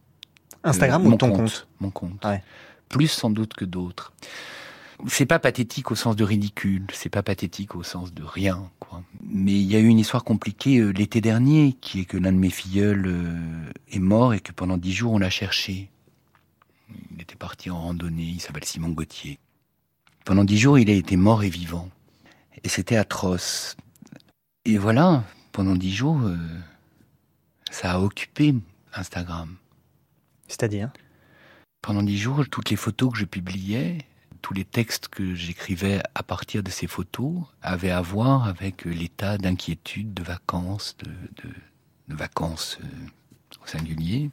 Instagram 0.65 1.05
euh, 1.05 1.09
ou 1.11 1.15
ton 1.15 1.31
compte, 1.31 1.67
Mon 1.79 1.91
compte. 1.91 2.27
Plus 2.89 3.07
sans 3.07 3.29
doute 3.29 3.53
que 3.53 3.63
d'autres 3.63 4.11
c'est 5.07 5.25
pas 5.25 5.39
pathétique 5.39 5.91
au 5.91 5.95
sens 5.95 6.15
de 6.15 6.23
ridicule, 6.23 6.85
c'est 6.93 7.09
pas 7.09 7.23
pathétique 7.23 7.75
au 7.75 7.83
sens 7.83 8.13
de 8.13 8.23
rien, 8.23 8.69
quoi. 8.79 9.03
Mais 9.23 9.53
il 9.53 9.65
y 9.65 9.75
a 9.75 9.79
eu 9.79 9.87
une 9.87 9.99
histoire 9.99 10.23
compliquée 10.23 10.79
euh, 10.79 10.89
l'été 10.89 11.21
dernier, 11.21 11.73
qui 11.79 12.01
est 12.01 12.05
que 12.05 12.17
l'un 12.17 12.31
de 12.31 12.37
mes 12.37 12.49
filleuls 12.49 13.05
euh, 13.07 13.71
est 13.91 13.99
mort 13.99 14.33
et 14.33 14.39
que 14.39 14.51
pendant 14.51 14.77
dix 14.77 14.93
jours 14.93 15.13
on 15.13 15.19
l'a 15.19 15.29
cherché. 15.29 15.89
Il 17.15 17.21
était 17.21 17.35
parti 17.35 17.69
en 17.69 17.79
randonnée, 17.79 18.23
il 18.23 18.41
s'appelle 18.41 18.65
Simon 18.65 18.89
Gauthier. 18.89 19.39
Pendant 20.25 20.43
dix 20.43 20.57
jours, 20.57 20.77
il 20.77 20.89
a 20.89 20.93
été 20.93 21.17
mort 21.17 21.43
et 21.43 21.49
vivant. 21.49 21.89
Et 22.63 22.69
c'était 22.69 22.97
atroce. 22.97 23.77
Et 24.65 24.77
voilà, 24.77 25.23
pendant 25.51 25.75
dix 25.75 25.93
jours, 25.93 26.19
euh, 26.21 26.37
ça 27.71 27.93
a 27.93 27.99
occupé 27.99 28.55
Instagram. 28.93 29.55
C'est-à-dire? 30.47 30.91
Pendant 31.81 32.03
dix 32.03 32.17
jours, 32.17 32.43
toutes 32.49 32.69
les 32.69 32.75
photos 32.75 33.13
que 33.13 33.17
je 33.17 33.25
publiais, 33.25 33.99
tous 34.41 34.53
les 34.53 34.65
textes 34.65 35.07
que 35.07 35.33
j'écrivais 35.35 36.01
à 36.15 36.23
partir 36.23 36.63
de 36.63 36.69
ces 36.69 36.87
photos 36.87 37.33
avaient 37.61 37.91
à 37.91 38.01
voir 38.01 38.47
avec 38.47 38.85
l'état 38.85 39.37
d'inquiétude, 39.37 40.13
de 40.13 40.23
vacances, 40.23 40.95
de, 41.03 42.13
vacances 42.13 42.77
euh, 42.83 42.87
au 43.63 43.67
singulier, 43.67 44.31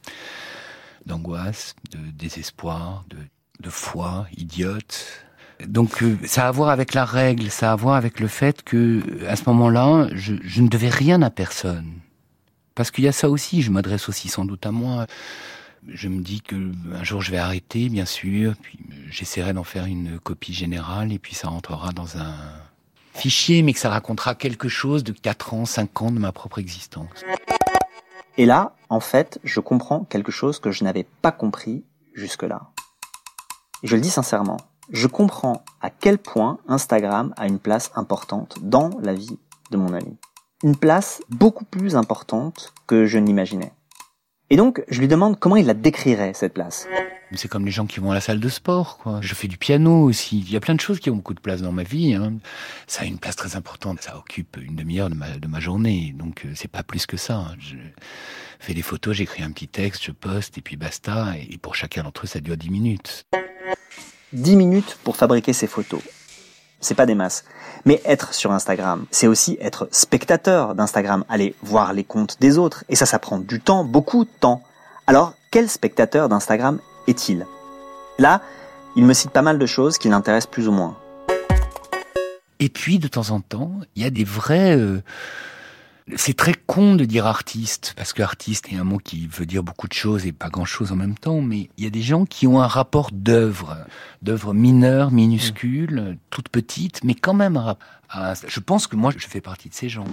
d'angoisse, 1.05 1.75
de 1.91 1.99
désespoir, 2.11 3.05
de, 3.09 3.69
foi 3.69 4.27
idiote. 4.37 5.05
Donc 5.65 6.01
euh, 6.01 6.17
ça 6.25 6.45
a 6.45 6.47
à 6.47 6.51
voir 6.51 6.69
avec 6.69 6.93
la 6.93 7.03
règle, 7.03 7.49
ça 7.49 7.71
a 7.71 7.73
à 7.73 7.75
voir 7.75 7.95
avec 7.95 8.19
le 8.19 8.27
fait 8.27 8.63
que 8.63 9.25
à 9.27 9.35
ce 9.35 9.43
moment-là, 9.47 10.07
je, 10.13 10.35
je 10.41 10.61
ne 10.61 10.69
devais 10.69 10.89
rien 10.89 11.21
à 11.21 11.29
personne. 11.29 11.99
Parce 12.75 12.91
qu'il 12.91 13.03
y 13.03 13.07
a 13.07 13.11
ça 13.11 13.29
aussi, 13.29 13.61
je 13.61 13.71
m'adresse 13.71 14.07
aussi 14.07 14.29
sans 14.29 14.45
doute 14.45 14.65
à 14.65 14.71
moi 14.71 15.07
je 15.87 16.09
me 16.09 16.21
dis 16.21 16.41
que 16.41 16.55
un 16.93 17.03
jour 17.03 17.21
je 17.21 17.31
vais 17.31 17.37
arrêter, 17.37 17.89
bien 17.89 18.05
sûr, 18.05 18.55
puis 18.61 18.79
j'essaierai 19.09 19.53
d'en 19.53 19.63
faire 19.63 19.85
une 19.85 20.19
copie 20.19 20.53
générale, 20.53 21.11
et 21.11 21.19
puis 21.19 21.35
ça 21.35 21.47
rentrera 21.47 21.91
dans 21.91 22.17
un 22.17 22.35
fichier, 23.13 23.63
mais 23.63 23.73
que 23.73 23.79
ça 23.79 23.89
racontera 23.89 24.35
quelque 24.35 24.69
chose 24.69 25.03
de 25.03 25.11
4 25.11 25.53
ans, 25.53 25.65
5 25.65 26.01
ans 26.01 26.11
de 26.11 26.19
ma 26.19 26.31
propre 26.31 26.59
existence. 26.59 27.23
Et 28.37 28.45
là, 28.45 28.75
en 28.89 28.99
fait, 28.99 29.39
je 29.43 29.59
comprends 29.59 30.03
quelque 30.03 30.31
chose 30.31 30.59
que 30.59 30.71
je 30.71 30.83
n'avais 30.83 31.07
pas 31.21 31.31
compris 31.31 31.83
jusque-là. 32.13 32.69
Je 33.83 33.95
le 33.95 34.01
dis 34.01 34.11
sincèrement, 34.11 34.57
je 34.91 35.07
comprends 35.07 35.63
à 35.81 35.89
quel 35.89 36.17
point 36.17 36.59
Instagram 36.67 37.33
a 37.37 37.47
une 37.47 37.59
place 37.59 37.91
importante 37.95 38.57
dans 38.61 38.91
la 39.01 39.13
vie 39.13 39.39
de 39.71 39.77
mon 39.77 39.93
ami. 39.93 40.17
Une 40.63 40.75
place 40.75 41.21
beaucoup 41.29 41.65
plus 41.65 41.95
importante 41.95 42.73
que 42.87 43.05
je 43.05 43.17
n'imaginais. 43.17 43.73
Et 44.49 44.55
donc, 44.55 44.81
je 44.87 45.01
lui 45.01 45.09
demande 45.09 45.37
comment 45.39 45.57
il 45.57 45.65
la 45.65 45.73
décrirait, 45.73 46.33
cette 46.33 46.53
place. 46.53 46.87
C'est 47.33 47.49
comme 47.49 47.65
les 47.65 47.71
gens 47.71 47.85
qui 47.85 47.99
vont 47.99 48.11
à 48.11 48.13
la 48.13 48.21
salle 48.21 48.39
de 48.39 48.47
sport, 48.47 48.97
quoi. 48.97 49.19
Je 49.21 49.33
fais 49.35 49.49
du 49.49 49.57
piano 49.57 50.03
aussi. 50.03 50.39
Il 50.39 50.49
y 50.49 50.55
a 50.55 50.61
plein 50.61 50.75
de 50.75 50.79
choses 50.79 51.01
qui 51.01 51.09
ont 51.09 51.17
beaucoup 51.17 51.33
de 51.33 51.41
place 51.41 51.61
dans 51.61 51.73
ma 51.73 51.83
vie. 51.83 52.13
Hein. 52.13 52.35
Ça 52.87 53.01
a 53.01 53.05
une 53.05 53.19
place 53.19 53.35
très 53.35 53.57
importante. 53.57 54.01
Ça 54.01 54.17
occupe 54.17 54.57
une 54.61 54.75
demi-heure 54.75 55.09
de 55.09 55.15
ma, 55.15 55.31
de 55.31 55.47
ma 55.47 55.59
journée. 55.59 56.13
Donc, 56.17 56.45
euh, 56.45 56.53
c'est 56.55 56.71
pas 56.71 56.83
plus 56.83 57.05
que 57.05 57.17
ça. 57.17 57.35
Hein. 57.35 57.55
Je 57.59 57.75
fais 58.59 58.73
des 58.73 58.81
photos, 58.81 59.17
j'écris 59.17 59.43
un 59.43 59.51
petit 59.51 59.67
texte, 59.67 60.05
je 60.05 60.11
poste, 60.11 60.57
et 60.57 60.61
puis 60.61 60.77
basta. 60.77 61.33
Et 61.49 61.57
pour 61.57 61.75
chacun 61.75 62.03
d'entre 62.03 62.23
eux, 62.23 62.27
ça 62.27 62.39
dure 62.39 62.55
dix 62.55 62.69
minutes. 62.69 63.25
Dix 64.31 64.55
minutes 64.55 64.97
pour 65.03 65.17
fabriquer 65.17 65.51
ces 65.51 65.67
photos. 65.67 66.01
C'est 66.79 66.95
pas 66.95 67.05
des 67.05 67.15
masses. 67.15 67.43
Mais 67.85 68.01
être 68.05 68.33
sur 68.33 68.51
Instagram, 68.51 69.05
c'est 69.11 69.27
aussi 69.27 69.57
être 69.61 69.87
spectateur 69.91 70.75
d'Instagram, 70.75 71.25
aller 71.29 71.55
voir 71.63 71.93
les 71.93 72.03
comptes 72.03 72.37
des 72.39 72.57
autres. 72.57 72.83
Et 72.89 72.95
ça, 72.95 73.05
ça 73.05 73.19
prend 73.19 73.39
du 73.39 73.59
temps, 73.59 73.83
beaucoup 73.83 74.25
de 74.25 74.29
temps. 74.39 74.61
Alors, 75.07 75.33
quel 75.51 75.69
spectateur 75.69 76.29
d'Instagram 76.29 76.79
est-il? 77.07 77.45
Là, 78.19 78.41
il 78.95 79.05
me 79.05 79.13
cite 79.13 79.31
pas 79.31 79.41
mal 79.41 79.57
de 79.57 79.65
choses 79.65 79.97
qui 79.97 80.09
l'intéressent 80.09 80.51
plus 80.51 80.67
ou 80.67 80.71
moins. 80.71 80.97
Et 82.59 82.69
puis, 82.69 82.99
de 82.99 83.07
temps 83.07 83.29
en 83.29 83.39
temps, 83.39 83.71
il 83.95 84.03
y 84.03 84.05
a 84.05 84.09
des 84.09 84.23
vrais... 84.23 84.75
Euh, 84.75 85.01
c'est 86.15 86.37
très 86.37 86.53
con 86.53 86.95
de 86.95 87.03
dire 87.03 87.25
artiste, 87.25 87.93
parce 87.97 88.13
que 88.13 88.21
artiste 88.21 88.71
est 88.71 88.77
un 88.77 88.85
mot 88.85 88.97
qui 88.97 89.27
veut 89.27 89.45
dire 89.45 89.61
beaucoup 89.63 89.87
de 89.87 89.93
choses 89.93 90.25
et 90.25 90.31
pas 90.31 90.49
grand-chose 90.49 90.91
en 90.91 90.95
même 90.95 91.17
temps, 91.17 91.41
mais 91.41 91.69
il 91.77 91.83
y 91.83 91.87
a 91.87 91.89
des 91.89 92.01
gens 92.01 92.25
qui 92.25 92.47
ont 92.47 92.61
un 92.61 92.67
rapport 92.67 93.09
d'œuvre, 93.11 93.77
d'œuvre 94.21 94.53
mineure, 94.53 95.11
minuscule, 95.11 96.17
toute 96.29 96.47
petite, 96.49 97.03
mais 97.03 97.13
quand 97.13 97.33
même 97.33 97.75
Je 98.47 98.59
pense 98.61 98.87
que 98.87 98.95
moi, 98.95 99.11
je 99.15 99.27
fais 99.27 99.41
partie 99.41 99.67
de 99.67 99.73
ces 99.73 99.89
gens. 99.89 100.05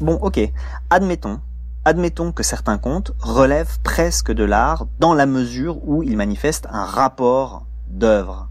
Bon, 0.00 0.14
ok, 0.14 0.40
admettons. 0.88 1.40
Admettons 1.84 2.32
que 2.32 2.42
certains 2.42 2.78
contes 2.78 3.12
relèvent 3.20 3.78
presque 3.82 4.32
de 4.32 4.42
l'art 4.42 4.86
dans 4.98 5.14
la 5.14 5.26
mesure 5.26 5.86
où 5.86 6.02
ils 6.02 6.16
manifestent 6.16 6.66
un 6.70 6.84
rapport 6.84 7.66
d'œuvre. 7.88 8.48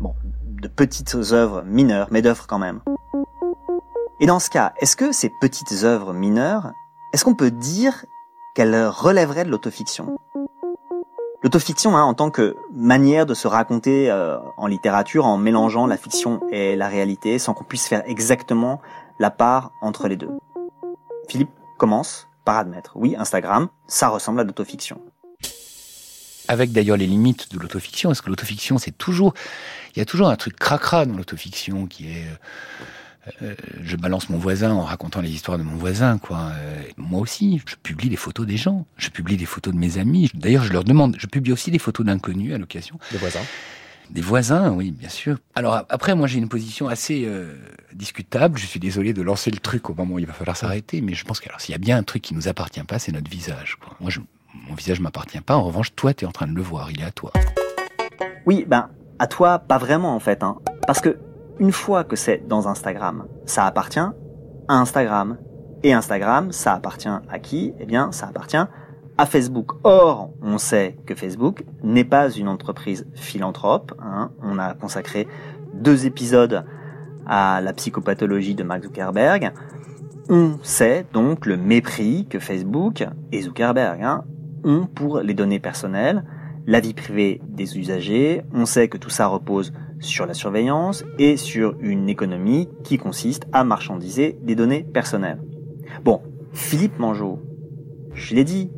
Bon, 0.00 0.14
de 0.44 0.68
petites 0.68 1.16
œuvres 1.30 1.62
mineures, 1.62 2.08
mais 2.10 2.22
d'œuvres 2.22 2.46
quand 2.46 2.58
même. 2.58 2.80
Et 4.20 4.26
dans 4.26 4.38
ce 4.38 4.48
cas, 4.48 4.74
est-ce 4.78 4.96
que 4.96 5.10
ces 5.10 5.28
petites 5.28 5.82
œuvres 5.82 6.12
mineures, 6.12 6.72
est-ce 7.12 7.24
qu'on 7.24 7.34
peut 7.34 7.50
dire 7.50 8.04
qu'elles 8.54 8.86
relèveraient 8.86 9.44
de 9.44 9.50
l'autofiction? 9.50 10.16
L'autofiction, 11.42 11.96
hein, 11.96 12.04
en 12.04 12.14
tant 12.14 12.30
que 12.30 12.56
manière 12.72 13.26
de 13.26 13.34
se 13.34 13.48
raconter 13.48 14.10
euh, 14.10 14.38
en 14.56 14.68
littérature 14.68 15.26
en 15.26 15.36
mélangeant 15.36 15.86
la 15.86 15.96
fiction 15.96 16.40
et 16.52 16.76
la 16.76 16.88
réalité 16.88 17.40
sans 17.40 17.54
qu'on 17.54 17.64
puisse 17.64 17.88
faire 17.88 18.02
exactement 18.06 18.80
la 19.18 19.30
part 19.30 19.72
entre 19.82 20.06
les 20.06 20.16
deux. 20.16 20.30
Philippe 21.28 21.50
commence 21.76 22.28
par 22.44 22.56
admettre, 22.56 22.92
oui, 22.94 23.16
Instagram, 23.18 23.68
ça 23.88 24.08
ressemble 24.08 24.40
à 24.40 24.44
l'autofiction. 24.44 25.00
Avec 26.46 26.72
d'ailleurs 26.72 26.98
les 26.98 27.06
limites 27.06 27.52
de 27.52 27.58
l'autofiction, 27.58 28.10
parce 28.10 28.20
que 28.20 28.30
l'autofiction, 28.30 28.78
c'est 28.78 28.96
toujours, 28.96 29.34
il 29.94 29.98
y 29.98 30.02
a 30.02 30.04
toujours 30.04 30.28
un 30.28 30.36
truc 30.36 30.56
cracra 30.56 31.04
dans 31.04 31.16
l'autofiction 31.16 31.86
qui 31.86 32.10
est 32.10 32.26
euh, 33.42 33.54
je 33.82 33.96
balance 33.96 34.28
mon 34.28 34.38
voisin 34.38 34.72
en 34.72 34.82
racontant 34.82 35.20
les 35.20 35.30
histoires 35.30 35.58
de 35.58 35.62
mon 35.62 35.76
voisin, 35.76 36.18
quoi. 36.18 36.52
Euh, 36.54 36.82
moi 36.96 37.20
aussi, 37.20 37.62
je 37.66 37.76
publie 37.76 38.08
les 38.08 38.16
photos 38.16 38.46
des 38.46 38.56
gens, 38.56 38.86
je 38.96 39.08
publie 39.08 39.36
des 39.36 39.46
photos 39.46 39.72
de 39.72 39.78
mes 39.78 39.98
amis. 39.98 40.30
D'ailleurs, 40.34 40.64
je 40.64 40.72
leur 40.72 40.84
demande, 40.84 41.16
je 41.18 41.26
publie 41.26 41.52
aussi 41.52 41.70
des 41.70 41.78
photos 41.78 42.04
d'inconnus 42.06 42.54
à 42.54 42.58
l'occasion. 42.58 42.98
Des 43.12 43.18
voisins. 43.18 43.40
Des 44.10 44.20
voisins, 44.20 44.70
oui, 44.70 44.90
bien 44.90 45.08
sûr. 45.08 45.38
Alors 45.54 45.82
après, 45.88 46.14
moi, 46.14 46.26
j'ai 46.26 46.38
une 46.38 46.48
position 46.48 46.88
assez 46.88 47.24
euh, 47.24 47.56
discutable. 47.94 48.58
Je 48.58 48.66
suis 48.66 48.80
désolé 48.80 49.14
de 49.14 49.22
lancer 49.22 49.50
le 49.50 49.58
truc 49.58 49.88
au 49.88 49.94
moment 49.94 50.16
où 50.16 50.18
il 50.18 50.26
va 50.26 50.34
falloir 50.34 50.56
s'arrêter, 50.56 51.00
mais 51.00 51.14
je 51.14 51.24
pense 51.24 51.40
que 51.40 51.48
alors 51.48 51.60
s'il 51.60 51.72
y 51.72 51.74
a 51.74 51.78
bien 51.78 51.96
un 51.96 52.02
truc 52.02 52.22
qui 52.22 52.34
nous 52.34 52.48
appartient 52.48 52.82
pas, 52.82 52.98
c'est 52.98 53.12
notre 53.12 53.30
visage. 53.30 53.76
Quoi. 53.80 53.96
Moi, 54.00 54.10
je, 54.10 54.20
mon 54.68 54.74
visage 54.74 55.00
m'appartient 55.00 55.40
pas. 55.40 55.56
En 55.56 55.64
revanche, 55.64 55.94
toi, 55.96 56.12
tu 56.12 56.24
es 56.24 56.28
en 56.28 56.32
train 56.32 56.46
de 56.46 56.54
le 56.54 56.62
voir. 56.62 56.90
Il 56.90 57.00
est 57.00 57.04
à 57.04 57.12
toi. 57.12 57.32
Oui, 58.44 58.66
ben 58.68 58.90
à 59.18 59.26
toi, 59.26 59.58
pas 59.58 59.78
vraiment 59.78 60.14
en 60.14 60.20
fait. 60.20 60.42
Hein. 60.42 60.58
Parce 60.86 61.00
que 61.00 61.16
une 61.58 61.72
fois 61.72 62.04
que 62.04 62.16
c'est 62.16 62.46
dans 62.46 62.66
Instagram, 62.66 63.26
ça 63.46 63.66
appartient 63.66 63.98
à 63.98 64.14
Instagram. 64.68 65.38
Et 65.82 65.92
Instagram, 65.92 66.50
ça 66.50 66.72
appartient 66.72 67.08
à 67.08 67.38
qui? 67.38 67.74
Eh 67.78 67.84
bien, 67.84 68.10
ça 68.10 68.26
appartient 68.26 68.56
à 69.18 69.26
Facebook. 69.26 69.72
Or, 69.84 70.30
on 70.42 70.58
sait 70.58 70.96
que 71.06 71.14
Facebook 71.14 71.64
n'est 71.82 72.04
pas 72.04 72.30
une 72.30 72.48
entreprise 72.48 73.06
philanthrope. 73.14 73.92
Hein. 74.00 74.30
On 74.42 74.58
a 74.58 74.74
consacré 74.74 75.28
deux 75.74 76.06
épisodes 76.06 76.64
à 77.26 77.60
la 77.60 77.72
psychopathologie 77.72 78.54
de 78.54 78.64
Mark 78.64 78.82
Zuckerberg. 78.82 79.52
On 80.28 80.58
sait 80.62 81.04
donc 81.12 81.44
le 81.44 81.56
mépris 81.56 82.26
que 82.28 82.38
Facebook 82.38 83.04
et 83.30 83.42
Zuckerberg 83.42 84.02
hein, 84.02 84.24
ont 84.64 84.86
pour 84.86 85.20
les 85.20 85.34
données 85.34 85.60
personnelles, 85.60 86.24
la 86.66 86.80
vie 86.80 86.94
privée 86.94 87.42
des 87.46 87.78
usagers. 87.78 88.42
On 88.54 88.64
sait 88.64 88.88
que 88.88 88.96
tout 88.96 89.10
ça 89.10 89.26
repose 89.26 89.72
sur 90.04 90.26
la 90.26 90.34
surveillance 90.34 91.04
et 91.18 91.36
sur 91.36 91.76
une 91.80 92.08
économie 92.08 92.68
qui 92.84 92.98
consiste 92.98 93.46
à 93.52 93.64
marchandiser 93.64 94.38
des 94.42 94.54
données 94.54 94.84
personnelles. 94.84 95.40
Bon, 96.02 96.22
Philippe 96.52 96.98
Mangeot, 96.98 97.40
je 98.14 98.34
l'ai 98.34 98.44
dit, 98.44 98.70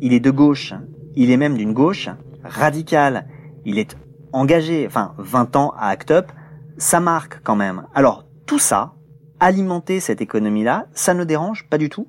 il 0.00 0.12
est 0.12 0.20
de 0.20 0.30
gauche, 0.30 0.74
il 1.14 1.30
est 1.30 1.36
même 1.36 1.56
d'une 1.56 1.72
gauche 1.72 2.08
radicale, 2.42 3.28
il 3.64 3.78
est 3.78 3.96
engagé, 4.32 4.86
enfin 4.86 5.14
20 5.18 5.56
ans 5.56 5.74
à 5.78 5.88
Act 5.88 6.10
Up, 6.10 6.32
ça 6.76 7.00
marque 7.00 7.40
quand 7.42 7.56
même. 7.56 7.86
Alors 7.94 8.26
tout 8.46 8.58
ça, 8.58 8.94
alimenter 9.40 10.00
cette 10.00 10.20
économie-là, 10.20 10.86
ça 10.92 11.14
ne 11.14 11.24
dérange 11.24 11.66
pas 11.68 11.78
du 11.78 11.88
tout? 11.88 12.08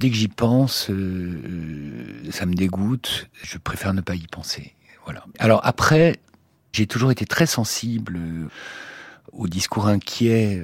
Dès 0.00 0.10
que 0.10 0.16
j'y 0.16 0.28
pense, 0.28 0.90
euh, 0.90 0.94
euh, 0.94 2.30
ça 2.30 2.46
me 2.46 2.54
dégoûte, 2.54 3.30
je 3.42 3.58
préfère 3.58 3.94
ne 3.94 4.00
pas 4.00 4.14
y 4.14 4.26
penser. 4.26 4.74
Voilà. 5.04 5.24
Alors 5.38 5.60
après, 5.64 6.16
j'ai 6.74 6.86
toujours 6.86 7.10
été 7.10 7.24
très 7.24 7.46
sensible 7.46 8.16
euh, 8.16 8.48
au 9.32 9.48
discours 9.48 9.86
inquiet 9.86 10.62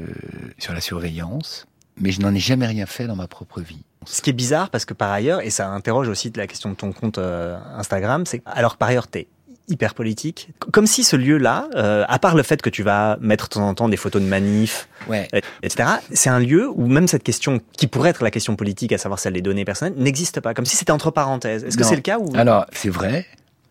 sur 0.59 0.75
la 0.75 0.81
surveillance, 0.81 1.67
mais 1.97 2.13
je 2.13 2.21
n'en 2.21 2.35
ai 2.35 2.39
jamais 2.39 2.67
rien 2.67 2.87
fait 2.87 3.07
dans 3.07 3.17
ma 3.17 3.27
propre 3.27 3.61
vie. 3.61 3.83
Ce 4.07 4.23
qui 4.23 4.31
est 4.31 4.35
bizarre, 4.35 4.71
parce 4.71 4.85
que 4.85 4.95
par 4.95 5.11
ailleurs, 5.11 5.41
et 5.41 5.51
ça 5.51 5.69
interroge 5.69 6.09
aussi 6.09 6.33
la 6.37 6.47
question 6.47 6.71
de 6.71 6.75
ton 6.75 6.93
compte 6.93 7.19
Instagram, 7.19 8.25
c'est 8.27 8.43
alors 8.47 8.77
par 8.77 8.89
ailleurs, 8.89 9.09
t'es 9.09 9.29
hyper 9.71 9.95
politique. 9.95 10.51
Comme 10.73 10.87
si 10.87 11.05
ce 11.05 11.17
lieu-là, 11.17 11.69
euh, 11.75 12.05
à 12.09 12.19
part 12.19 12.35
le 12.35 12.43
fait 12.43 12.61
que 12.61 12.71
tu 12.71 12.83
vas 12.83 13.17
mettre 13.21 13.49
de 13.49 13.55
temps 13.55 13.69
en 13.69 13.75
temps 13.75 13.89
des 13.89 13.97
photos 13.97 14.21
de 14.21 14.27
manifs, 14.27 14.89
ouais. 15.09 15.29
etc., 15.63 15.89
c'est 16.13 16.31
un 16.31 16.41
lieu 16.41 16.69
où 16.69 16.87
même 16.87 17.07
cette 17.07 17.23
question, 17.23 17.61
qui 17.73 17.87
pourrait 17.87 18.11
être 18.11 18.23
la 18.23 18.31
question 18.31 18.57
politique, 18.57 18.93
à 18.93 18.99
savoir 18.99 19.19
celle 19.19 19.35
des 19.35 19.43
données 19.43 19.65
personnelles, 19.65 19.95
n'existe 19.97 20.41
pas. 20.41 20.55
Comme 20.55 20.67
si 20.67 20.77
c'était 20.77 20.93
entre 20.93 21.11
parenthèses. 21.11 21.65
Est-ce 21.65 21.77
que 21.77 21.85
c'est 21.85 21.97
le 21.97 22.03
cas 22.03 22.19
ou... 22.19 22.31
Alors, 22.35 22.67
c'est 22.73 22.91
vrai, 22.91 23.27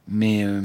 mais 0.08 0.44
euh, 0.44 0.62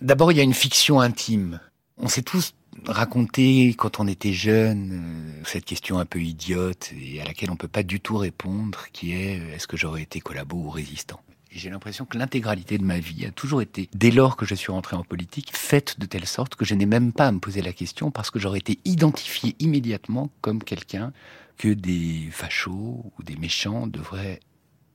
d'abord, 0.00 0.32
il 0.32 0.38
y 0.38 0.40
a 0.40 0.44
une 0.44 0.54
fiction 0.54 1.00
intime. 1.00 1.60
On 1.98 2.08
s'est 2.08 2.22
tous 2.22 2.54
raconté 2.86 3.74
quand 3.76 4.00
on 4.00 4.06
était 4.06 4.32
jeune 4.32 4.92
euh, 4.92 5.42
cette 5.44 5.64
question 5.64 5.98
un 5.98 6.04
peu 6.04 6.20
idiote 6.20 6.92
et 7.00 7.20
à 7.20 7.24
laquelle 7.24 7.50
on 7.50 7.56
peut 7.56 7.68
pas 7.68 7.82
du 7.82 8.00
tout 8.00 8.16
répondre, 8.16 8.86
qui 8.92 9.12
est 9.12 9.40
est-ce 9.54 9.66
que 9.66 9.76
j'aurais 9.76 10.02
été 10.02 10.20
collabo 10.20 10.56
ou 10.56 10.70
résistant? 10.70 11.20
J'ai 11.50 11.70
l'impression 11.70 12.04
que 12.04 12.18
l'intégralité 12.18 12.76
de 12.76 12.84
ma 12.84 12.98
vie 12.98 13.24
a 13.24 13.30
toujours 13.30 13.62
été, 13.62 13.88
dès 13.94 14.10
lors 14.10 14.36
que 14.36 14.44
je 14.44 14.54
suis 14.54 14.70
rentré 14.70 14.94
en 14.94 15.04
politique, 15.04 15.56
faite 15.56 15.98
de 15.98 16.04
telle 16.04 16.26
sorte 16.26 16.54
que 16.54 16.66
je 16.66 16.74
n'ai 16.74 16.84
même 16.84 17.12
pas 17.12 17.28
à 17.28 17.32
me 17.32 17.38
poser 17.38 17.62
la 17.62 17.72
question 17.72 18.10
parce 18.10 18.30
que 18.30 18.38
j'aurais 18.38 18.58
été 18.58 18.78
identifié 18.84 19.56
immédiatement 19.58 20.30
comme 20.42 20.62
quelqu'un 20.62 21.12
que 21.56 21.68
des 21.68 22.28
fachos 22.30 23.10
ou 23.18 23.22
des 23.22 23.36
méchants 23.36 23.86
devraient 23.86 24.40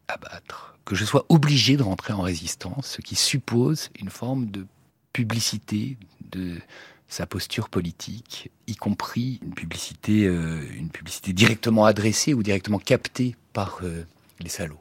abattre. 0.07 0.75
Que 0.85 0.93
je 0.93 1.03
sois 1.03 1.25
obligé 1.29 1.77
de 1.77 1.83
rentrer 1.83 2.13
en 2.13 2.21
résistance, 2.21 2.87
ce 2.87 3.01
qui 3.01 3.15
suppose 3.15 3.89
une 3.99 4.09
forme 4.09 4.51
de 4.51 4.67
publicité 5.13 5.97
de 6.31 6.57
sa 7.07 7.25
posture 7.25 7.67
politique, 7.67 8.49
y 8.67 8.75
compris 8.75 9.39
une 9.43 9.53
publicité, 9.53 10.25
euh, 10.25 10.61
une 10.77 10.89
publicité 10.89 11.33
directement 11.33 11.85
adressée 11.85 12.33
ou 12.33 12.41
directement 12.41 12.79
captée 12.79 13.35
par 13.51 13.79
euh, 13.83 14.05
les 14.39 14.49
salauds. 14.49 14.79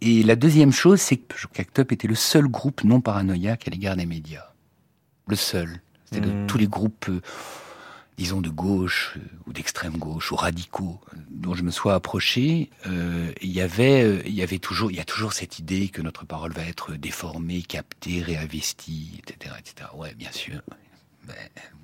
Et 0.00 0.22
la 0.22 0.36
deuxième 0.36 0.72
chose, 0.72 1.00
c'est 1.00 1.16
que 1.16 1.36
Act 1.58 1.78
Up 1.78 1.92
était 1.92 2.08
le 2.08 2.14
seul 2.14 2.46
groupe 2.46 2.84
non 2.84 3.00
paranoïaque 3.00 3.66
à 3.68 3.70
l'égard 3.70 3.96
des 3.96 4.06
médias. 4.06 4.52
Le 5.26 5.36
seul. 5.36 5.80
C'était 6.06 6.26
de 6.26 6.32
hmm. 6.32 6.46
tous 6.46 6.58
les 6.58 6.68
groupes, 6.68 7.06
euh, 7.08 7.20
disons, 8.18 8.40
de 8.40 8.48
gauche 8.48 9.14
euh, 9.16 9.20
ou 9.46 9.52
d'extrême 9.52 9.98
gauche 9.98 10.32
ou 10.32 10.36
radicaux 10.36 11.00
dont 11.30 11.54
je 11.54 11.62
me 11.62 11.70
sois 11.70 11.94
approché. 11.94 12.70
Euh, 12.86 13.32
il 13.42 13.50
y 13.50 13.60
avait, 13.60 14.22
il 14.26 14.34
y 14.34 14.42
avait 14.42 14.58
toujours, 14.58 14.90
il 14.90 14.96
y 14.96 15.00
a 15.00 15.04
toujours 15.04 15.32
cette 15.32 15.58
idée 15.58 15.88
que 15.88 16.02
notre 16.02 16.24
parole 16.24 16.52
va 16.52 16.62
être 16.62 16.92
déformée, 16.92 17.62
captée, 17.62 18.22
réinvestie, 18.22 19.20
etc., 19.20 19.54
etc. 19.58 19.90
Ouais, 19.94 20.14
bien 20.14 20.32
sûr. 20.32 20.60
Ben, 21.26 21.34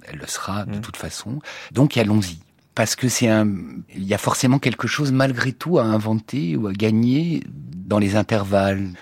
elle 0.04 0.18
le 0.18 0.26
sera 0.26 0.64
de 0.64 0.78
hmm. 0.78 0.80
toute 0.80 0.96
façon. 0.96 1.40
Donc 1.72 1.96
allons-y 1.96 2.38
parce 2.74 2.96
que 2.96 3.08
c'est 3.08 3.28
un, 3.28 3.46
il 3.94 4.04
y 4.04 4.14
a 4.14 4.18
forcément 4.18 4.58
quelque 4.58 4.88
chose 4.88 5.12
malgré 5.12 5.52
tout 5.52 5.78
à 5.78 5.84
inventer 5.84 6.56
ou 6.56 6.68
à 6.68 6.72
gagner 6.72 7.42
dans 7.48 7.98
les 7.98 8.16
intervalles. 8.16 8.92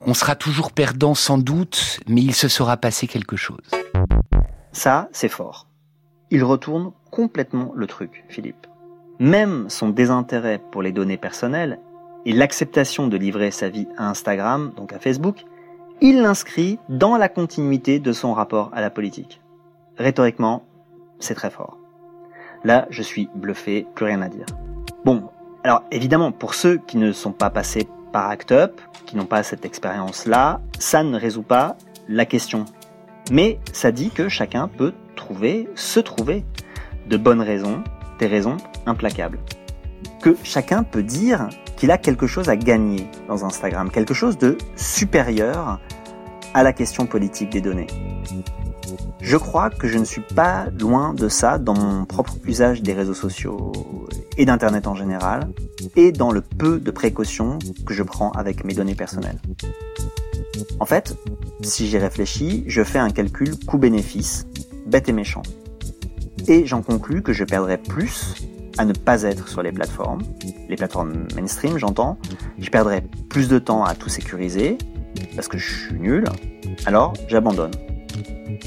On 0.00 0.14
sera 0.14 0.36
toujours 0.36 0.72
perdant 0.72 1.14
sans 1.14 1.38
doute, 1.38 2.00
mais 2.08 2.22
il 2.22 2.34
se 2.34 2.48
sera 2.48 2.76
passé 2.76 3.06
quelque 3.06 3.36
chose. 3.36 3.62
Ça, 4.72 5.08
c'est 5.12 5.28
fort. 5.28 5.68
Il 6.30 6.44
retourne 6.44 6.92
complètement 7.10 7.72
le 7.74 7.86
truc, 7.86 8.24
Philippe. 8.28 8.66
Même 9.18 9.68
son 9.68 9.90
désintérêt 9.90 10.60
pour 10.70 10.82
les 10.82 10.92
données 10.92 11.16
personnelles 11.16 11.78
et 12.26 12.32
l'acceptation 12.32 13.06
de 13.06 13.16
livrer 13.16 13.50
sa 13.50 13.68
vie 13.68 13.86
à 13.96 14.08
Instagram, 14.08 14.72
donc 14.76 14.92
à 14.92 14.98
Facebook, 14.98 15.44
il 16.00 16.22
l'inscrit 16.22 16.78
dans 16.88 17.16
la 17.16 17.28
continuité 17.28 17.98
de 18.00 18.12
son 18.12 18.32
rapport 18.32 18.70
à 18.72 18.80
la 18.80 18.90
politique. 18.90 19.40
Rhétoriquement, 19.96 20.64
c'est 21.20 21.34
très 21.34 21.50
fort. 21.50 21.78
Là, 22.64 22.86
je 22.90 23.02
suis 23.02 23.28
bluffé, 23.34 23.86
plus 23.94 24.06
rien 24.06 24.22
à 24.22 24.28
dire. 24.28 24.46
Bon, 25.04 25.28
alors 25.62 25.84
évidemment, 25.90 26.32
pour 26.32 26.54
ceux 26.54 26.78
qui 26.78 26.96
ne 26.96 27.12
sont 27.12 27.32
pas 27.32 27.50
passés 27.50 27.86
par 28.12 28.30
Act 28.30 28.52
Up, 28.52 28.80
qui 29.06 29.16
n'ont 29.16 29.26
pas 29.26 29.42
cette 29.42 29.64
expérience-là, 29.64 30.60
ça 30.78 31.02
ne 31.02 31.18
résout 31.18 31.42
pas 31.42 31.76
la 32.08 32.24
question. 32.24 32.64
Mais 33.30 33.58
ça 33.72 33.92
dit 33.92 34.10
que 34.10 34.28
chacun 34.28 34.68
peut 34.68 34.94
trouver, 35.14 35.68
se 35.74 36.00
trouver, 36.00 36.44
de 37.08 37.16
bonnes 37.16 37.40
raisons, 37.40 37.82
des 38.18 38.26
raisons 38.26 38.56
implacables. 38.86 39.38
Que 40.22 40.36
chacun 40.42 40.82
peut 40.82 41.02
dire 41.02 41.48
qu'il 41.76 41.90
a 41.90 41.98
quelque 41.98 42.26
chose 42.26 42.48
à 42.48 42.56
gagner 42.56 43.06
dans 43.28 43.44
Instagram, 43.44 43.90
quelque 43.90 44.14
chose 44.14 44.38
de 44.38 44.56
supérieur 44.76 45.80
à 46.54 46.62
la 46.62 46.72
question 46.72 47.06
politique 47.06 47.50
des 47.50 47.60
données. 47.60 47.88
Je 49.20 49.36
crois 49.36 49.70
que 49.70 49.88
je 49.88 49.98
ne 49.98 50.04
suis 50.04 50.20
pas 50.20 50.66
loin 50.78 51.14
de 51.14 51.28
ça 51.28 51.58
dans 51.58 51.74
mon 51.74 52.04
propre 52.04 52.34
usage 52.44 52.82
des 52.82 52.92
réseaux 52.92 53.14
sociaux 53.14 53.72
et 54.36 54.44
d'Internet 54.44 54.86
en 54.86 54.94
général, 54.94 55.48
et 55.96 56.12
dans 56.12 56.30
le 56.30 56.40
peu 56.40 56.78
de 56.78 56.90
précautions 56.90 57.58
que 57.86 57.94
je 57.94 58.02
prends 58.02 58.30
avec 58.32 58.64
mes 58.64 58.74
données 58.74 58.94
personnelles. 58.94 59.40
En 60.80 60.86
fait, 60.86 61.16
si 61.62 61.86
j'y 61.86 61.98
réfléchis, 61.98 62.64
je 62.66 62.82
fais 62.82 62.98
un 62.98 63.10
calcul 63.10 63.56
coût-bénéfice, 63.64 64.46
bête 64.86 65.08
et 65.08 65.12
méchant. 65.12 65.42
Et 66.46 66.66
j'en 66.66 66.82
conclus 66.82 67.22
que 67.22 67.32
je 67.32 67.44
perdrais 67.44 67.78
plus 67.78 68.34
à 68.76 68.84
ne 68.84 68.92
pas 68.92 69.22
être 69.22 69.48
sur 69.48 69.62
les 69.62 69.72
plateformes, 69.72 70.22
les 70.68 70.76
plateformes 70.76 71.26
mainstream 71.34 71.78
j'entends, 71.78 72.18
je 72.58 72.70
perdrais 72.70 73.04
plus 73.28 73.48
de 73.48 73.58
temps 73.58 73.84
à 73.84 73.94
tout 73.94 74.08
sécuriser, 74.08 74.78
parce 75.36 75.48
que 75.48 75.58
je 75.58 75.86
suis 75.86 75.94
nul, 75.94 76.24
alors 76.86 77.14
j'abandonne. 77.28 77.70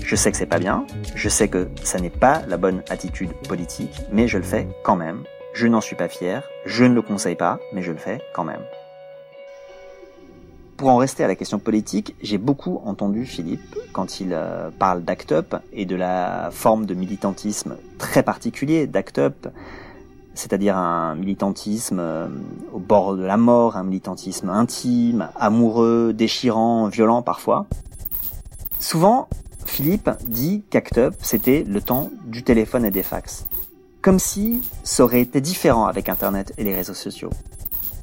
Je 0.03 0.15
sais 0.15 0.31
que 0.31 0.37
c'est 0.37 0.45
pas 0.45 0.59
bien, 0.59 0.85
je 1.15 1.27
sais 1.27 1.49
que 1.49 1.67
ça 1.83 1.99
n'est 1.99 2.09
pas 2.09 2.41
la 2.47 2.57
bonne 2.57 2.81
attitude 2.89 3.31
politique, 3.47 3.93
mais 4.11 4.27
je 4.27 4.37
le 4.37 4.43
fais 4.43 4.67
quand 4.83 4.95
même. 4.95 5.23
Je 5.53 5.67
n'en 5.67 5.81
suis 5.81 5.95
pas 5.95 6.07
fier, 6.07 6.47
je 6.65 6.85
ne 6.85 6.93
le 6.93 7.01
conseille 7.01 7.35
pas, 7.35 7.59
mais 7.73 7.81
je 7.81 7.91
le 7.91 7.97
fais 7.97 8.21
quand 8.33 8.43
même. 8.43 8.61
Pour 10.77 10.89
en 10.89 10.97
rester 10.97 11.23
à 11.23 11.27
la 11.27 11.33
question 11.33 11.57
politique, 11.57 12.15
j'ai 12.21 12.37
beaucoup 12.37 12.81
entendu 12.85 13.25
Philippe 13.25 13.75
quand 13.93 14.19
il 14.19 14.29
euh, 14.31 14.69
parle 14.77 15.03
d'ACT 15.03 15.31
UP 15.31 15.55
et 15.73 15.85
de 15.85 15.95
la 15.95 16.49
forme 16.51 16.85
de 16.85 16.93
militantisme 16.93 17.77
très 17.97 18.21
particulier 18.21 18.85
d'ACT 18.85 19.17
UP, 19.17 19.47
c'est-à-dire 20.35 20.77
un 20.77 21.15
militantisme 21.15 21.97
euh, 21.99 22.27
au 22.73 22.77
bord 22.77 23.15
de 23.15 23.23
la 23.23 23.37
mort, 23.37 23.75
un 23.75 23.83
militantisme 23.83 24.51
intime, 24.51 25.29
amoureux, 25.35 26.13
déchirant, 26.13 26.89
violent 26.89 27.23
parfois. 27.23 27.65
Souvent, 28.79 29.29
Philippe 29.65 30.11
dit 30.27 30.63
qu'Act 30.69 30.99
Up, 30.99 31.15
c'était 31.23 31.65
le 31.67 31.81
temps 31.81 32.11
du 32.25 32.43
téléphone 32.43 32.85
et 32.85 32.91
des 32.91 33.01
fax. 33.01 33.45
Comme 34.03 34.19
si 34.19 34.61
ça 34.83 35.03
aurait 35.03 35.21
été 35.21 35.41
différent 35.41 35.87
avec 35.87 36.07
Internet 36.07 36.53
et 36.59 36.63
les 36.63 36.75
réseaux 36.75 36.93
sociaux. 36.93 37.31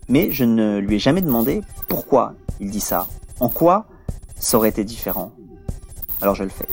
Mais 0.08 0.30
je 0.30 0.44
ne 0.44 0.78
lui 0.78 0.96
ai 0.96 0.98
jamais 0.98 1.22
demandé 1.22 1.62
pourquoi 1.88 2.34
il 2.60 2.70
dit 2.70 2.80
ça. 2.80 3.06
En 3.40 3.48
quoi 3.48 3.86
ça 4.38 4.58
aurait 4.58 4.68
été 4.68 4.84
différent. 4.84 5.32
Alors 6.20 6.34
je 6.34 6.44
le 6.44 6.50
fais. 6.50 6.66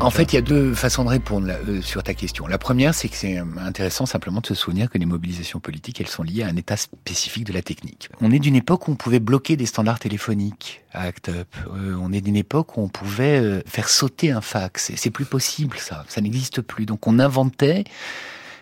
En 0.00 0.10
fait, 0.10 0.32
il 0.32 0.36
y 0.36 0.38
a 0.38 0.42
deux 0.42 0.74
façons 0.74 1.02
de 1.02 1.08
répondre 1.08 1.48
euh, 1.50 1.82
sur 1.82 2.04
ta 2.04 2.14
question. 2.14 2.46
La 2.46 2.56
première, 2.56 2.94
c'est 2.94 3.08
que 3.08 3.16
c'est 3.16 3.38
euh, 3.38 3.44
intéressant 3.58 4.06
simplement 4.06 4.40
de 4.40 4.46
se 4.46 4.54
souvenir 4.54 4.88
que 4.88 4.96
les 4.96 5.06
mobilisations 5.06 5.58
politiques, 5.58 6.00
elles 6.00 6.06
sont 6.06 6.22
liées 6.22 6.44
à 6.44 6.46
un 6.46 6.54
état 6.54 6.76
spécifique 6.76 7.44
de 7.44 7.52
la 7.52 7.62
technique. 7.62 8.08
On 8.20 8.30
est 8.30 8.38
d'une 8.38 8.54
époque 8.54 8.86
où 8.86 8.92
on 8.92 8.94
pouvait 8.94 9.18
bloquer 9.18 9.56
des 9.56 9.66
standards 9.66 9.98
téléphoniques 9.98 10.84
à 10.92 11.02
ACT 11.02 11.30
UP. 11.30 11.56
Euh, 11.74 11.96
on 12.00 12.12
est 12.12 12.20
d'une 12.20 12.36
époque 12.36 12.76
où 12.76 12.80
on 12.80 12.88
pouvait 12.88 13.60
faire 13.66 13.88
sauter 13.88 14.30
un 14.30 14.40
fax. 14.40 14.92
C'est 14.94 15.10
plus 15.10 15.24
possible, 15.24 15.76
ça. 15.78 16.04
Ça 16.08 16.20
n'existe 16.20 16.60
plus. 16.60 16.86
Donc 16.86 17.06
on 17.08 17.18
inventait 17.18 17.82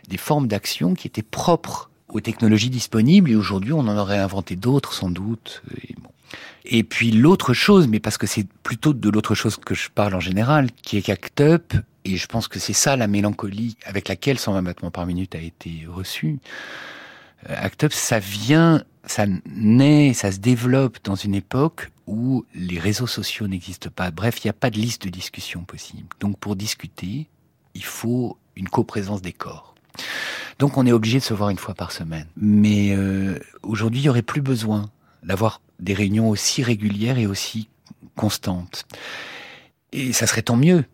des 0.09 0.17
formes 0.17 0.49
d'action 0.49 0.95
qui 0.95 1.07
étaient 1.07 1.23
propres 1.23 1.91
aux 2.09 2.21
technologies 2.21 2.71
disponibles 2.71 3.31
et 3.31 3.37
aujourd'hui 3.37 3.73
on 3.73 3.81
en 3.81 3.97
aurait 3.97 4.19
inventé 4.19 4.57
d'autres 4.57 4.93
sans 4.93 5.11
doute. 5.11 5.63
Et 6.65 6.83
puis 6.83 7.13
l'autre 7.13 7.55
chose, 7.55 7.87
mais 7.87 8.01
parce 8.01 8.19
que 8.19 8.27
c'est 8.27 8.47
plutôt 8.63 8.93
de 8.93 9.09
l'autre 9.09 9.35
chose 9.35 9.57
que 9.57 9.75
je 9.75 9.89
parle 9.89 10.15
en 10.15 10.21
général, 10.21 10.71
qui 10.73 10.97
est 10.97 11.03
qu'Act 11.03 11.41
Up, 11.41 11.75
et 12.05 12.17
je 12.17 12.27
pense 12.27 12.49
que 12.49 12.59
c'est 12.59 12.73
ça 12.73 12.97
la 12.97 13.07
mélancolie 13.07 13.77
avec 13.85 14.09
laquelle 14.09 14.39
120 14.39 14.63
battements 14.63 14.91
par 14.91 15.07
minute 15.07 15.35
a 15.35 15.41
été 15.41 15.87
reçu. 15.89 16.39
Euh, 17.49 17.55
Act 17.57 17.85
Up, 17.85 17.93
ça 17.93 18.19
vient, 18.19 18.83
ça 19.05 19.27
naît, 19.47 20.13
ça 20.15 20.33
se 20.33 20.39
développe 20.39 20.99
dans 21.05 21.15
une 21.15 21.35
époque 21.35 21.91
où 22.07 22.45
les 22.55 22.79
réseaux 22.79 23.07
sociaux 23.07 23.49
n'existent 23.49 23.91
pas. 23.95 24.11
Bref, 24.11 24.45
il 24.45 24.47
n'y 24.47 24.51
a 24.51 24.55
pas 24.55 24.71
de 24.71 24.79
liste 24.79 25.05
de 25.05 25.11
discussion 25.11 25.65
possible. 25.65 26.07
Donc 26.21 26.39
pour 26.39 26.57
discuter, 26.57 27.29
il 27.75 27.85
faut 27.85 28.39
une 28.55 28.69
coprésence 28.69 29.23
des 29.23 29.33
corps. 29.33 29.75
Donc 30.59 30.79
on 30.79 30.87
est 30.87 30.93
obligé 30.93 31.19
de 31.19 31.25
se 31.25 31.35
voir 31.35 31.51
une 31.51 31.59
fois 31.59 31.75
par 31.75 31.93
semaine. 31.93 32.27
Mais 32.37 32.95
euh, 32.95 33.39
aujourd'hui, 33.63 34.01
il 34.01 34.05
n'y 34.05 34.09
aurait 34.09 34.23
plus 34.23 34.41
besoin 34.41 34.91
d'avoir 35.23 35.61
des 35.81 35.95
réunions 35.95 36.29
aussi 36.29 36.63
régulières 36.63 37.19
et 37.19 37.27
aussi 37.27 37.69
constantes. 38.15 38.87
Et 39.93 40.13
ça 40.13 40.27
serait 40.27 40.43
tant 40.43 40.57
mieux 40.57 40.85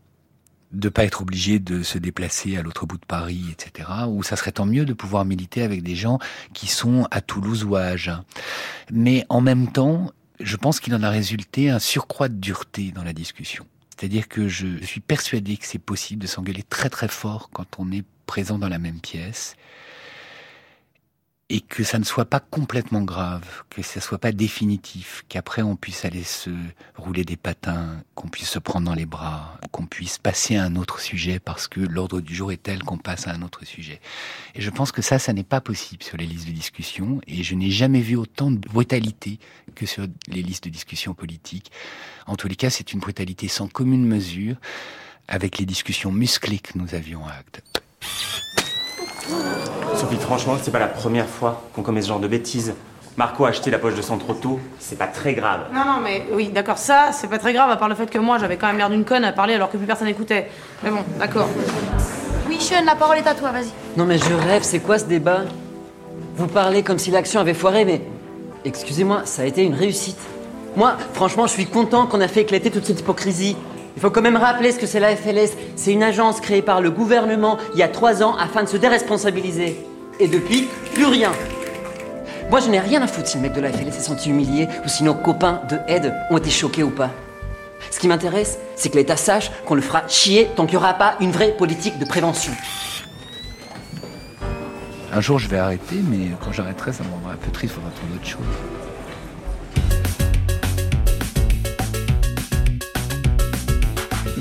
de 0.72 0.88
pas 0.88 1.04
être 1.04 1.20
obligé 1.20 1.58
de 1.58 1.82
se 1.82 1.98
déplacer 1.98 2.56
à 2.56 2.62
l'autre 2.62 2.86
bout 2.86 2.96
de 2.96 3.04
Paris, 3.04 3.44
etc. 3.52 3.88
Ou 4.08 4.22
ça 4.22 4.36
serait 4.36 4.52
tant 4.52 4.66
mieux 4.66 4.84
de 4.84 4.94
pouvoir 4.94 5.24
militer 5.24 5.62
avec 5.62 5.82
des 5.82 5.94
gens 5.94 6.18
qui 6.54 6.66
sont 6.66 7.06
à 7.10 7.20
Toulouse 7.20 7.64
ou 7.64 7.76
à 7.76 7.82
Agen. 7.82 8.24
Mais 8.90 9.26
en 9.28 9.40
même 9.40 9.70
temps, 9.70 10.10
je 10.40 10.56
pense 10.56 10.80
qu'il 10.80 10.94
en 10.94 11.02
a 11.02 11.10
résulté 11.10 11.68
un 11.70 11.78
surcroît 11.78 12.28
de 12.28 12.34
dureté 12.34 12.90
dans 12.90 13.04
la 13.04 13.12
discussion. 13.12 13.66
C'est-à-dire 13.92 14.26
que 14.26 14.48
je 14.48 14.82
suis 14.84 15.00
persuadé 15.00 15.58
que 15.58 15.66
c'est 15.66 15.78
possible 15.78 16.22
de 16.22 16.26
s'engueuler 16.26 16.62
très 16.62 16.88
très 16.88 17.08
fort 17.08 17.50
quand 17.52 17.78
on 17.78 17.92
est 17.92 18.04
présent 18.26 18.58
dans 18.58 18.70
la 18.70 18.78
même 18.78 19.00
pièce 19.00 19.54
et 21.52 21.60
que 21.60 21.84
ça 21.84 21.98
ne 21.98 22.04
soit 22.04 22.24
pas 22.24 22.40
complètement 22.40 23.02
grave, 23.02 23.62
que 23.68 23.82
ça 23.82 24.00
soit 24.00 24.16
pas 24.16 24.32
définitif, 24.32 25.22
qu'après 25.28 25.60
on 25.60 25.76
puisse 25.76 26.06
aller 26.06 26.22
se 26.22 26.48
rouler 26.96 27.26
des 27.26 27.36
patins, 27.36 28.02
qu'on 28.14 28.28
puisse 28.28 28.48
se 28.48 28.58
prendre 28.58 28.86
dans 28.86 28.94
les 28.94 29.04
bras, 29.04 29.60
qu'on 29.70 29.84
puisse 29.84 30.16
passer 30.16 30.56
à 30.56 30.64
un 30.64 30.76
autre 30.76 30.98
sujet 30.98 31.40
parce 31.40 31.68
que 31.68 31.80
l'ordre 31.80 32.22
du 32.22 32.34
jour 32.34 32.52
est 32.52 32.62
tel 32.62 32.82
qu'on 32.82 32.96
passe 32.96 33.28
à 33.28 33.32
un 33.32 33.42
autre 33.42 33.66
sujet. 33.66 34.00
Et 34.54 34.62
je 34.62 34.70
pense 34.70 34.92
que 34.92 35.02
ça, 35.02 35.18
ça 35.18 35.34
n'est 35.34 35.44
pas 35.44 35.60
possible 35.60 36.02
sur 36.02 36.16
les 36.16 36.24
listes 36.24 36.48
de 36.48 36.52
discussion 36.52 37.20
et 37.26 37.42
je 37.42 37.54
n'ai 37.54 37.70
jamais 37.70 38.00
vu 38.00 38.16
autant 38.16 38.50
de 38.50 38.56
brutalité 38.56 39.38
que 39.74 39.84
sur 39.84 40.06
les 40.28 40.42
listes 40.42 40.64
de 40.64 40.70
discussion 40.70 41.12
politiques. 41.12 41.70
En 42.26 42.36
tous 42.36 42.48
les 42.48 42.56
cas, 42.56 42.70
c'est 42.70 42.94
une 42.94 43.00
brutalité 43.00 43.46
sans 43.48 43.68
commune 43.68 44.06
mesure 44.06 44.56
avec 45.28 45.58
les 45.58 45.66
discussions 45.66 46.12
musclées 46.12 46.60
que 46.60 46.78
nous 46.78 46.94
avions 46.94 47.26
à 47.26 47.32
Acte. 47.32 47.81
Sophie, 49.94 50.16
franchement, 50.16 50.56
c'est 50.60 50.70
pas 50.70 50.78
la 50.78 50.88
première 50.88 51.26
fois 51.26 51.62
qu'on 51.74 51.82
commet 51.82 52.02
ce 52.02 52.08
genre 52.08 52.20
de 52.20 52.28
bêtises. 52.28 52.74
Marco 53.16 53.44
a 53.44 53.50
acheté 53.50 53.70
la 53.70 53.78
poche 53.78 53.94
de 53.94 54.02
sang 54.02 54.16
trop 54.16 54.32
tôt, 54.32 54.58
c'est 54.78 54.98
pas 54.98 55.06
très 55.06 55.34
grave. 55.34 55.66
Non, 55.72 55.84
non, 55.84 56.00
mais 56.02 56.24
oui, 56.32 56.48
d'accord, 56.48 56.78
ça, 56.78 57.10
c'est 57.12 57.28
pas 57.28 57.38
très 57.38 57.52
grave, 57.52 57.70
à 57.70 57.76
part 57.76 57.88
le 57.88 57.94
fait 57.94 58.10
que 58.10 58.18
moi, 58.18 58.38
j'avais 58.38 58.56
quand 58.56 58.66
même 58.68 58.78
l'air 58.78 58.88
d'une 58.88 59.04
conne 59.04 59.24
à 59.24 59.32
parler 59.32 59.54
alors 59.54 59.70
que 59.70 59.76
plus 59.76 59.86
personne 59.86 60.06
n'écoutait. 60.06 60.48
Mais 60.82 60.90
bon, 60.90 61.04
d'accord. 61.18 61.46
Oui, 62.48 62.58
Sean, 62.58 62.84
la 62.86 62.96
parole 62.96 63.18
est 63.18 63.26
à 63.26 63.34
toi, 63.34 63.50
vas-y. 63.50 63.70
Non, 63.96 64.06
mais 64.06 64.16
je 64.16 64.32
rêve, 64.32 64.62
c'est 64.62 64.80
quoi 64.80 64.98
ce 64.98 65.04
débat? 65.04 65.42
Vous 66.36 66.46
parlez 66.46 66.82
comme 66.82 66.98
si 66.98 67.10
l'action 67.10 67.40
avait 67.40 67.54
foiré, 67.54 67.84
mais. 67.84 68.00
Excusez-moi, 68.64 69.22
ça 69.24 69.42
a 69.42 69.44
été 69.44 69.62
une 69.62 69.74
réussite. 69.74 70.20
Moi, 70.76 70.94
franchement, 71.12 71.46
je 71.46 71.52
suis 71.52 71.66
content 71.66 72.06
qu'on 72.06 72.20
a 72.20 72.28
fait 72.28 72.42
éclater 72.42 72.70
toute 72.70 72.86
cette 72.86 73.00
hypocrisie. 73.00 73.56
Il 73.96 74.00
faut 74.00 74.10
quand 74.10 74.22
même 74.22 74.36
rappeler 74.36 74.72
ce 74.72 74.78
que 74.78 74.86
c'est 74.86 75.00
la 75.00 75.14
FLS. 75.14 75.50
C'est 75.76 75.92
une 75.92 76.02
agence 76.02 76.40
créée 76.40 76.62
par 76.62 76.80
le 76.80 76.90
gouvernement 76.90 77.58
il 77.74 77.78
y 77.78 77.82
a 77.82 77.88
trois 77.88 78.22
ans 78.22 78.36
afin 78.36 78.62
de 78.62 78.68
se 78.68 78.76
déresponsabiliser. 78.76 79.76
Et 80.18 80.28
depuis, 80.28 80.68
plus 80.94 81.06
rien. 81.06 81.32
Moi, 82.50 82.60
je 82.60 82.68
n'ai 82.68 82.80
rien 82.80 83.02
à 83.02 83.06
foutre 83.06 83.28
si 83.28 83.36
le 83.36 83.42
mec 83.42 83.52
de 83.52 83.60
la 83.60 83.72
FLS 83.72 83.92
s'est 83.92 84.00
senti 84.00 84.30
humilié 84.30 84.68
ou 84.84 84.88
si 84.88 85.04
nos 85.04 85.14
copains 85.14 85.60
de 85.68 85.78
aide 85.88 86.14
ont 86.30 86.36
été 86.36 86.50
choqués 86.50 86.82
ou 86.82 86.90
pas. 86.90 87.10
Ce 87.90 87.98
qui 87.98 88.08
m'intéresse, 88.08 88.58
c'est 88.76 88.90
que 88.90 88.96
l'État 88.96 89.16
sache 89.16 89.50
qu'on 89.66 89.74
le 89.74 89.82
fera 89.82 90.06
chier 90.08 90.48
tant 90.56 90.66
qu'il 90.66 90.78
n'y 90.78 90.84
aura 90.84 90.94
pas 90.94 91.16
une 91.20 91.30
vraie 91.30 91.52
politique 91.52 91.98
de 91.98 92.04
prévention. 92.04 92.52
Un 95.14 95.20
jour, 95.20 95.38
je 95.38 95.48
vais 95.48 95.58
arrêter, 95.58 95.96
mais 96.02 96.28
quand 96.42 96.52
j'arrêterai, 96.52 96.92
ça 96.92 97.04
me 97.04 97.10
rendra 97.10 97.32
un 97.32 97.36
peu 97.36 97.50
triste, 97.50 97.74
il 97.74 97.82
faudra 97.82 97.90
trouver 97.90 98.14
autre 98.14 98.26
chose. 98.26 98.81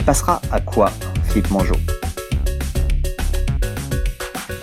Il 0.02 0.06
passera 0.06 0.42
à 0.52 0.60
quoi, 0.60 0.90
Philippe 1.26 1.52
Mangeot 1.52 1.76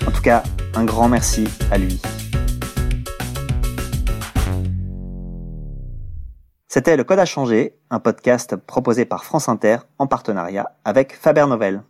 En 0.04 0.10
tout 0.10 0.20
cas, 0.20 0.42
un 0.74 0.84
grand 0.84 1.08
merci 1.08 1.46
à 1.70 1.78
lui. 1.78 2.00
C'était 6.66 6.96
Le 6.96 7.04
Code 7.04 7.20
à 7.20 7.24
changer, 7.24 7.78
un 7.88 8.00
podcast 8.00 8.56
proposé 8.56 9.04
par 9.04 9.22
France 9.22 9.48
Inter 9.48 9.76
en 9.98 10.08
partenariat 10.08 10.72
avec 10.84 11.14
Faber 11.14 11.46
Novel. 11.46 11.84